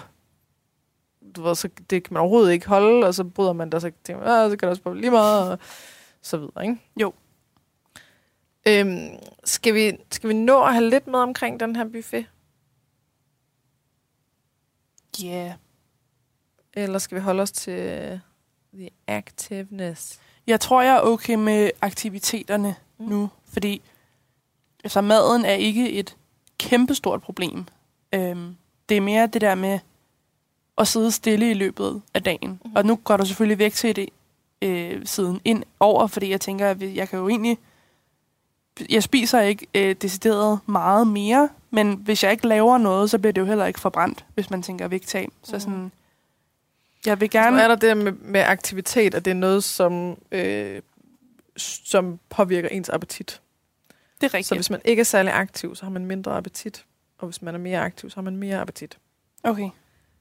du 1.35 1.41
ved, 1.41 1.55
så 1.55 1.69
det 1.89 2.03
kan 2.03 2.13
man 2.13 2.21
overhovedet 2.21 2.51
ikke 2.53 2.67
holde, 2.67 3.07
og 3.07 3.13
så 3.13 3.23
bryder 3.23 3.53
man 3.53 3.73
og 3.73 3.81
så 3.81 3.91
tænker 4.03 4.23
man, 4.23 4.31
"Ah, 4.31 4.51
så 4.51 4.57
kan 4.57 4.67
det 4.67 4.69
også 4.69 4.81
bare 4.83 4.97
lige 4.97 5.11
meget, 5.11 5.51
og 5.51 5.59
så 6.21 6.37
videre, 6.37 6.63
ikke? 6.63 6.77
Jo. 7.01 7.13
Øhm, 8.67 9.07
skal, 9.43 9.73
vi, 9.73 9.97
skal 10.11 10.27
vi 10.29 10.33
nå 10.33 10.63
at 10.63 10.73
have 10.73 10.89
lidt 10.89 11.07
med 11.07 11.19
omkring 11.19 11.59
den 11.59 11.75
her 11.75 11.85
buffet? 11.93 12.25
Ja. 15.23 15.27
Yeah. 15.27 15.51
Eller 16.77 16.99
skal 16.99 17.15
vi 17.15 17.21
holde 17.21 17.41
os 17.43 17.51
til 17.51 17.73
øh, 17.73 18.19
the 18.73 18.89
activeness? 19.07 20.19
Jeg 20.47 20.59
tror, 20.59 20.81
jeg 20.81 20.95
er 20.95 21.01
okay 21.01 21.33
med 21.35 21.71
aktiviteterne 21.81 22.75
Mm. 22.99 23.05
nu, 23.05 23.29
fordi 23.53 23.81
altså, 24.83 25.01
maden 25.01 25.45
er 25.45 25.53
ikke 25.53 25.91
et 25.91 26.15
kæmpestort 26.57 27.21
problem. 27.21 27.65
Øhm, 28.13 28.55
det 28.89 28.97
er 28.97 29.01
mere 29.01 29.27
det 29.27 29.41
der 29.41 29.55
med 29.55 29.79
at 30.77 30.87
sidde 30.87 31.11
stille 31.11 31.51
i 31.51 31.53
løbet 31.53 32.01
af 32.13 32.23
dagen. 32.23 32.59
Mm. 32.65 32.71
Og 32.75 32.85
nu 32.85 32.95
går 32.95 33.17
der 33.17 33.23
selvfølgelig 33.23 33.59
væk 33.59 33.73
til 33.73 33.95
det 33.95 34.09
øh, 34.61 35.05
siden 35.05 35.41
ind 35.45 35.63
over, 35.79 36.07
fordi 36.07 36.29
jeg 36.29 36.41
tænker, 36.41 36.69
at 36.69 36.95
jeg 36.95 37.09
kan 37.09 37.19
jo 37.19 37.29
egentlig... 37.29 37.57
Jeg 38.89 39.03
spiser 39.03 39.39
ikke 39.41 39.67
øh, 39.75 39.95
decideret 40.01 40.59
meget 40.65 41.07
mere, 41.07 41.49
men 41.71 41.93
hvis 41.93 42.23
jeg 42.23 42.31
ikke 42.31 42.47
laver 42.47 42.77
noget, 42.77 43.09
så 43.09 43.19
bliver 43.19 43.33
det 43.33 43.41
jo 43.41 43.45
heller 43.45 43.65
ikke 43.65 43.79
forbrændt, 43.79 44.25
hvis 44.33 44.49
man 44.49 44.61
tænker 44.63 44.87
vægttab. 44.87 45.29
Så 45.43 45.51
Mhm. 45.51 45.59
sådan... 45.59 45.91
Jeg 47.07 47.19
vil 47.19 47.29
gerne... 47.29 47.61
er 47.61 47.67
der 47.67 47.75
det 47.75 47.97
med, 47.97 48.11
med 48.11 48.41
aktivitet, 48.41 49.15
at 49.15 49.25
det 49.25 49.31
er 49.31 49.35
noget, 49.35 49.63
som, 49.63 50.17
øh, 50.31 50.81
som 51.57 52.19
påvirker 52.29 52.69
ens 52.69 52.89
appetit. 52.89 53.41
Det 54.21 54.27
er 54.27 54.33
rigtigt. 54.33 54.47
Så 54.47 54.55
hvis 54.55 54.69
man 54.69 54.81
ikke 54.85 54.99
er 54.99 55.03
særlig 55.03 55.33
aktiv, 55.33 55.75
så 55.75 55.85
har 55.85 55.91
man 55.91 56.05
mindre 56.05 56.31
appetit. 56.37 56.85
Og 57.17 57.27
hvis 57.27 57.41
man 57.41 57.55
er 57.55 57.59
mere 57.59 57.79
aktiv, 57.79 58.09
så 58.09 58.15
har 58.15 58.21
man 58.21 58.37
mere 58.37 58.59
appetit. 58.61 58.97
Okay. 59.43 59.69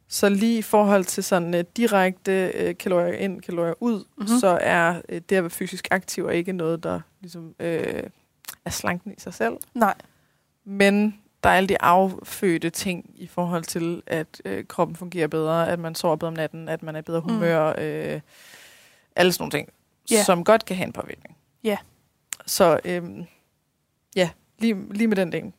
Så 0.09 0.28
lige 0.28 0.59
i 0.59 0.62
forhold 0.62 1.05
til 1.05 1.24
sådan 1.24 1.55
uh, 1.55 1.61
direkte 1.76 2.53
uh, 2.68 2.76
kalorier 2.78 3.12
ind, 3.12 3.43
kalorier 3.43 3.74
ud, 3.80 3.95
Mhm. 3.99 4.05
mm-hmm. 4.16 4.39
så 4.41 4.59
er 4.61 4.91
uh, 5.12 5.16
det 5.28 5.37
at 5.37 5.43
være 5.43 5.51
fysisk 5.51 5.89
aktiv 5.91 6.30
ikke 6.32 6.53
noget, 6.53 6.82
der 6.82 7.01
ligesom 7.20 7.47
uh, 7.47 7.66
er 8.64 8.70
slanken 8.70 9.12
i 9.12 9.20
sig 9.20 9.34
selv. 9.34 9.55
Nej. 9.74 9.95
Men 10.64 11.20
der 11.47 11.53
er 11.53 11.57
alle 11.57 11.68
de 11.68 11.82
affødte 11.82 12.70
ting 12.70 13.11
i 13.14 13.26
forhold 13.26 13.64
til, 13.64 14.03
at 14.07 14.42
øh, 14.44 14.64
kroppen 14.66 14.97
fungerer 14.97 15.26
bedre, 15.28 15.68
at 15.68 15.78
man 15.78 15.94
sover 15.94 16.16
bedre 16.16 16.28
om 16.28 16.34
natten, 16.34 16.68
at 16.68 16.82
man 16.82 16.97
er 16.97 17.01
bedre 17.01 17.20
Mm. 17.20 17.32
humør, 17.32 17.74
øh, 17.78 18.20
alle 19.16 19.32
sådan 19.32 19.42
nogle 19.42 19.51
ting, 19.51 19.68
Ja. 20.11 20.22
som 20.24 20.44
godt 20.44 20.64
kan 20.64 20.76
have 20.76 20.86
en 20.86 20.92
påvirkning. 20.92 21.36
Ja. 21.64 21.76
Så 22.47 22.80
øhm, 22.84 23.24
ja, 24.16 24.30
lige, 24.59 24.92
lige 24.92 25.09
med 25.09 25.16
den 25.16 25.32
del. 25.32 25.53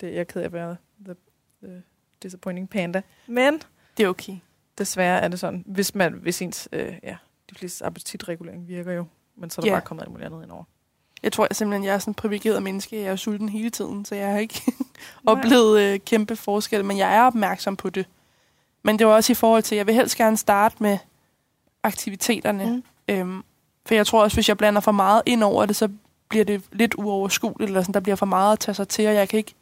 Det, 0.00 0.06
jeg 0.12 0.20
er 0.20 0.24
ked 0.24 0.40
af 0.40 0.44
at 0.44 0.52
være 0.52 0.76
the, 1.04 1.14
the 1.62 1.82
disappointing 2.22 2.70
panda. 2.70 3.02
Men 3.26 3.60
Det 3.96 4.04
er 4.04 4.08
okay. 4.08 4.36
desværre 4.78 5.20
er 5.20 5.28
det 5.28 5.40
sådan, 5.40 5.64
hvis 5.66 5.94
man, 5.94 6.12
hvis 6.12 6.42
ens, 6.42 6.68
øh, 6.72 6.94
ja, 7.02 7.16
de 7.50 7.54
fleste 7.54 7.84
appetitregulering 7.84 8.68
virker 8.68 8.92
jo, 8.92 9.04
men 9.36 9.50
så 9.50 9.60
er 9.60 9.62
der 9.62 9.70
Ja. 9.70 9.74
bare 9.74 9.84
kommet 9.86 10.02
alt 10.02 10.10
muligt 10.10 10.26
andet 10.26 10.42
ind 10.42 10.50
over. 10.50 10.64
Jeg 11.22 11.32
tror 11.32 11.46
jeg 11.50 11.56
simpelthen, 11.56 11.84
jeg 11.84 11.94
er 11.94 11.98
sådan 11.98 12.10
en 12.10 12.14
privilegeret 12.14 12.62
menneske. 12.62 12.96
Jeg 12.96 13.04
er 13.12 13.16
sulten 13.16 13.48
hele 13.48 13.70
tiden, 13.70 14.04
så 14.04 14.14
jeg 14.14 14.32
har 14.32 14.38
ikke 14.38 14.62
oplevet 15.26 15.80
øh, 15.80 16.00
kæmpe 16.00 16.36
forskel. 16.36 16.84
Men 16.84 16.98
jeg 16.98 17.16
er 17.16 17.22
opmærksom 17.22 17.76
på 17.76 17.90
det. 17.90 18.06
Men 18.82 18.98
det 18.98 19.06
var 19.06 19.12
også 19.12 19.32
i 19.32 19.34
forhold 19.34 19.62
til, 19.62 19.74
at 19.74 19.78
jeg 19.78 19.86
vil 19.86 19.94
helst 19.94 20.16
gerne 20.16 20.36
starte 20.36 20.76
med 20.78 20.98
aktiviteterne. 21.82 22.66
Mm. 22.66 22.82
Øhm, 23.14 23.44
for 23.86 23.94
jeg 23.94 24.06
tror 24.06 24.22
også, 24.22 24.36
hvis 24.36 24.48
jeg 24.48 24.58
blander 24.58 24.80
for 24.80 24.92
meget 24.92 25.22
ind 25.26 25.42
over 25.42 25.66
det, 25.66 25.76
så 25.76 25.88
bliver 26.28 26.44
det 26.44 26.62
lidt 26.72 26.94
uoverskueligt. 26.98 27.68
Eller 27.68 27.80
sådan, 27.82 27.94
der 27.94 28.00
bliver 28.00 28.16
for 28.16 28.26
meget 28.26 28.52
at 28.52 28.58
tage 28.58 28.74
sig 28.74 28.88
til, 28.88 29.08
og 29.08 29.14
jeg 29.14 29.28
kan 29.28 29.38
ikke 29.38 29.54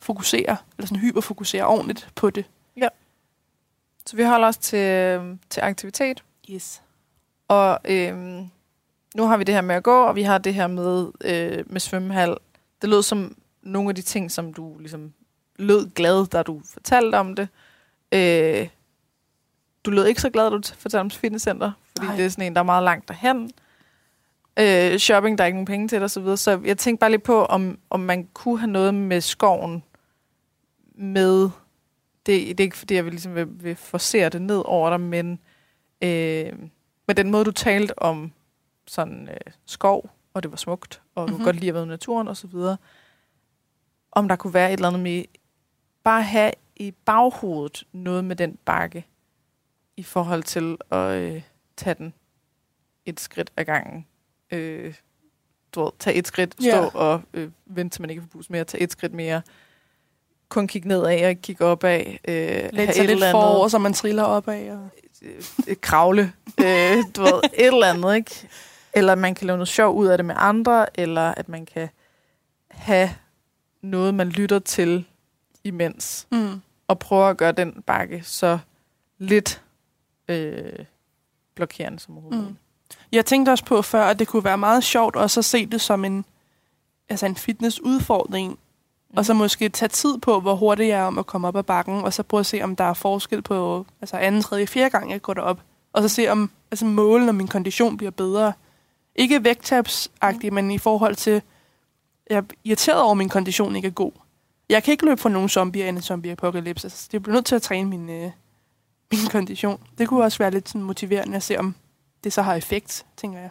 fokusere, 0.00 0.56
eller 0.78 0.86
sådan 0.86 1.00
hyperfokusere 1.00 1.64
ordentligt 1.66 2.08
på 2.14 2.30
det. 2.30 2.44
Så 4.06 4.16
vi 4.16 4.22
holder 4.22 4.48
os 4.48 4.56
til, 4.56 4.78
øh, 4.78 5.36
til 5.50 5.60
aktivitet, 5.60 6.22
Yes. 6.50 6.82
Og 7.48 7.78
øhm, 7.84 8.50
nu 9.14 9.26
har 9.26 9.36
vi 9.36 9.44
det 9.44 9.54
her 9.54 9.60
med 9.60 9.74
at 9.74 9.82
gå, 9.82 10.02
og 10.02 10.16
vi 10.16 10.22
har 10.22 10.38
det 10.38 10.54
her 10.54 10.66
med, 10.66 11.08
øh, 11.24 11.64
med 11.66 11.80
svømmehal. 11.80 12.36
Det 12.82 12.90
lød 12.90 13.02
som 13.02 13.36
nogle 13.68 13.88
af 13.88 13.94
de 13.94 14.02
ting, 14.02 14.30
som 14.30 14.52
du 14.54 14.78
ligesom 14.78 15.12
lød 15.56 15.90
glad, 15.90 16.26
da 16.26 16.42
du 16.42 16.60
fortalte 16.72 17.16
om 17.18 17.34
det. 17.36 17.48
Øh, 18.12 18.68
du 19.84 19.90
lød 19.90 20.06
ikke 20.06 20.20
så 20.20 20.30
glad, 20.30 20.44
da 20.44 20.56
du 20.56 20.62
fortalte 20.78 21.00
om 21.00 21.10
fitnesscenter, 21.10 21.72
fordi 21.96 22.06
Nej. 22.06 22.16
det 22.16 22.24
er 22.24 22.28
sådan 22.28 22.46
en, 22.46 22.54
der 22.54 22.60
er 22.60 22.64
meget 22.64 22.84
langt 22.84 23.08
derhen. 23.08 23.50
øh, 24.58 24.98
shopping, 24.98 25.38
der 25.38 25.44
er 25.44 25.46
ikke 25.46 25.56
nogen 25.56 25.66
penge 25.66 25.88
til, 25.88 26.02
og 26.02 26.10
så 26.10 26.20
videre. 26.20 26.36
Så 26.36 26.60
jeg 26.64 26.78
tænkte 26.78 27.00
bare 27.00 27.10
lidt 27.10 27.22
på, 27.22 27.44
om, 27.44 27.78
om 27.90 28.00
man 28.00 28.28
kunne 28.34 28.58
have 28.58 28.70
noget 28.70 28.94
med 28.94 29.20
skoven 29.20 29.82
med... 30.94 31.50
Det, 32.26 32.58
det 32.58 32.60
er 32.60 32.64
ikke, 32.64 32.76
fordi 32.76 32.94
jeg 32.94 33.04
vil, 33.04 33.12
ligesom 33.12 33.34
vil, 33.34 33.46
vil 33.50 33.76
forsere 33.76 34.28
det 34.28 34.42
ned 34.42 34.62
over 34.64 34.90
dig, 34.90 35.00
men 35.00 35.38
øh, 36.02 36.52
med 37.06 37.14
den 37.14 37.30
måde, 37.30 37.44
du 37.44 37.50
talte 37.50 37.98
om 37.98 38.32
sådan 38.86 39.28
øh, 39.28 39.52
skov, 39.66 40.10
og 40.34 40.42
det 40.42 40.50
var 40.50 40.56
smukt, 40.56 41.00
og 41.14 41.22
du 41.22 41.26
Mhm. 41.26 41.32
mm-hmm. 41.32 41.44
godt 41.44 41.56
lide 41.56 41.68
at 41.68 41.74
være 41.74 41.82
i 41.84 41.86
naturen 41.86 42.28
og 42.28 42.36
så 42.36 42.46
videre, 42.46 42.76
om 44.18 44.28
der 44.28 44.36
kunne 44.36 44.54
være 44.54 44.68
et 44.68 44.72
eller 44.72 44.88
andet 44.88 45.02
med 45.02 45.24
bare 46.04 46.22
have 46.22 46.52
i 46.76 46.90
baghovedet 46.90 47.84
noget 47.92 48.24
med 48.24 48.36
den 48.36 48.58
bakke 48.64 49.06
i 49.96 50.02
forhold 50.02 50.42
til 50.42 50.76
at 50.90 51.10
øh, 51.10 51.42
tage 51.76 51.94
den 51.94 52.14
et 53.06 53.20
skridt 53.20 53.52
ad 53.56 53.64
gangen. 53.64 54.06
Øh, 54.50 54.94
du 55.74 55.82
ved, 55.82 55.90
tage 55.98 56.16
et 56.16 56.26
skridt, 56.26 56.54
stå 56.54 56.66
Ja. 56.68 56.80
og 56.94 57.22
øh, 57.34 57.50
vente 57.66 57.94
til 57.94 58.02
man 58.02 58.10
ikke 58.10 58.22
får 58.22 58.28
pus 58.28 58.50
mere, 58.50 58.64
tage 58.64 58.82
et 58.82 58.92
skridt 58.92 59.14
mere, 59.14 59.42
kun 60.48 60.66
kigge 60.66 60.88
nedad 60.88 61.30
og 61.30 61.36
kigge 61.42 61.64
opad, 61.64 62.00
øh, 62.28 62.70
så 62.94 63.02
et 63.02 63.08
lidt 63.08 63.24
forover, 63.30 63.68
så 63.68 63.78
man 63.78 63.92
triller 63.92 64.22
opad. 64.22 64.70
Og... 64.70 64.88
øh, 65.22 65.42
et 65.68 65.80
kravle, 65.80 66.32
øh, 66.60 66.96
du 67.16 67.20
ved, 67.22 67.40
et 67.54 67.66
eller 67.66 67.86
andet, 67.86 68.16
ikke? 68.16 68.48
Eller 68.92 69.14
man 69.14 69.34
kan 69.34 69.46
lave 69.46 69.56
noget 69.56 69.68
sjov 69.68 69.94
ud 69.96 70.06
af 70.06 70.18
det 70.18 70.24
med 70.24 70.34
andre, 70.38 71.00
eller 71.00 71.34
at 71.34 71.48
man 71.48 71.66
kan 71.66 71.88
have 72.70 73.10
noget, 73.82 74.14
man 74.14 74.28
lytter 74.28 74.58
til 74.58 75.04
imens, 75.64 76.26
Mm. 76.30 76.60
og 76.88 76.98
prøve 76.98 77.30
at 77.30 77.36
gøre 77.36 77.52
den 77.52 77.82
bakke 77.86 78.22
så 78.24 78.58
lidt 79.18 79.62
øh, 80.28 80.84
blokerende 81.54 81.98
som 81.98 82.14
overhovedet. 82.14 82.42
Mm. 82.42 82.48
Mm. 82.48 82.56
Jeg 83.12 83.26
tænkte 83.26 83.50
også 83.50 83.64
på 83.64 83.82
før, 83.82 84.04
at 84.04 84.18
det 84.18 84.28
kunne 84.28 84.44
være 84.44 84.58
meget 84.58 84.84
sjovt 84.84 85.16
også 85.16 85.40
at 85.40 85.44
se 85.44 85.66
det 85.66 85.80
som 85.80 86.04
en, 86.04 86.24
altså 87.08 87.26
en 87.26 87.36
fitnessudfordring, 87.36 88.50
mm. 88.50 89.18
og 89.18 89.24
så 89.24 89.34
måske 89.34 89.68
tage 89.68 89.88
tid 89.88 90.18
på, 90.18 90.40
hvor 90.40 90.54
hurtigt 90.54 90.88
jeg 90.88 90.98
er 90.98 91.04
om 91.04 91.18
at 91.18 91.26
komme 91.26 91.48
op 91.48 91.56
ad 91.56 91.62
bakken, 91.62 91.94
og 92.04 92.12
så 92.12 92.22
prøve 92.22 92.40
at 92.40 92.46
se, 92.46 92.62
om 92.62 92.76
der 92.76 92.84
er 92.84 92.94
forskel 92.94 93.42
på 93.42 93.86
altså 94.00 94.16
anden, 94.16 94.42
tredje, 94.42 94.66
fjerde 94.66 94.90
gang, 94.90 95.10
jeg 95.10 95.22
går 95.22 95.34
derop. 95.34 95.60
Og 95.92 96.02
så 96.02 96.08
se, 96.08 96.28
om 96.28 96.50
altså 96.70 96.84
målen 96.86 97.28
og 97.28 97.34
min 97.34 97.48
kondition 97.48 97.96
bliver 97.96 98.10
bedre. 98.10 98.52
Ikke 99.14 99.44
vægttabsagtigt, 99.44 100.52
mm. 100.52 100.54
men 100.54 100.70
i 100.70 100.78
forhold 100.78 101.16
til, 101.16 101.42
jeg 102.30 102.36
er 102.38 102.42
irriteret 102.64 103.00
over, 103.00 103.10
at 103.10 103.16
min 103.16 103.28
kondition 103.28 103.76
ikke 103.76 103.88
er 103.88 103.92
god. 103.92 104.12
Jeg 104.68 104.82
kan 104.82 104.92
ikke 104.92 105.04
løbe 105.04 105.20
for 105.20 105.28
nogen 105.28 105.48
zombier 105.48 105.88
end 105.88 105.96
en 105.96 106.02
zombie-apokalypse. 106.02 106.84
Altså, 106.86 107.08
det 107.12 107.22
bliver 107.22 107.34
nødt 107.34 107.46
til 107.46 107.54
at 107.54 107.62
træne 107.62 107.90
min, 107.90 108.10
øh, 108.10 108.30
min 109.12 109.26
kondition. 109.30 109.80
Det 109.98 110.08
kunne 110.08 110.24
også 110.24 110.38
være 110.38 110.50
lidt 110.50 110.68
sådan 110.68 110.82
motiverende 110.82 111.36
at 111.36 111.42
se, 111.42 111.58
om 111.58 111.74
det 112.24 112.32
så 112.32 112.42
har 112.42 112.54
effekt, 112.54 113.06
tænker 113.16 113.38
jeg. 113.38 113.50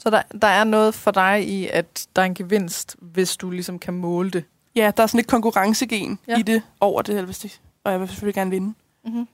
Så 0.00 0.10
der, 0.10 0.22
der 0.42 0.46
er 0.48 0.64
noget 0.64 0.94
for 0.94 1.10
dig 1.10 1.48
i, 1.48 1.68
at 1.68 2.06
der 2.16 2.22
er 2.22 2.26
en 2.26 2.34
gevinst, 2.34 2.96
hvis 3.00 3.36
du 3.36 3.50
ligesom 3.50 3.78
kan 3.78 3.94
måle 3.94 4.30
det. 4.30 4.44
Ja, 4.74 4.92
der 4.96 5.02
er 5.02 5.06
sådan 5.06 5.20
et 5.20 5.26
konkurrencegen 5.26 6.18
Ja. 6.28 6.32
ja. 6.32 6.38
i 6.38 6.42
det 6.42 6.62
over 6.80 7.02
det, 7.02 7.28
det, 7.42 7.60
og 7.84 7.92
jeg 7.92 8.00
vil 8.00 8.08
selvfølgelig 8.08 8.34
gerne 8.34 8.50
vinde. 8.50 8.74
Mm-hmm. 9.04 9.28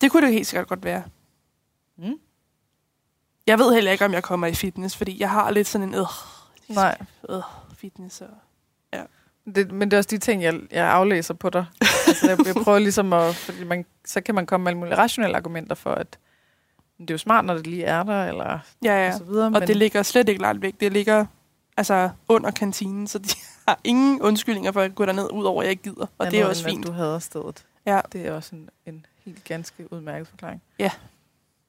Det 0.00 0.10
kunne 0.10 0.26
det 0.26 0.32
helt 0.34 0.46
sikkert 0.46 0.68
godt 0.68 0.84
være. 0.84 1.02
Mm. 1.98 2.18
Jeg 3.46 3.58
ved 3.58 3.74
heller 3.74 3.92
ikke, 3.92 4.04
om 4.04 4.12
jeg 4.12 4.22
kommer 4.22 4.46
i 4.46 4.54
fitness, 4.54 4.96
fordi 4.96 5.20
jeg 5.20 5.30
har 5.30 5.50
lidt 5.50 5.68
sådan 5.68 5.88
en, 5.88 5.94
øh, 5.94 6.06
Nej. 6.68 6.98
øh 7.28 7.42
fitness. 7.76 8.20
Og... 8.20 8.28
Det, 9.54 9.72
men 9.72 9.90
det 9.90 9.96
er 9.96 9.98
også 9.98 10.08
de 10.10 10.18
ting, 10.18 10.42
jeg, 10.42 10.60
jeg 10.70 10.86
aflæser 10.86 11.34
på 11.34 11.50
dig. 11.50 11.66
altså, 11.80 12.30
jeg, 12.30 12.46
jeg 12.46 12.54
prøver 12.64 12.78
ligesom 12.78 13.12
at... 13.12 13.34
Fordi 13.34 13.64
man, 13.64 13.84
så 14.04 14.20
kan 14.20 14.34
man 14.34 14.46
komme 14.46 14.64
med 14.64 14.70
alle 14.72 14.78
mulige 14.78 14.96
rationelle 14.96 15.36
argumenter 15.36 15.74
for, 15.74 15.90
at 15.90 16.18
det 16.98 17.10
er 17.10 17.14
jo 17.14 17.18
smart, 17.18 17.44
når 17.44 17.54
det 17.54 17.66
lige 17.66 17.84
er 17.84 18.02
der, 18.02 18.24
eller 18.24 18.44
Ja, 18.44 18.58
ja. 18.84 19.04
ja. 19.04 19.12
og 19.12 19.18
så 19.18 19.24
videre. 19.24 19.46
Og 19.46 19.52
men, 19.52 19.62
det 19.62 19.76
ligger 19.76 20.02
slet 20.02 20.28
ikke 20.28 20.42
langt 20.42 20.62
væk. 20.62 20.74
Det 20.80 20.92
ligger 20.92 21.26
altså 21.76 22.10
under 22.28 22.50
kantinen, 22.50 23.06
så 23.06 23.18
de 23.18 23.28
har 23.68 23.80
ingen 23.84 24.22
undskyldninger 24.22 24.72
for 24.72 24.80
at 24.80 24.94
gå 24.94 25.06
derned, 25.06 25.28
udover 25.32 25.62
at 25.62 25.66
jeg 25.66 25.70
ikke 25.70 25.82
gider. 25.82 26.06
Og 26.18 26.30
det 26.30 26.40
er 26.40 26.46
også 26.46 26.64
fint. 26.64 26.86
Du 26.86 26.92
hader 26.92 27.18
stedet. 27.18 27.64
Ja. 27.86 28.00
Det 28.12 28.26
er 28.26 28.32
også 28.32 28.54
en, 28.54 28.68
en 28.86 29.06
helt 29.24 29.44
ganske 29.44 29.92
udmærket 29.92 30.28
forklaring. 30.28 30.62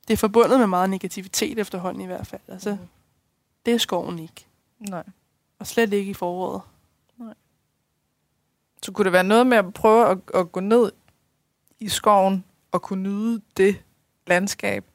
Det 0.08 0.14
er 0.14 0.18
forbundet 0.18 0.60
med 0.60 0.68
meget 0.68 0.90
negativitet 0.90 1.60
efterhånden 1.60 2.02
i 2.02 2.06
hvert 2.06 2.28
fald. 2.28 2.42
Altså, 2.48 2.70
Mhm. 2.70 2.88
det 3.66 3.74
er 3.74 3.78
skoven 3.78 4.20
ikke. 4.20 4.48
Nej. 4.80 5.04
Og 5.60 5.68
slet 5.68 5.94
ikke 5.94 6.12
i 6.12 6.14
foråret. 6.14 6.62
Så 8.84 8.92
kunne 8.92 9.06
det 9.06 9.14
være 9.14 9.24
noget 9.24 9.48
med 9.48 9.58
at 9.58 9.74
prøve 9.74 10.08
at, 10.10 10.18
at 10.34 10.52
gå 10.52 10.60
ned 10.60 10.92
i 11.80 11.90
skoven 11.90 12.44
og 12.72 12.82
kunne 12.82 13.04
nyde 13.04 13.42
det 13.58 13.82
landskab, 14.28 14.86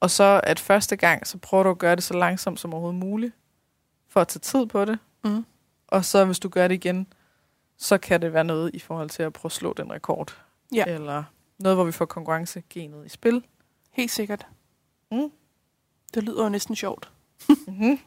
og 0.00 0.10
så 0.10 0.40
at 0.44 0.60
første 0.60 0.96
gang, 0.96 1.26
så 1.26 1.38
prøver 1.38 1.62
du 1.64 1.70
at 1.70 1.78
gøre 1.78 1.96
det 1.96 2.04
så 2.04 2.14
langsomt 2.14 2.60
som 2.60 2.72
overhovedet 2.74 3.00
muligt, 3.00 3.32
for 4.08 4.20
at 4.20 4.28
tage 4.28 4.40
tid 4.40 4.66
på 4.66 4.84
det. 4.84 4.98
Mm. 5.24 5.44
Og 5.88 6.04
så 6.04 6.24
hvis 6.24 6.38
du 6.38 6.48
gør 6.48 6.68
det 6.68 6.74
igen, 6.74 7.06
så 7.76 7.98
kan 7.98 8.22
det 8.22 8.32
være 8.32 8.44
noget 8.44 8.70
i 8.74 8.78
forhold 8.78 9.10
til 9.10 9.22
at 9.22 9.32
prøve 9.32 9.48
at 9.48 9.52
slå 9.52 9.72
den 9.72 9.92
rekord. 9.92 10.42
Ja. 10.74 10.84
Eller 10.86 11.24
noget, 11.58 11.76
hvor 11.76 11.84
vi 11.84 11.92
får 11.92 12.04
konkurrencegenet 12.04 13.06
i 13.06 13.08
spil. 13.08 13.44
Helt 13.98 14.10
sikkert. 14.10 14.46
Mm. 15.10 15.32
Det 16.14 16.22
lyder 16.22 16.42
jo 16.42 16.48
næsten 16.48 16.76
sjovt. 16.76 17.12
Mm-hmm. 17.48 17.98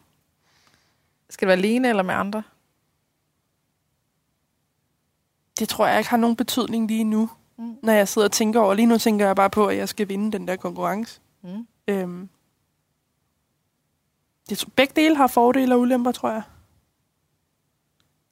Skal 1.30 1.46
det 1.46 1.48
være 1.48 1.58
alene 1.58 1.90
eller 1.90 2.04
med 2.04 2.14
andre? 2.16 2.44
Det 5.60 5.70
tror 5.70 5.88
jeg 5.88 5.98
ikke 5.98 6.10
har 6.10 6.18
nogen 6.18 6.36
betydning 6.36 6.88
lige 6.88 7.04
nu, 7.04 7.30
Mm. 7.58 7.78
når 7.84 7.94
jeg 7.94 8.08
sidder 8.08 8.28
og 8.28 8.32
tænker 8.32 8.60
over. 8.60 8.74
Lige 8.74 8.86
nu 8.86 8.98
tænker 8.98 9.26
jeg 9.26 9.36
bare 9.36 9.50
på, 9.50 9.68
at 9.68 9.78
jeg 9.78 9.90
skal 9.90 10.08
vinde 10.10 10.32
den 10.32 10.48
der 10.48 10.56
konkurrence. 10.56 11.22
Mm. 11.42 11.68
Øhm. 11.88 12.30
Tror, 14.56 14.70
begge 14.76 14.94
dele 14.96 15.16
har 15.16 15.28
fordele 15.28 15.76
og 15.76 15.80
ulemper, 15.80 16.12
tror 16.12 16.30
jeg. 16.32 16.42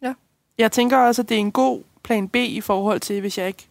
Ja. 0.02 0.14
Jeg 0.58 0.72
tænker 0.72 0.98
også, 0.98 1.22
at 1.22 1.30
det 1.30 1.36
er 1.36 1.40
en 1.40 1.52
god 1.52 1.84
plan 2.04 2.30
B 2.30 2.36
i 2.36 2.62
forhold 2.62 3.00
til, 3.00 3.20
hvis 3.22 3.38
jeg 3.38 3.48
ikke 3.48 3.68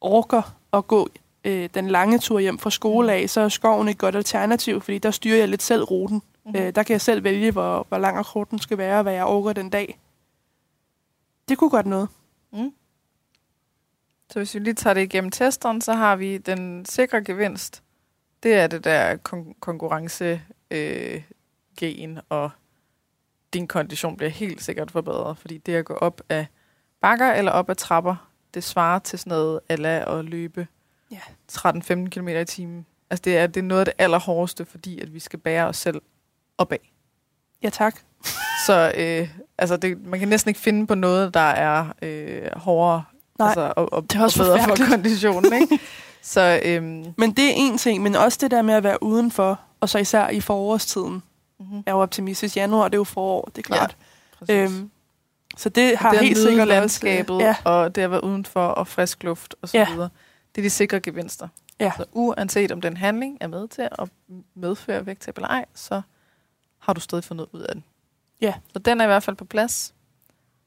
orker 0.00 0.42
at 0.72 0.86
gå 0.86 1.08
øh, 1.44 1.68
den 1.74 1.88
lange 1.88 2.18
tur 2.18 2.38
hjem 2.38 2.58
fra 2.58 2.70
skole 2.70 3.12
af, 3.12 3.30
så 3.30 3.40
er 3.40 3.48
skoven 3.48 3.88
et 3.88 3.98
godt 3.98 4.16
alternativ, 4.16 4.80
fordi 4.80 4.98
der 4.98 5.10
styrer 5.10 5.36
jeg 5.36 5.48
lidt 5.48 5.62
selv 5.62 5.82
ruten. 5.82 6.22
Mm. 6.44 6.56
Øh, 6.56 6.74
der 6.74 6.82
kan 6.82 6.92
jeg 6.92 7.00
selv 7.00 7.24
vælge, 7.24 7.50
hvor, 7.50 7.86
hvor 7.88 7.98
lang 7.98 8.18
og 8.18 8.26
kort 8.26 8.50
den 8.50 8.58
skal 8.58 8.78
være, 8.78 8.96
og 8.96 9.02
hvad 9.02 9.12
jeg 9.12 9.24
orker 9.24 9.52
den 9.52 9.70
dag. 9.70 9.98
Det 11.48 11.58
kunne 11.58 11.70
godt 11.70 11.86
noget. 11.86 12.08
Mm. 12.52 12.72
Så 14.30 14.38
hvis 14.38 14.54
vi 14.54 14.58
lige 14.58 14.74
tager 14.74 14.94
det 14.94 15.02
igennem 15.02 15.30
testeren, 15.30 15.80
så 15.80 15.92
har 15.92 16.16
vi 16.16 16.38
den 16.38 16.84
sikre 16.84 17.24
gevinst. 17.24 17.82
Det 18.42 18.54
er 18.54 18.66
det 18.66 18.84
der 18.84 19.16
kon- 19.28 19.54
konkurrence 19.60 20.42
øh, 20.70 21.22
gen, 21.78 22.18
og 22.28 22.50
din 23.52 23.66
kondition 23.66 24.16
bliver 24.16 24.30
helt 24.30 24.62
sikkert 24.62 24.90
forbedret, 24.90 25.38
fordi 25.38 25.58
det 25.58 25.74
at 25.74 25.84
gå 25.84 25.94
op 25.94 26.20
af 26.28 26.46
bakker 27.00 27.32
eller 27.32 27.52
op 27.52 27.70
ad 27.70 27.74
trapper, 27.74 28.30
det 28.54 28.64
svarer 28.64 28.98
til 28.98 29.18
sådan 29.18 29.30
noget 29.30 29.60
ala 29.68 30.18
at 30.18 30.24
løbe 30.24 30.66
Ja. 31.10 31.20
13-15 31.52 32.08
km 32.08 32.28
i 32.28 32.44
timen. 32.44 32.86
Altså 33.10 33.22
det 33.24 33.38
er, 33.38 33.46
det 33.46 33.60
er 33.60 33.64
noget 33.64 33.80
af 33.80 33.84
det 33.84 33.94
allerhårdeste, 33.98 34.64
fordi 34.64 35.00
at 35.00 35.14
vi 35.14 35.20
skal 35.20 35.38
bære 35.38 35.66
os 35.66 35.76
selv 35.76 36.02
opad. 36.58 36.78
Ja, 37.62 37.70
tak. 37.70 38.00
Så 38.66 38.92
øh, 38.96 39.28
altså 39.58 39.76
det, 39.76 40.04
man 40.06 40.20
kan 40.20 40.28
næsten 40.28 40.48
ikke 40.48 40.60
finde 40.60 40.86
på 40.86 40.94
noget, 40.94 41.34
der 41.34 41.40
er 41.40 41.86
øh, 42.02 42.42
hårdere 42.56 43.04
Nej, 43.38 43.48
altså, 43.48 43.72
og, 43.76 43.92
og, 43.92 44.02
det 44.02 44.18
er 44.18 44.22
også 44.22 44.42
og 44.42 44.46
bedre 44.46 44.76
for 44.76 44.84
konditionen. 44.90 45.52
Ikke? 45.52 45.78
Så 46.22 46.60
øhm, 46.64 47.04
Men 47.16 47.32
det 47.32 47.44
er 47.44 47.52
en 47.56 47.78
ting, 47.78 48.02
men 48.02 48.16
også 48.16 48.38
det 48.40 48.50
der 48.50 48.62
med 48.62 48.74
at 48.74 48.82
være 48.84 49.02
udenfor, 49.02 49.60
og 49.80 49.88
så 49.88 49.98
især 49.98 50.28
i 50.28 50.40
forårstiden. 50.40 51.22
mm-hmm. 51.58 51.76
Jeg 51.76 51.82
er 51.86 51.96
jo 51.96 52.02
optimistisk. 52.02 52.56
Januar, 52.56 52.84
det 52.88 52.94
er 52.94 52.98
jo 52.98 53.04
forår, 53.04 53.50
det 53.56 53.58
er 53.58 53.62
klart. 53.62 53.96
Ja, 54.48 54.54
øhm, 54.54 54.90
så 55.56 55.68
det 55.68 55.96
har 55.98 56.10
det 56.10 56.20
helt 56.20 56.38
sikkert 56.38 56.68
landskabet, 56.68 57.30
Også, 57.36 57.46
ja, 57.46 57.54
og 57.64 57.94
det 57.94 58.02
at 58.02 58.10
være 58.10 58.24
udenfor, 58.24 58.66
og 58.66 58.86
frisk 58.86 59.22
luft, 59.22 59.54
og 59.62 59.68
så 59.68 59.78
Ja. 59.78 59.90
videre. 59.90 60.08
Det 60.54 60.60
er 60.60 60.62
de 60.62 60.70
sikre 60.70 61.00
gevinster. 61.00 61.48
Ja. 61.80 61.92
Så 61.96 62.04
uanset 62.12 62.72
om 62.72 62.80
den 62.80 62.96
handling 62.96 63.38
er 63.40 63.46
med 63.46 63.68
til 63.68 63.88
at 63.98 64.10
medføre 64.54 65.06
vægttab 65.06 65.36
eller 65.36 65.48
ej, 65.48 65.64
så 65.74 66.02
har 66.78 66.92
du 66.92 67.00
stadig 67.00 67.24
fået 67.24 67.36
noget 67.36 67.50
ud 67.52 67.60
af 67.60 67.74
den. 67.74 67.84
Ja. 68.40 68.54
Så 68.72 68.78
den 68.78 69.00
er 69.00 69.04
i 69.04 69.06
hvert 69.06 69.22
fald 69.22 69.36
på 69.36 69.44
plads. 69.44 69.94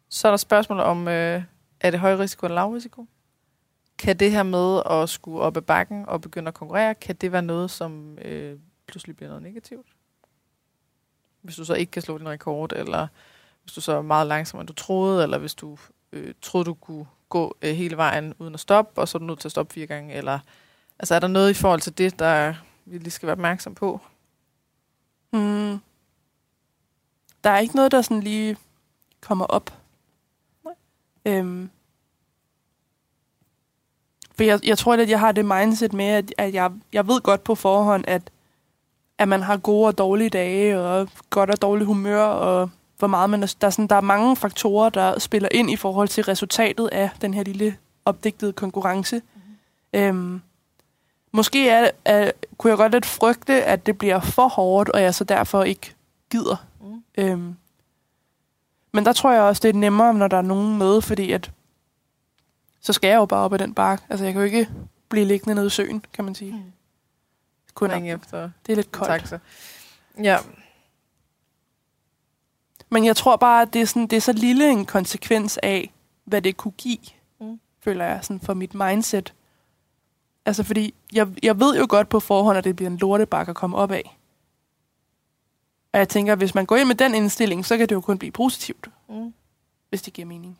Så 0.09 0.27
er 0.27 0.31
der 0.31 0.37
spørgsmål 0.37 0.79
om, 0.79 1.07
øh, 1.07 1.43
er 1.79 1.91
det 1.91 1.99
høj 1.99 2.15
risiko 2.15 2.45
eller 2.45 2.55
lav 2.55 2.71
risiko? 2.71 3.05
Kan 3.97 4.19
det 4.19 4.31
her 4.31 4.43
med 4.43 4.81
at 4.89 5.09
skulle 5.09 5.39
op 5.39 5.57
ad 5.57 5.61
bakken 5.61 6.05
og 6.07 6.21
begynde 6.21 6.47
at 6.47 6.53
konkurrere, 6.53 6.95
kan 6.95 7.15
det 7.15 7.31
være 7.31 7.41
noget, 7.41 7.71
som 7.71 8.17
øh, 8.17 8.59
pludselig 8.87 9.15
bliver 9.15 9.29
noget 9.29 9.43
negativt? 9.43 9.87
Hvis 11.41 11.55
du 11.55 11.65
så 11.65 11.73
ikke 11.73 11.91
kan 11.91 12.01
slå 12.01 12.17
din 12.17 12.29
rekord, 12.29 12.73
eller 12.73 13.07
hvis 13.63 13.73
du 13.73 13.81
så 13.81 13.91
er 13.91 14.01
meget 14.01 14.27
langsommere, 14.27 14.61
end 14.61 14.67
du 14.67 14.73
troede, 14.73 15.23
eller 15.23 15.37
hvis 15.37 15.55
du 15.55 15.77
øh, 16.11 16.33
troede, 16.41 16.65
du 16.65 16.73
kunne 16.73 17.05
gå 17.33 17.57
øh, 17.61 17.75
hele 17.75 17.97
vejen 17.97 18.33
uden 18.39 18.53
at 18.53 18.59
stoppe, 18.59 19.01
og 19.01 19.07
så 19.07 19.17
er 19.17 19.19
du 19.19 19.25
nødt 19.25 19.39
til 19.39 19.47
at 19.47 19.51
stoppe 19.51 19.73
fire 19.73 19.87
gange, 19.87 20.13
eller 20.13 20.39
altså 20.99 21.15
er 21.15 21.19
der 21.19 21.27
noget 21.27 21.49
i 21.49 21.53
forhold 21.53 21.81
til 21.81 21.97
det, 21.97 22.19
der 22.19 22.53
vi 22.85 22.97
lige 22.97 23.11
skal 23.11 23.27
være 23.27 23.35
opmærksom 23.35 23.75
på? 23.75 23.99
Mm. 25.31 25.79
Der 27.43 27.49
er 27.49 27.59
ikke 27.59 27.75
noget, 27.75 27.91
der 27.91 28.01
sådan 28.01 28.23
lige 28.23 28.57
kommer 29.21 29.45
op. 29.45 29.73
Nej. 30.65 30.73
Øhm. 31.25 31.69
For 34.35 34.43
jeg, 34.43 34.59
jeg 34.63 34.77
tror, 34.77 34.93
at 34.93 35.09
jeg 35.09 35.19
har 35.19 35.31
det 35.31 35.45
mindset 35.45 35.93
med, 35.93 36.05
at, 36.05 36.33
at 36.37 36.53
jeg, 36.53 36.71
jeg 36.93 37.07
ved 37.07 37.21
godt 37.21 37.43
på 37.43 37.55
forhånd, 37.55 38.03
at 38.07 38.31
at 39.17 39.27
man 39.27 39.41
har 39.41 39.57
gode 39.57 39.87
og 39.87 39.97
dårlige 39.97 40.29
dage, 40.29 40.79
og 40.79 41.09
godt 41.29 41.49
og 41.49 41.61
dårligt 41.61 41.87
humør, 41.87 42.23
og 42.23 42.69
hvor 43.03 43.07
meget 43.07 43.29
man 43.29 43.43
er, 43.43 43.55
der, 43.61 43.67
er 43.67 43.71
sådan, 43.71 43.87
der 43.87 43.95
er 43.95 44.01
mange 44.01 44.35
faktorer, 44.35 44.89
der 44.89 45.19
spiller 45.19 45.49
ind 45.51 45.71
i 45.71 45.75
forhold 45.75 46.07
til 46.07 46.23
resultatet 46.23 46.87
af 46.87 47.09
den 47.21 47.33
her 47.33 47.43
lille 47.43 47.77
opdigtede 48.05 48.53
konkurrence. 48.53 49.21
Mm. 49.35 49.99
Øhm, 49.99 50.41
måske 51.31 51.69
er, 51.69 51.91
er, 52.05 52.31
kunne 52.57 52.69
jeg 52.69 52.77
godt 52.77 52.91
lidt 52.91 53.05
frygte, 53.05 53.63
at 53.63 53.85
det 53.85 53.97
bliver 53.97 54.19
for 54.19 54.47
hårdt, 54.47 54.89
og 54.89 55.01
jeg 55.01 55.15
så 55.15 55.23
derfor 55.23 55.63
ikke 55.63 55.95
gider. 56.31 56.65
Mm. 56.81 57.03
Øhm, 57.17 57.55
men 58.91 59.05
der 59.05 59.13
tror 59.13 59.31
jeg 59.31 59.41
også, 59.41 59.59
det 59.59 59.69
er 59.69 59.79
nemmere, 59.79 60.13
når 60.13 60.27
der 60.27 60.37
er 60.37 60.41
nogen 60.41 60.77
med, 60.77 61.01
fordi 61.01 61.31
at, 61.31 61.51
så 62.81 62.93
skal 62.93 63.07
jeg 63.07 63.15
jo 63.15 63.25
bare 63.25 63.45
op 63.45 63.53
ad 63.53 63.59
den 63.59 63.73
bakke. 63.73 64.03
Altså, 64.09 64.25
jeg 64.25 64.33
kan 64.33 64.41
jo 64.41 64.45
ikke 64.45 64.69
blive 65.09 65.25
liggende 65.25 65.55
nede 65.55 65.67
i 65.67 65.69
søen, 65.69 66.05
kan 66.13 66.25
man 66.25 66.35
sige. 66.35 66.51
Mm. 66.51 66.71
Kun 67.73 67.91
efter. 67.91 68.49
Det 68.65 68.71
er 68.71 68.75
lidt 68.75 68.91
koldt. 68.91 69.21
Taxa. 69.21 69.39
Ja. 70.23 70.37
Men 72.93 73.05
jeg 73.05 73.15
tror 73.15 73.35
bare, 73.35 73.61
at 73.61 73.73
det 73.73 73.81
er, 73.81 73.85
sådan, 73.85 74.07
det 74.07 74.17
er 74.17 74.21
så 74.21 74.33
lille 74.33 74.69
en 74.69 74.85
konsekvens 74.85 75.59
af, 75.63 75.93
hvad 76.25 76.41
det 76.41 76.57
kunne 76.57 76.71
give, 76.71 76.97
mm. 77.39 77.59
føler 77.79 78.05
jeg, 78.05 78.19
sådan 78.21 78.39
for 78.39 78.53
mit 78.53 78.73
mindset. 78.73 79.33
Altså, 80.45 80.63
fordi 80.63 80.93
jeg, 81.13 81.27
jeg 81.43 81.59
ved 81.59 81.77
jo 81.77 81.85
godt 81.89 82.09
på 82.09 82.19
forhånd, 82.19 82.57
at 82.57 82.63
det 82.63 82.75
bliver 82.75 82.89
en 82.89 82.97
lortebakke 82.97 83.49
at 83.49 83.55
komme 83.55 83.77
op 83.77 83.91
af. 83.91 84.17
Og 85.93 85.99
jeg 85.99 86.09
tænker, 86.09 86.33
at 86.33 86.39
hvis 86.39 86.55
man 86.55 86.65
går 86.65 86.75
ind 86.75 86.87
med 86.87 86.95
den 86.95 87.15
indstilling, 87.15 87.65
så 87.65 87.77
kan 87.77 87.89
det 87.89 87.95
jo 87.95 88.01
kun 88.01 88.17
blive 88.17 88.31
positivt. 88.31 88.89
Mm. 89.09 89.33
Hvis 89.89 90.01
det 90.01 90.13
giver 90.13 90.27
mening. 90.27 90.59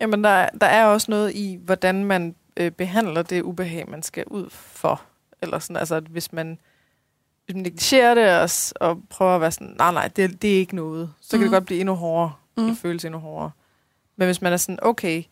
Jamen, 0.00 0.24
der, 0.24 0.48
der 0.48 0.66
er 0.66 0.86
også 0.86 1.10
noget 1.10 1.34
i, 1.34 1.58
hvordan 1.64 2.04
man 2.04 2.34
øh, 2.56 2.70
behandler 2.70 3.22
det 3.22 3.42
ubehag, 3.42 3.90
man 3.90 4.02
skal 4.02 4.24
ud 4.26 4.50
for. 4.50 5.02
Eller 5.42 5.58
sådan, 5.58 5.76
altså, 5.76 5.94
at 5.94 6.04
hvis 6.04 6.32
man, 6.32 6.58
hvis 7.46 7.54
man 7.54 7.62
negligerer 7.62 8.14
det 8.14 8.40
og, 8.40 8.50
og 8.88 9.02
prøver 9.10 9.34
at 9.34 9.40
være 9.40 9.52
sådan, 9.52 9.74
nej, 9.78 9.92
nej, 9.92 10.08
det, 10.08 10.42
det 10.42 10.54
er 10.54 10.58
ikke 10.58 10.76
noget, 10.76 11.12
så 11.20 11.36
mm. 11.36 11.40
kan 11.40 11.44
det 11.44 11.50
mm. 11.50 11.54
godt 11.54 11.66
blive 11.66 11.80
endnu 11.80 11.94
hårdere. 11.94 12.32
Mm. 12.56 12.66
Det 12.66 12.78
føles 12.78 13.04
endnu 13.04 13.20
hårdere. 13.20 13.50
Men 14.16 14.26
hvis 14.26 14.42
man 14.42 14.52
er 14.52 14.56
sådan, 14.56 14.78
okay, 14.82 15.22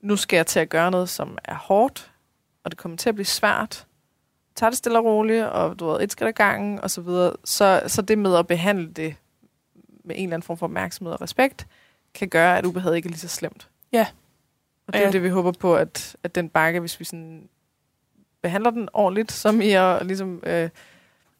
nu 0.00 0.16
skal 0.16 0.36
jeg 0.36 0.46
til 0.46 0.60
at 0.60 0.68
gøre 0.68 0.90
noget, 0.90 1.08
som 1.08 1.38
er 1.44 1.54
hårdt, 1.54 2.12
og 2.64 2.70
det 2.70 2.78
kommer 2.78 2.96
til 2.96 3.08
at 3.08 3.14
blive 3.14 3.26
svært, 3.26 3.86
tager 4.54 4.70
det 4.70 4.78
stille 4.78 4.98
og 4.98 5.04
roligt, 5.04 5.44
og 5.44 5.78
du 5.78 5.86
ved, 5.86 6.00
et 6.00 6.12
skridt 6.12 6.28
ad 6.28 6.32
gangen, 6.32 6.80
og 6.80 6.90
så 6.90 7.00
videre, 7.00 7.32
så, 7.44 7.82
så 7.86 8.02
det 8.02 8.18
med 8.18 8.36
at 8.36 8.46
behandle 8.46 8.92
det 8.92 9.14
med 10.04 10.16
en 10.16 10.22
eller 10.22 10.34
anden 10.34 10.46
form 10.46 10.58
for 10.58 10.66
opmærksomhed 10.66 11.12
og 11.12 11.20
respekt, 11.20 11.66
kan 12.14 12.28
gøre, 12.28 12.58
at 12.58 12.66
ubehaget 12.66 12.96
ikke 12.96 13.06
er 13.06 13.10
lige 13.10 13.20
så 13.20 13.28
slemt. 13.28 13.68
Ja. 13.92 14.06
Og 14.86 14.92
det 14.92 15.00
er 15.00 15.06
ja. 15.06 15.12
det, 15.12 15.22
vi 15.22 15.28
håber 15.28 15.52
på, 15.52 15.76
at, 15.76 16.16
at 16.22 16.34
den 16.34 16.48
bakke, 16.48 16.80
hvis 16.80 17.00
vi 17.00 17.04
sådan 17.04 17.48
behandler 18.42 18.70
den 18.70 18.88
ordentligt, 18.92 19.32
som 19.32 19.60
i 19.60 19.70
at 19.70 20.06
ligesom, 20.06 20.42
øh, 20.46 20.70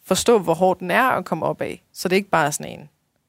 forstå, 0.03 0.39
hvor 0.39 0.55
hård 0.55 0.79
den 0.79 0.91
er 0.91 1.09
at 1.09 1.25
komme 1.25 1.47
op 1.47 1.61
af. 1.61 1.85
Så 1.93 2.09
det 2.09 2.13
er 2.13 2.19
ikke 2.19 2.31
bare 2.31 2.53
sådan 2.53 2.81
en. 2.81 2.89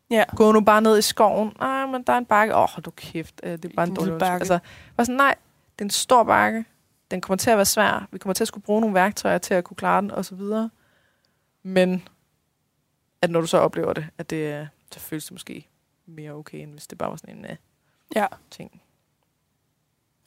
Ja. 0.09 0.23
Gå 0.35 0.51
nu 0.51 0.61
bare 0.61 0.81
ned 0.81 0.97
i 0.97 1.01
skoven. 1.01 1.53
Nej, 1.59 1.85
men 1.85 2.03
der 2.03 2.13
er 2.13 2.17
en 2.17 2.25
bakke. 2.25 2.55
Åh, 2.55 2.61
oh, 2.61 2.83
du 2.85 2.91
kæft. 2.91 3.41
Øh, 3.43 3.51
det 3.51 3.65
er 3.65 3.69
bare 3.75 3.85
en, 3.85 3.91
en 3.91 3.95
dårlig 3.95 4.19
bakke. 4.19 4.41
Altså, 4.41 4.59
var 4.97 5.03
sådan, 5.03 5.15
nej, 5.15 5.35
det 5.73 5.81
er 5.81 5.85
en 5.85 5.89
stor 5.89 6.23
bakke. 6.23 6.65
Den 7.11 7.21
kommer 7.21 7.37
til 7.37 7.49
at 7.49 7.57
være 7.57 7.65
svær. 7.65 8.07
Vi 8.11 8.17
kommer 8.17 8.33
til 8.33 8.43
at 8.43 8.47
skulle 8.47 8.63
bruge 8.63 8.81
nogle 8.81 8.93
værktøjer 8.93 9.37
til 9.37 9.53
at 9.53 9.63
kunne 9.63 9.75
klare 9.75 10.01
den, 10.01 10.11
og 10.11 10.25
så 10.25 10.35
videre. 10.35 10.69
Men 11.63 12.07
at 13.21 13.29
når 13.29 13.41
du 13.41 13.47
så 13.47 13.57
oplever 13.57 13.93
det, 13.93 14.07
at 14.17 14.29
det, 14.29 14.69
så 14.91 14.99
føles 14.99 15.25
det 15.25 15.31
måske 15.31 15.67
mere 16.05 16.31
okay, 16.31 16.57
end 16.57 16.71
hvis 16.71 16.87
det 16.87 16.97
bare 16.97 17.09
var 17.09 17.15
sådan 17.15 17.37
en 17.37 17.45
uh, 17.45 17.55
ja. 18.15 18.27
ting. 18.51 18.81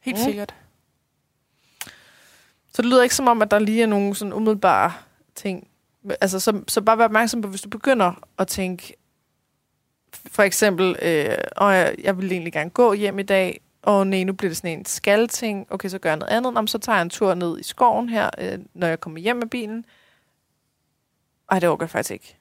Helt 0.01 0.19
mm. 0.19 0.25
sikkert. 0.25 0.55
Så 2.73 2.83
det 2.83 2.85
lyder 2.85 3.03
ikke 3.03 3.15
som 3.15 3.29
om, 3.29 3.43
at 3.43 3.51
der 3.51 3.59
lige 3.59 3.83
er 3.83 3.87
nogle 3.87 4.15
sådan 4.15 4.33
umiddelbare 4.33 4.93
ting. 5.35 5.69
Altså, 6.21 6.41
så, 6.41 6.63
så 6.69 6.81
bare 6.81 6.99
vær 6.99 7.05
opmærksom 7.05 7.43
på, 7.43 7.49
hvis 7.49 7.61
du 7.61 7.69
begynder 7.69 8.13
at 8.39 8.49
tænke, 8.49 8.97
for 10.13 10.43
eksempel, 10.43 10.97
øh, 11.03 11.39
og 11.57 11.75
jeg, 11.75 11.95
jeg 12.03 12.19
vil 12.19 12.33
egentlig 12.33 12.53
gerne 12.53 12.71
gå 12.71 12.93
hjem 12.93 13.19
i 13.19 13.23
dag, 13.23 13.61
og 13.83 14.07
nej, 14.07 14.25
nu 14.25 14.33
bliver 14.33 14.51
det 14.51 14.57
sådan 14.57 14.79
en 14.79 14.85
skalting. 14.85 15.67
Okay, 15.71 15.89
så 15.89 15.99
gør 15.99 16.11
jeg 16.11 16.17
noget 16.17 16.33
andet. 16.33 16.55
Nå, 16.55 16.67
så 16.67 16.79
tager 16.79 16.97
jeg 16.97 17.03
en 17.03 17.11
tur 17.11 17.35
ned 17.35 17.59
i 17.59 17.63
skoven 17.63 18.09
her, 18.09 18.31
øh, 18.39 18.59
når 18.75 18.87
jeg 18.87 19.01
kommer 19.01 19.21
hjem 19.21 19.37
med 19.37 19.47
bilen. 19.47 19.85
Ej, 21.51 21.59
det 21.59 21.69
orker 21.69 21.85
jeg 21.85 21.91
faktisk 21.91 22.11
ikke. 22.11 22.37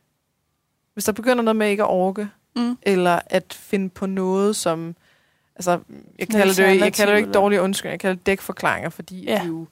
Hvis 0.94 1.06
der 1.06 1.12
begynder 1.12 1.44
noget 1.44 1.56
med 1.56 1.70
ikke 1.70 1.84
at 1.84 1.90
orke, 1.90 2.30
mm. 2.56 2.78
eller 2.82 3.20
at 3.26 3.54
finde 3.54 3.90
på 3.90 4.06
noget, 4.06 4.56
som... 4.56 4.96
Altså, 5.56 5.80
jeg 6.20 6.28
kalder 6.28 6.54
det, 6.54 6.80
jeg 6.80 6.94
kalder 6.94 7.14
det 7.14 7.20
ikke 7.20 7.32
dårlige 7.32 7.62
undskyld, 7.62 7.92
jeg 7.92 8.00
kalder 8.00 8.16
det 8.16 8.26
dækforklaringer, 8.26 8.90
fordi 8.90 9.24
ja. 9.24 9.40
de 9.44 9.48
jo 9.48 9.68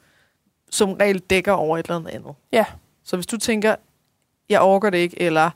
som 0.69 0.93
regel 0.93 1.19
dækker 1.19 1.51
over 1.51 1.77
et 1.77 1.85
eller 1.85 1.95
andet 1.95 2.11
andet. 2.11 2.35
Ja. 2.51 2.65
Så 3.03 3.17
hvis 3.17 3.27
du 3.27 3.37
tænker, 3.37 3.75
jeg 4.49 4.61
orker 4.61 4.89
det 4.89 4.97
ikke, 4.97 5.21
eller 5.21 5.49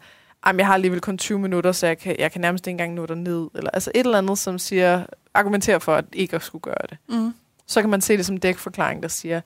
jeg 0.46 0.66
har 0.66 0.74
alligevel 0.74 1.02
kun 1.02 1.18
20 1.18 1.40
minutter, 1.40 1.72
så 1.72 1.88
jeg 1.88 1.98
kan, 1.98 2.16
jeg 2.20 2.32
kan 2.32 2.42
nærmest 2.42 2.68
ikke 2.68 2.84
engang 2.84 2.94
nå 2.94 3.16
ned, 3.16 3.48
eller 3.56 3.70
altså 3.70 3.92
et 3.96 4.06
eller 4.06 4.18
andet, 4.18 4.38
som 4.38 4.60
siger, 4.60 5.06
argumenterer 5.34 5.80
for, 5.80 5.96
at 5.96 6.06
ikke 6.14 6.36
at 6.36 6.42
skulle 6.42 6.62
gøre 6.62 6.88
det. 6.90 6.98
Mm. 7.10 7.34
Så 7.66 7.82
kan 7.82 7.90
man 7.90 8.02
se 8.02 8.18
det 8.18 8.26
som 8.26 8.38
dækforklaring, 8.38 9.04
der 9.04 9.10
siger, 9.10 9.42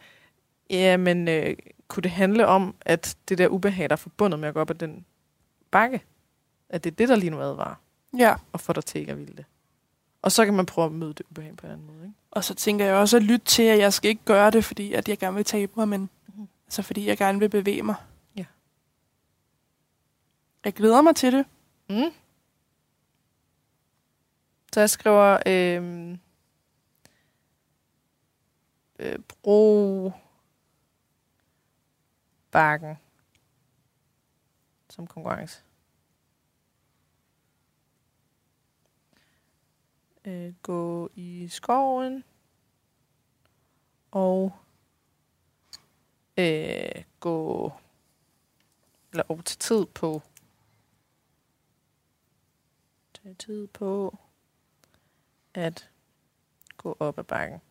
ja, 0.70 0.97
men 0.97 1.28
øh, 1.28 1.56
kunne 1.88 2.02
det 2.02 2.12
handle 2.12 2.47
om, 2.47 2.76
at 2.82 3.18
det 3.30 3.38
der 3.38 3.47
ubehag, 3.47 3.89
der 3.89 3.95
er 3.95 3.97
forbundet 3.97 4.39
med 4.39 4.47
at 4.47 4.54
gå 4.54 4.60
op 4.60 4.70
ad 4.70 4.76
den 4.76 5.06
bakke, 5.72 6.02
at 6.70 6.84
det 6.84 6.91
er 6.91 6.95
det, 6.95 7.10
der 7.10 7.16
lige 7.16 7.30
nu 7.30 7.41
advarer? 7.41 7.76
Ja. 8.18 8.36
Og 8.54 8.60
får 8.60 8.74
dig 8.74 8.86
til 8.86 8.99
ikke 9.02 9.12
at 9.12 9.18
ville 9.18 9.34
det. 9.38 9.45
Og 10.22 10.32
så 10.32 10.45
kan 10.45 10.54
man 10.54 10.66
prøve 10.66 10.86
at 10.86 10.91
møde 10.91 11.14
det 11.14 11.26
ubehag 11.30 11.58
på 11.58 11.66
en 11.66 11.74
anden 11.74 11.88
måde. 11.88 12.04
Ikke? 12.04 12.16
Og 12.32 12.43
så 12.43 12.56
tænker 12.56 12.86
jeg 12.86 12.95
også 12.95 13.18
at 13.18 13.24
lytte 13.24 13.45
til, 13.45 13.64
at 13.64 13.80
jeg 13.80 13.93
skal 13.93 14.10
ikke 14.10 14.26
gøre 14.26 14.52
det, 14.52 14.66
fordi 14.66 14.93
at 14.93 15.10
jeg 15.10 15.18
gerne 15.18 15.36
vil 15.36 15.45
tabe 15.45 15.72
mig, 15.76 15.88
men. 15.88 16.10
Altså 16.72 16.82
fordi 16.82 17.05
jeg 17.05 17.17
gerne 17.17 17.39
vil 17.39 17.49
bevæge 17.49 17.84
mig. 17.84 17.95
Ja. 18.36 18.45
Jeg 20.65 20.74
glæder 20.74 21.01
mig 21.01 21.15
til 21.15 21.34
det. 21.34 21.45
Mm. 21.89 22.13
Så 24.74 24.80
jeg 24.80 24.89
skriver 24.89 25.38
øh, 25.45 26.17
øh, 28.99 29.19
bro 29.19 30.11
bakken 32.51 32.95
som 34.89 35.07
konkurrence. 35.07 35.63
øh, 40.26 40.53
gå 40.61 41.09
i 41.15 41.47
skoven 41.47 42.24
og 44.11 44.53
øh, 46.42 47.04
gå 47.20 47.72
eller 49.12 49.24
over 49.30 49.42
til 49.42 49.60
tid 49.60 49.86
på 49.86 50.22
tage 53.24 53.36
tid 53.36 53.68
på 53.68 54.18
at 55.54 55.89
gå 56.78 56.98
op 57.00 57.20
ad 57.20 57.24
bakken. 57.24 57.62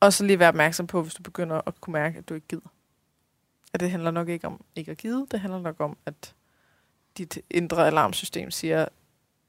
Og 0.00 0.12
så 0.12 0.24
lige 0.24 0.38
være 0.38 0.48
opmærksom 0.48 0.86
på, 0.86 1.02
hvis 1.02 1.14
du 1.14 1.22
begynder 1.22 1.60
at 1.66 1.80
kunne 1.80 1.92
mærke, 1.92 2.18
at 2.18 2.28
du 2.28 2.34
ikke 2.34 2.46
gider. 2.46 2.68
At 3.72 3.80
det 3.80 3.90
handler 3.90 4.10
nok 4.10 4.28
ikke 4.28 4.46
om 4.46 4.64
ikke 4.74 4.90
at 4.90 4.96
gide, 4.96 5.26
det 5.30 5.40
handler 5.40 5.60
nok 5.60 5.80
om, 5.80 5.96
at 6.06 6.34
dit 7.18 7.38
indre 7.50 7.86
alarmsystem 7.86 8.50
siger, 8.50 8.88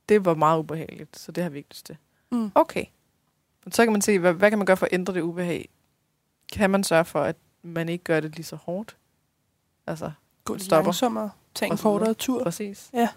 det 0.09 0.25
var 0.25 0.33
meget 0.33 0.59
ubehageligt, 0.59 1.17
så 1.17 1.31
det 1.31 1.43
har 1.43 1.49
vi 1.49 1.57
ikke 1.57 1.69
lyst 1.69 1.85
til. 1.85 1.97
Mm. 2.31 2.51
Okay. 2.55 2.85
Og 3.65 3.71
så 3.71 3.83
kan 3.85 3.91
man 3.91 4.01
se, 4.01 4.19
hvad, 4.19 4.33
hvad 4.33 4.49
kan 4.49 4.57
man 4.59 4.65
gøre 4.65 4.77
for 4.77 4.85
at 4.85 4.93
ændre 4.93 5.13
det 5.13 5.21
ubehag? 5.21 5.69
Kan 6.53 6.69
man 6.69 6.83
sørge 6.83 7.05
for, 7.05 7.21
at 7.21 7.35
man 7.61 7.89
ikke 7.89 8.03
gør 8.03 8.19
det 8.19 8.35
lige 8.35 8.45
så 8.45 8.55
hårdt? 8.55 8.97
Altså, 9.87 10.11
Gå 10.45 10.53
lidt 10.53 10.63
stopper. 10.63 10.83
langsommere, 10.83 11.31
tage 11.55 11.71
en 11.71 11.77
kortere 11.77 12.13
tur. 12.13 12.43
Præcis. 12.43 12.89
Ja. 12.93 13.09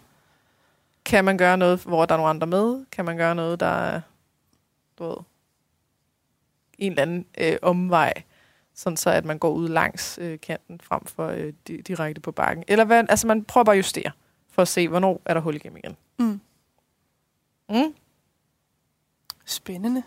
Kan 1.05 1.25
man 1.25 1.39
gøre 1.39 1.57
noget, 1.57 1.83
hvor 1.83 2.07
der 2.07 2.15
er 2.15 2.17
nogle 2.19 2.31
andre 2.31 2.47
med? 2.47 2.85
Kan 2.93 3.05
man 3.05 3.17
gøre 3.17 3.35
noget, 3.35 3.61
der 3.61 3.67
er, 3.67 4.01
du 4.99 5.05
ved, 5.05 5.17
en 6.79 6.93
eller 6.93 7.03
anden 7.03 7.27
øh, 7.39 7.57
omvej, 7.63 8.13
sådan 8.75 8.97
så 8.97 9.11
at 9.11 9.25
man 9.25 9.39
går 9.39 9.51
ud 9.51 9.69
langs 9.69 10.19
øh, 10.23 10.41
kanten 10.41 10.81
frem 10.81 11.05
for 11.05 11.27
øh, 11.27 11.53
direkte 11.87 12.21
på 12.21 12.33
bakken? 12.33 12.65
Eller 12.69 12.85
hvad, 12.85 13.05
altså 13.09 13.27
man 13.27 13.45
prøver 13.45 13.65
bare 13.65 13.75
at 13.75 13.79
justere 13.79 14.11
for 14.51 14.63
at 14.63 14.69
se, 14.69 14.89
hvornår 14.89 15.23
er 15.25 15.35
der 15.35 15.41
hul 15.41 15.55
igennem 15.55 15.77
igen. 15.77 15.97
Mm. 16.19 16.41
Mm. 17.69 17.95
Spændende. 19.45 20.03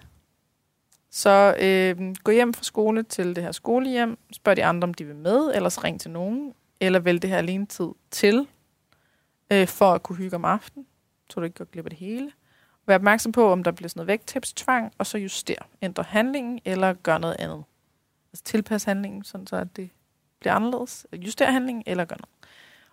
Så 1.16 1.56
øh, 1.60 2.16
gå 2.24 2.32
hjem 2.32 2.54
fra 2.54 2.64
skole 2.64 3.04
til 3.04 3.36
det 3.36 3.44
her 3.44 3.52
skolehjem. 3.52 4.18
Spørg 4.32 4.58
de 4.58 4.66
andre, 4.66 4.86
om 4.86 4.94
de 4.94 5.06
vil 5.06 5.16
med, 5.16 5.52
ellers 5.56 5.84
ring 5.84 6.02
til 6.02 6.12
nogen. 6.12 6.54
Eller 6.80 7.00
vælg 7.00 7.22
det 7.22 7.30
her 7.30 7.38
alene 7.38 7.66
tid 7.66 7.88
til, 8.12 8.48
øh, 9.52 9.68
for 9.68 9.94
at 9.94 10.04
kunne 10.04 10.16
hygge 10.16 10.36
om 10.36 10.46
aftenen, 10.46 10.88
så 11.30 11.40
du 11.40 11.44
ikke 11.44 11.56
går 11.56 11.66
glip 11.66 11.86
af 11.86 11.90
det 11.90 12.00
hele. 12.00 12.32
Vær 12.88 12.96
opmærksom 12.96 13.32
på, 13.32 13.52
om 13.52 13.64
der 13.64 13.72
bliver 13.72 13.90
sådan 13.90 14.00
noget 14.00 14.08
vægttabstvang, 14.08 14.94
og 14.98 15.06
så 15.06 15.18
juster. 15.18 15.56
Ændre 15.82 16.04
handlingen, 16.04 16.60
eller 16.66 16.94
gør 16.94 17.18
noget 17.18 17.36
andet. 17.40 17.64
Altså 18.34 18.44
tilpas 18.44 18.84
handlingen, 18.84 19.24
sådan 19.24 19.48
så 19.48 19.56
at 19.56 19.76
det 19.76 19.90
bliver 20.40 20.54
anderledes. 20.54 21.08
Juster 21.14 21.52
handlingen, 21.52 21.84
eller 21.88 22.06
gør 22.06 22.16
noget. 22.16 22.50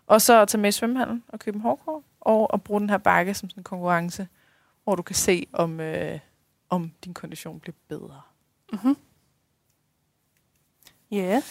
Og 0.07 0.23
så 0.23 0.45
tage 0.45 0.61
med 0.61 0.69
i 0.69 0.73
svømmehallen 0.73 1.25
og 1.29 1.39
købe 1.39 1.57
en 1.57 1.63
hårdkår, 1.63 2.05
og 2.21 2.55
at 2.55 2.63
bruge 2.63 2.81
den 2.81 2.91
her 2.91 2.99
bakke 2.99 3.35
som 3.35 3.51
sådan 3.51 3.61
en 3.61 3.65
konkurrence, 3.65 4.29
hvor 4.85 4.95
du 4.95 5.03
kan 5.03 5.17
se, 5.17 5.47
om, 5.53 5.81
øh, 5.81 6.19
om 6.73 6.93
din 7.05 7.15
kondition 7.15 7.61
bliver 7.61 7.75
bedre. 7.89 8.21
Mm-hmm. 8.73 8.97
Ja. 11.11 11.17
Yeah. 11.17 11.43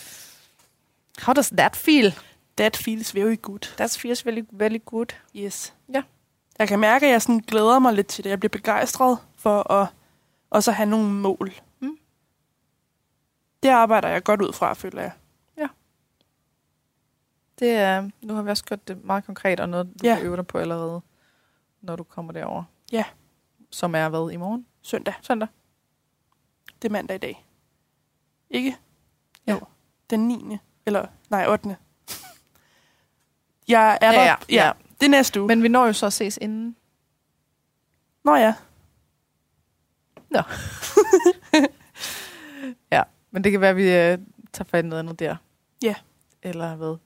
How 1.26 1.34
does 1.34 1.50
that 1.50 1.76
feel? 1.76 2.14
That 2.58 2.78
feels 2.78 3.16
very 3.16 3.36
good. 3.42 3.60
That 3.78 3.92
feels 3.92 4.26
very, 4.26 4.44
very 4.52 4.80
good. 4.86 5.06
Yes. 5.36 5.76
Ja. 5.94 6.04
Jeg 6.60 6.68
kan 6.68 6.80
mærke, 6.80 7.06
at 7.06 7.12
jeg 7.12 7.22
sådan 7.22 7.40
glæder 7.40 7.80
mig 7.80 7.94
lidt 7.94 8.08
til 8.08 8.24
det. 8.24 8.30
Jeg 8.30 8.40
bliver 8.40 8.50
begejstret 8.50 9.18
for 9.36 9.72
at 9.72 9.88
også 10.50 10.72
have 10.72 10.90
nogle 10.90 11.10
mål. 11.10 11.52
Mm. 11.80 11.98
Det 13.64 13.70
arbejder 13.70 14.08
jeg 14.10 14.24
godt 14.24 14.42
ud 14.42 14.54
fra, 14.54 14.74
føler 14.74 15.02
jeg. 15.02 15.12
Det 17.60 17.70
er, 17.72 18.10
nu 18.22 18.34
har 18.34 18.42
vi 18.42 18.50
også 18.50 18.64
gjort 18.66 18.88
det 18.88 19.04
meget 19.06 19.26
konkret, 19.26 19.60
og 19.60 19.70
noget, 19.70 19.88
du 19.88 19.92
Ja. 20.04 20.10
ja. 20.10 20.16
kan 20.16 20.26
øve 20.26 20.36
dig 20.38 20.48
på 20.48 20.58
allerede, 20.58 21.02
når 21.82 21.96
du 21.96 22.04
kommer 22.04 22.34
derover. 22.34 22.64
Ja. 22.92 23.04
Som 23.72 23.96
er 23.96 24.10
hvad 24.10 24.32
i 24.32 24.36
morgen? 24.38 24.66
Søndag. 24.82 25.14
Søndag. 25.22 25.48
Det 26.82 26.88
er 26.88 26.92
mandag 26.92 27.16
i 27.16 27.20
dag. 27.20 27.46
Ikke? 28.50 28.78
Ja. 29.48 29.52
Jo. 29.54 29.60
Den 30.10 30.28
9. 30.28 30.58
Eller, 30.86 31.06
nej, 31.30 31.46
8. 31.48 31.78
Jeg 33.68 33.98
er 34.02 34.12
Ja, 34.12 34.18
der. 34.18 34.24
ja, 34.24 34.36
ja. 34.50 34.72
Det 35.00 35.06
er 35.06 35.10
næste 35.10 35.42
uge. 35.42 35.48
Men, 35.48 35.64
vi 35.64 35.68
når 35.68 35.86
jo 35.86 35.94
så 35.94 36.06
at 36.06 36.14
ses 36.14 36.38
inden. 36.42 36.76
Nå 38.24 38.36
ja. 38.36 38.54
Men 43.32 43.44
det 43.44 43.52
kan 43.52 43.62
være, 43.62 43.70
at 43.70 43.76
vi 43.76 43.84
øh, 43.84 44.18
tager 44.54 44.70
fat 44.70 44.86
i 44.86 44.88
noget 44.88 45.00
andet 45.00 45.20
der. 45.20 45.36
Ja. 45.84 45.96
Eller 46.44 46.76
hvad? 46.76 46.98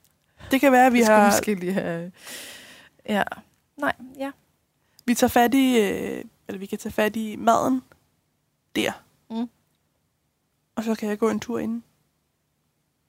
Det 0.52 0.62
kan 0.62 0.72
være, 0.72 0.86
at 0.86 0.94
vi, 0.94 0.98
Vi 0.98 1.04
har, 1.04 1.26
måske 1.26 1.56
lige 1.56 1.74
have... 1.74 2.12
Ja. 3.10 3.24
Nej, 3.78 3.94
ja. 4.18 4.32
vi 5.06 5.16
tager 5.16 5.30
fat 5.30 5.54
i, 5.54 5.80
øh, 5.80 6.24
eller 6.48 6.60
vi 6.60 6.66
kan 6.66 6.78
tage 6.78 6.94
fat 6.94 7.16
i 7.16 7.36
maden 7.36 7.82
der. 8.76 8.92
Mm. 9.30 9.50
Og 10.76 10.84
så 10.84 10.96
kan 10.96 11.10
jeg 11.10 11.20
gå 11.20 11.30
en 11.30 11.40
tur 11.40 11.60
inden. 11.60 11.84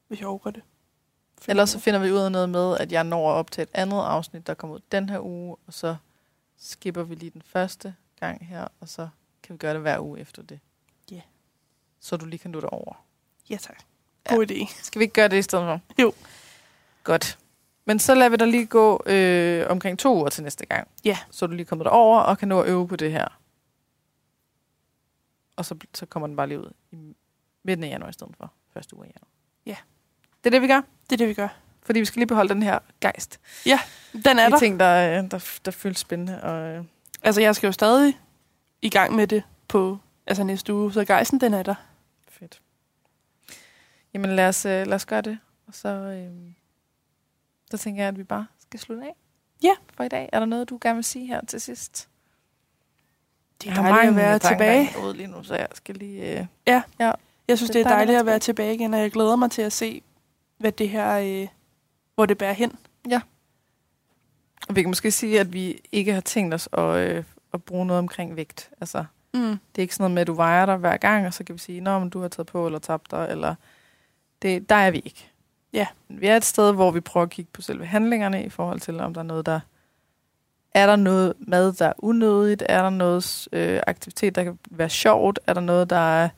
Hvis 0.09 0.20
jeg 0.20 0.28
overgår 0.28 0.51
det. 0.51 0.62
Ellers 1.49 1.70
så 1.70 1.78
finder 1.78 2.01
vi 2.01 2.12
ud 2.12 2.18
af 2.18 2.32
noget 2.32 2.49
med, 2.49 2.76
at 2.78 2.93
jeg 2.93 3.05
når 3.05 3.30
op 3.30 3.51
til 3.51 3.62
et 3.62 3.68
andet 3.74 4.03
afsnit, 4.03 4.47
der 4.47 4.55
kommer 4.55 4.76
ud 4.76 4.80
den 4.93 5.09
her 5.09 5.20
uge, 5.20 5.57
og 5.66 5.72
så 5.72 5.97
skipper 6.57 7.03
vi 7.03 7.14
lige 7.14 7.30
den 7.30 7.43
første 7.43 7.95
gang 8.20 8.47
her, 8.47 8.68
og 8.80 8.89
så 8.89 9.09
kan 9.43 9.53
vi 9.53 9.59
gøre 9.59 9.74
det 9.74 9.80
hver 9.80 10.01
uge 10.01 10.20
efter 10.20 10.43
det. 10.43 10.61
Ja. 11.11 11.20
Så 12.01 12.16
du 12.16 12.26
lige 12.26 12.39
kan 12.39 12.51
nå 12.51 12.61
det 12.61 12.70
over. 12.70 13.05
Ja, 13.51 13.57
tak. 13.57 13.82
God 14.28 14.51
idé. 14.51 14.82
Skal 14.82 14.99
vi 14.99 15.03
ikke 15.05 15.14
gøre 15.14 15.28
det 15.28 15.39
i 15.39 15.43
stedet 15.43 15.64
for? 15.64 16.03
Jo. 16.03 16.12
Godt. 17.05 17.39
Men 17.87 17.99
så 17.99 18.14
lader 18.14 18.28
vi 18.30 18.37
dig 18.37 18.49
lige 18.49 18.66
gå 18.66 19.03
øh, 19.07 19.66
omkring 19.70 19.99
to 19.99 20.16
uger 20.16 20.28
til 20.28 20.43
næste 20.43 20.66
gang. 20.66 20.89
Ja. 21.05 21.18
Så 21.30 21.45
er 21.45 21.47
du 21.47 21.55
lige 21.55 21.66
kommet 21.66 21.84
derover 21.84 22.20
og 22.20 22.39
kan 22.39 22.49
nå 22.49 22.61
at 22.61 22.68
øve 22.68 22.89
på 22.89 22.97
det 22.97 23.12
her. 23.12 23.28
Og 25.57 25.64
så, 25.64 25.76
så 25.95 26.07
kommer 26.07 26.26
den 26.26 26.37
bare 26.37 26.47
lige 26.47 26.61
ud 26.61 26.70
i 26.93 27.16
midten 27.64 27.84
af 27.84 27.89
januar 27.89 28.09
i 28.09 28.12
stedet 28.12 28.34
for 28.37 28.53
første 28.72 28.97
uge 28.97 29.07
af 29.07 29.09
januar. 29.11 29.28
Ja. 29.66 29.76
Det 30.45 30.47
er 30.47 30.51
det, 30.51 30.62
vi 30.62 30.66
gør. 30.66 30.80
Det 31.11 31.12
er 31.12 31.16
det, 31.16 31.28
vi 31.28 31.34
gør. 31.34 31.49
Fordi 31.82 31.99
vi 31.99 32.05
skal 32.05 32.20
lige 32.20 32.26
beholde 32.26 32.55
den 32.55 32.62
her 32.62 32.78
gejst. 33.01 33.41
Den 34.12 34.39
er 34.39 34.45
De 34.47 34.51
der. 34.53 34.59
ting, 34.59 34.80
der, 34.80 35.18
øh, 35.22 35.30
der, 35.30 35.59
der 35.64 35.70
føles 35.70 35.99
spændende. 35.99 36.43
Og, 36.43 36.62
øh, 36.76 36.84
Altså, 37.22 37.41
jeg 37.41 37.57
skal 37.57 37.66
jo 37.66 37.72
stadig 37.72 38.18
i 38.82 38.91
gang 38.91 39.14
med 39.14 39.26
det 39.26 39.43
på 39.68 39.99
altså 40.26 40.45
næste 40.45 40.74
uge, 40.74 40.93
så 40.93 41.05
gejsen, 41.05 41.41
den 41.41 41.55
er 41.55 41.62
der. 41.62 41.74
fedt. 42.28 42.61
Jamen 44.14 44.30
lad 44.37 44.49
os, 44.49 44.64
øh, 44.66 44.87
lad 44.87 44.95
os 44.95 45.07
gøre 45.07 45.20
det. 45.20 45.39
Og 45.66 45.74
så, 45.74 45.89
øh, 45.89 46.53
så 47.70 47.78
tænker 47.78 48.02
jeg, 48.02 48.08
at 48.08 48.18
vi 48.18 48.24
bare 48.24 48.46
skal 48.58 48.80
slutte 48.80 49.04
af. 49.04 49.14
Ja. 49.62 49.72
For 49.94 50.04
i 50.04 50.08
dag. 50.08 50.28
Er 50.32 50.38
der 50.38 50.46
noget, 50.46 50.68
du 50.70 50.78
gerne 50.80 50.94
vil 50.94 51.04
sige 51.04 51.26
her 51.26 51.40
til 51.48 51.60
sidst? 51.60 52.08
Det 53.62 53.70
er 53.70 53.74
dejligt 53.74 54.08
at 54.10 54.16
være 54.16 54.38
tilbage. 54.38 54.90
Ud 55.04 55.14
lige 55.14 55.26
nu, 55.26 55.42
så 55.42 55.54
jeg 55.54 55.68
skal 55.74 55.94
lige... 55.94 56.40
Øh, 56.40 56.46
Jeg 57.48 57.58
synes, 57.58 57.70
det, 57.70 57.74
Det 57.74 57.80
er 57.80 57.84
dejligt 57.84 58.06
dejligt 58.08 58.18
at 58.20 58.26
være 58.26 58.38
tilbage 58.38 58.74
igen, 58.74 58.94
og 58.94 59.00
jeg 59.00 59.10
glæder 59.10 59.36
mig 59.36 59.50
til 59.50 59.62
at 59.62 59.72
se, 59.72 60.02
hvad 60.58 60.72
det 60.72 60.88
her, 60.88 61.18
øh, 61.42 61.48
hvor 62.14 62.26
det 62.26 62.38
bærer 62.38 62.52
hen. 62.52 62.72
og 64.68 64.76
vi 64.76 64.82
kan 64.82 64.90
måske 64.90 65.10
sige, 65.10 65.40
at 65.40 65.52
vi 65.52 65.80
ikke 65.92 66.12
har 66.12 66.20
tænkt 66.20 66.54
os 66.54 66.68
at, 66.72 66.96
øh, 66.96 67.24
at 67.54 67.62
bruge 67.64 67.86
noget 67.86 67.98
omkring 67.98 68.36
vægt. 68.36 68.70
Altså, 68.80 69.04
Mm. 69.34 69.40
det 69.42 69.58
er 69.78 69.82
ikke 69.82 69.94
sådan 69.94 70.02
noget 70.02 70.14
med, 70.14 70.20
at 70.20 70.26
du 70.26 70.34
vejer 70.34 70.66
dig 70.66 70.76
hver 70.76 70.96
gang, 70.96 71.26
og 71.26 71.34
så 71.34 71.44
kan 71.44 71.52
vi 71.52 71.58
sige, 71.58 71.90
at 71.90 72.12
du 72.12 72.20
har 72.20 72.28
taget 72.28 72.46
på 72.46 72.66
eller 72.66 72.78
tabt 72.78 73.10
dig, 73.10 73.26
eller... 73.30 73.54
Det, 74.42 74.68
der 74.68 74.74
er 74.74 74.90
vi 74.90 74.98
ikke. 74.98 75.30
Ja. 75.77 75.87
Vi 76.09 76.27
er 76.27 76.37
et 76.37 76.45
sted, 76.45 76.72
hvor 76.72 76.91
vi 76.91 77.01
prøver 77.01 77.24
at 77.24 77.31
kigge 77.31 77.51
på 77.53 77.62
selve 77.62 77.87
handlingerne 77.87 78.45
i 78.45 78.49
forhold 78.49 78.81
til, 78.81 79.01
om 79.01 79.14
der 79.14 79.20
er 79.20 79.24
noget, 79.24 79.47
der... 79.47 79.61
Er 80.74 80.87
der 80.87 80.97
noget 80.97 81.33
mad, 81.39 81.72
der 81.72 81.87
er 81.87 81.93
unødigt? 81.99 82.62
Er 82.68 82.83
der 82.83 82.91
noget 82.91 83.49
øh, 83.53 83.81
aktivitet, 83.87 84.35
der 84.35 84.45
kan 84.45 84.59
være 84.70 84.89
sjovt? 84.89 85.41
Er 85.47 85.55
der 85.55 85.61
noget, 85.61 85.91
der 85.91 86.29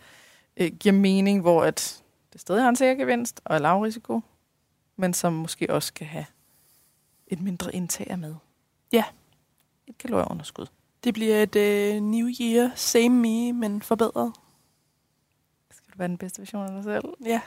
øh, 0.57 0.73
giver 0.81 0.93
mening, 0.93 1.41
hvor 1.41 1.65
at 1.65 2.03
det 2.33 2.41
stadig 2.41 2.63
har 2.63 2.69
en 2.69 2.77
sikker 2.77 2.95
gevinst 2.95 3.41
og 3.45 3.55
er 3.55 3.59
lav 3.59 3.81
risiko, 3.81 4.21
men 4.97 5.15
som 5.15 5.33
måske 5.33 5.71
også 5.71 5.93
kan 5.93 6.07
have 6.07 6.27
et 7.27 7.41
mindre 7.41 7.75
indtag 7.75 8.07
af 8.11 8.19
mad? 8.19 8.35
Ja. 8.93 9.05
Et 9.87 9.99
kalorieunderskud. 9.99 10.67
Det 11.05 11.15
bliver 11.15 11.43
et 11.43 11.57
øh, 11.57 12.01
new 12.01 12.29
year, 12.41 12.71
same 12.75 13.09
me, 13.09 13.53
men 13.53 13.83
forbedret. 13.83 14.33
Skal 15.71 15.93
du 15.93 15.99
være 15.99 16.09
den 16.09 16.19
bedste 16.19 16.41
version 16.41 16.67
af 16.67 16.71
dig 16.73 16.85
selv? 16.85 17.05
Ja. 17.25 17.41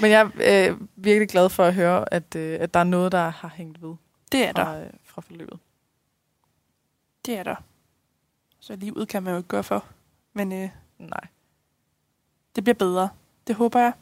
Men 0.00 0.10
jeg 0.10 0.30
er 0.40 0.70
øh, 0.70 0.80
virkelig 0.96 1.28
glad 1.28 1.48
for 1.48 1.64
at 1.64 1.74
høre, 1.74 2.14
at, 2.14 2.36
øh, 2.36 2.58
at 2.60 2.74
der 2.74 2.80
er 2.80 2.84
noget, 2.84 3.12
der 3.12 3.28
har 3.28 3.48
hængt 3.48 3.82
ved 3.82 3.94
Det 4.32 4.44
er 4.48 4.52
der. 4.52 4.64
fra, 4.64 4.80
øh, 4.80 4.90
fra 5.04 5.20
forløbet. 5.22 5.58
Det 7.26 7.38
er 7.38 7.42
der. 7.42 7.56
Så 8.60 8.76
livet 8.76 9.08
kan 9.08 9.22
man 9.22 9.30
jo 9.32 9.36
ikke 9.36 9.48
gøre 9.48 9.64
for. 9.64 9.84
Men 10.32 10.52
øh, 10.52 10.68
Nej. 10.98 11.20
det 12.56 12.64
bliver 12.64 12.74
bedre. 12.74 13.08
Det 13.46 13.56
håber 13.56 13.80
jeg. 13.80 13.92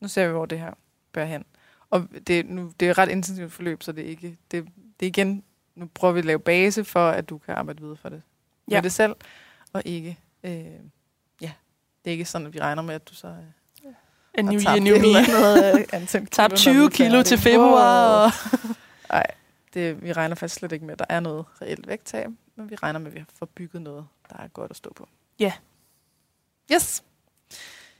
Nu 0.00 0.08
ser 0.08 0.26
vi, 0.26 0.32
hvor 0.32 0.46
det 0.46 0.58
her 0.58 0.74
bærer 1.12 1.26
hen. 1.26 1.44
Og 1.90 2.08
det, 2.26 2.46
nu, 2.46 2.72
det 2.80 2.86
er 2.86 2.90
et 2.90 2.98
ret 2.98 3.08
intensivt 3.08 3.52
forløb, 3.52 3.82
så 3.82 3.92
det 3.92 4.04
er 4.04 4.08
ikke... 4.08 4.38
Det, 4.50 4.64
det 5.00 5.06
er 5.06 5.10
igen... 5.10 5.44
Nu 5.74 5.86
prøver 5.94 6.12
vi 6.12 6.18
at 6.18 6.24
lave 6.24 6.38
base 6.38 6.84
for, 6.84 7.08
at 7.08 7.28
du 7.28 7.38
kan 7.38 7.54
arbejde 7.54 7.80
videre 7.80 7.96
for 7.96 8.08
det. 8.08 8.22
Ja. 8.70 8.76
Med 8.76 8.82
det 8.82 8.92
selv, 8.92 9.14
og 9.72 9.82
ikke... 9.84 10.18
Øh, 10.44 10.52
ja, 10.52 10.70
det 12.04 12.10
er 12.10 12.12
ikke 12.12 12.24
sådan, 12.24 12.46
at 12.46 12.54
vi 12.54 12.60
regner 12.60 12.82
med, 12.82 12.94
at 12.94 13.08
du 13.08 13.14
så... 13.14 13.26
Øh, 13.26 13.34
En 14.38 14.48
eller 14.48 14.70
me. 14.70 15.18
andet, 15.18 16.14
øh, 16.14 16.50
når 16.50 16.56
20 16.56 16.74
vi 16.74 16.84
er 16.84 16.88
kilo 16.88 17.22
til 17.22 17.38
februar. 17.38 18.24
Og... 18.24 18.32
Nej, 19.12 19.26
det, 19.74 20.02
vi 20.02 20.12
regner 20.12 20.34
faktisk 20.34 20.54
slet 20.54 20.72
ikke 20.72 20.84
med, 20.84 20.92
at 20.92 20.98
der 20.98 21.04
er 21.08 21.20
noget 21.20 21.44
reelt 21.62 21.88
vægttab, 21.88 22.30
men 22.56 22.70
vi 22.70 22.76
regner 22.76 22.98
med, 22.98 23.06
at 23.06 23.14
vi 23.14 23.18
har 23.18 23.26
fået 23.38 23.50
bygget 23.50 23.82
noget, 23.82 24.06
der 24.30 24.36
er 24.36 24.48
godt 24.48 24.70
at 24.70 24.76
stå 24.76 24.92
på. 24.96 25.08
Ja. 25.40 25.52
Yes. 26.72 27.04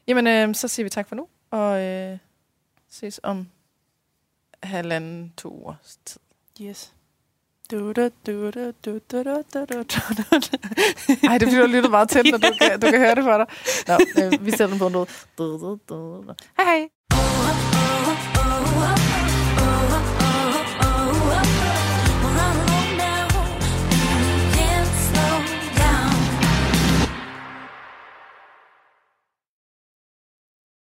Jamen, 0.07 0.27
øh, 0.27 0.55
så 0.55 0.69
siger 0.69 0.85
vi 0.85 0.91
tak 0.91 1.09
for 1.09 1.17
nu, 1.17 1.29
og 1.51 1.81
øh, 1.81 2.19
ses 2.89 3.21
om 3.23 3.49
halvanden, 4.63 5.33
to 5.37 5.51
uger 5.63 5.75
tid. 6.05 6.21
Yes. 6.63 6.95
Du, 7.71 7.93
du, 7.93 8.11
du, 8.27 8.51
du, 8.51 8.73
du, 8.85 8.99
du, 9.11 9.23
du, 9.25 9.43
du, 9.53 9.65
du, 9.71 9.85
du. 9.85 10.57
Ej, 11.29 11.39
det 11.39 11.49
bliver 11.49 11.67
fordi, 11.67 11.89
meget 11.89 12.09
tæt, 12.09 12.25
når 12.31 12.39
du 12.39 12.53
kan, 12.61 12.81
du 12.81 12.91
kan 12.91 13.01
høre 13.01 13.15
det 13.15 13.25
for 13.25 13.37
dig. 13.39 13.47
Nå, 13.89 14.23
øh, 14.23 14.47
vi 14.47 14.51
sætter 14.51 14.67
den 14.67 14.79
på 14.79 14.89
noget. 14.89 15.09
Hej 16.59 16.65
hej. 16.67 16.89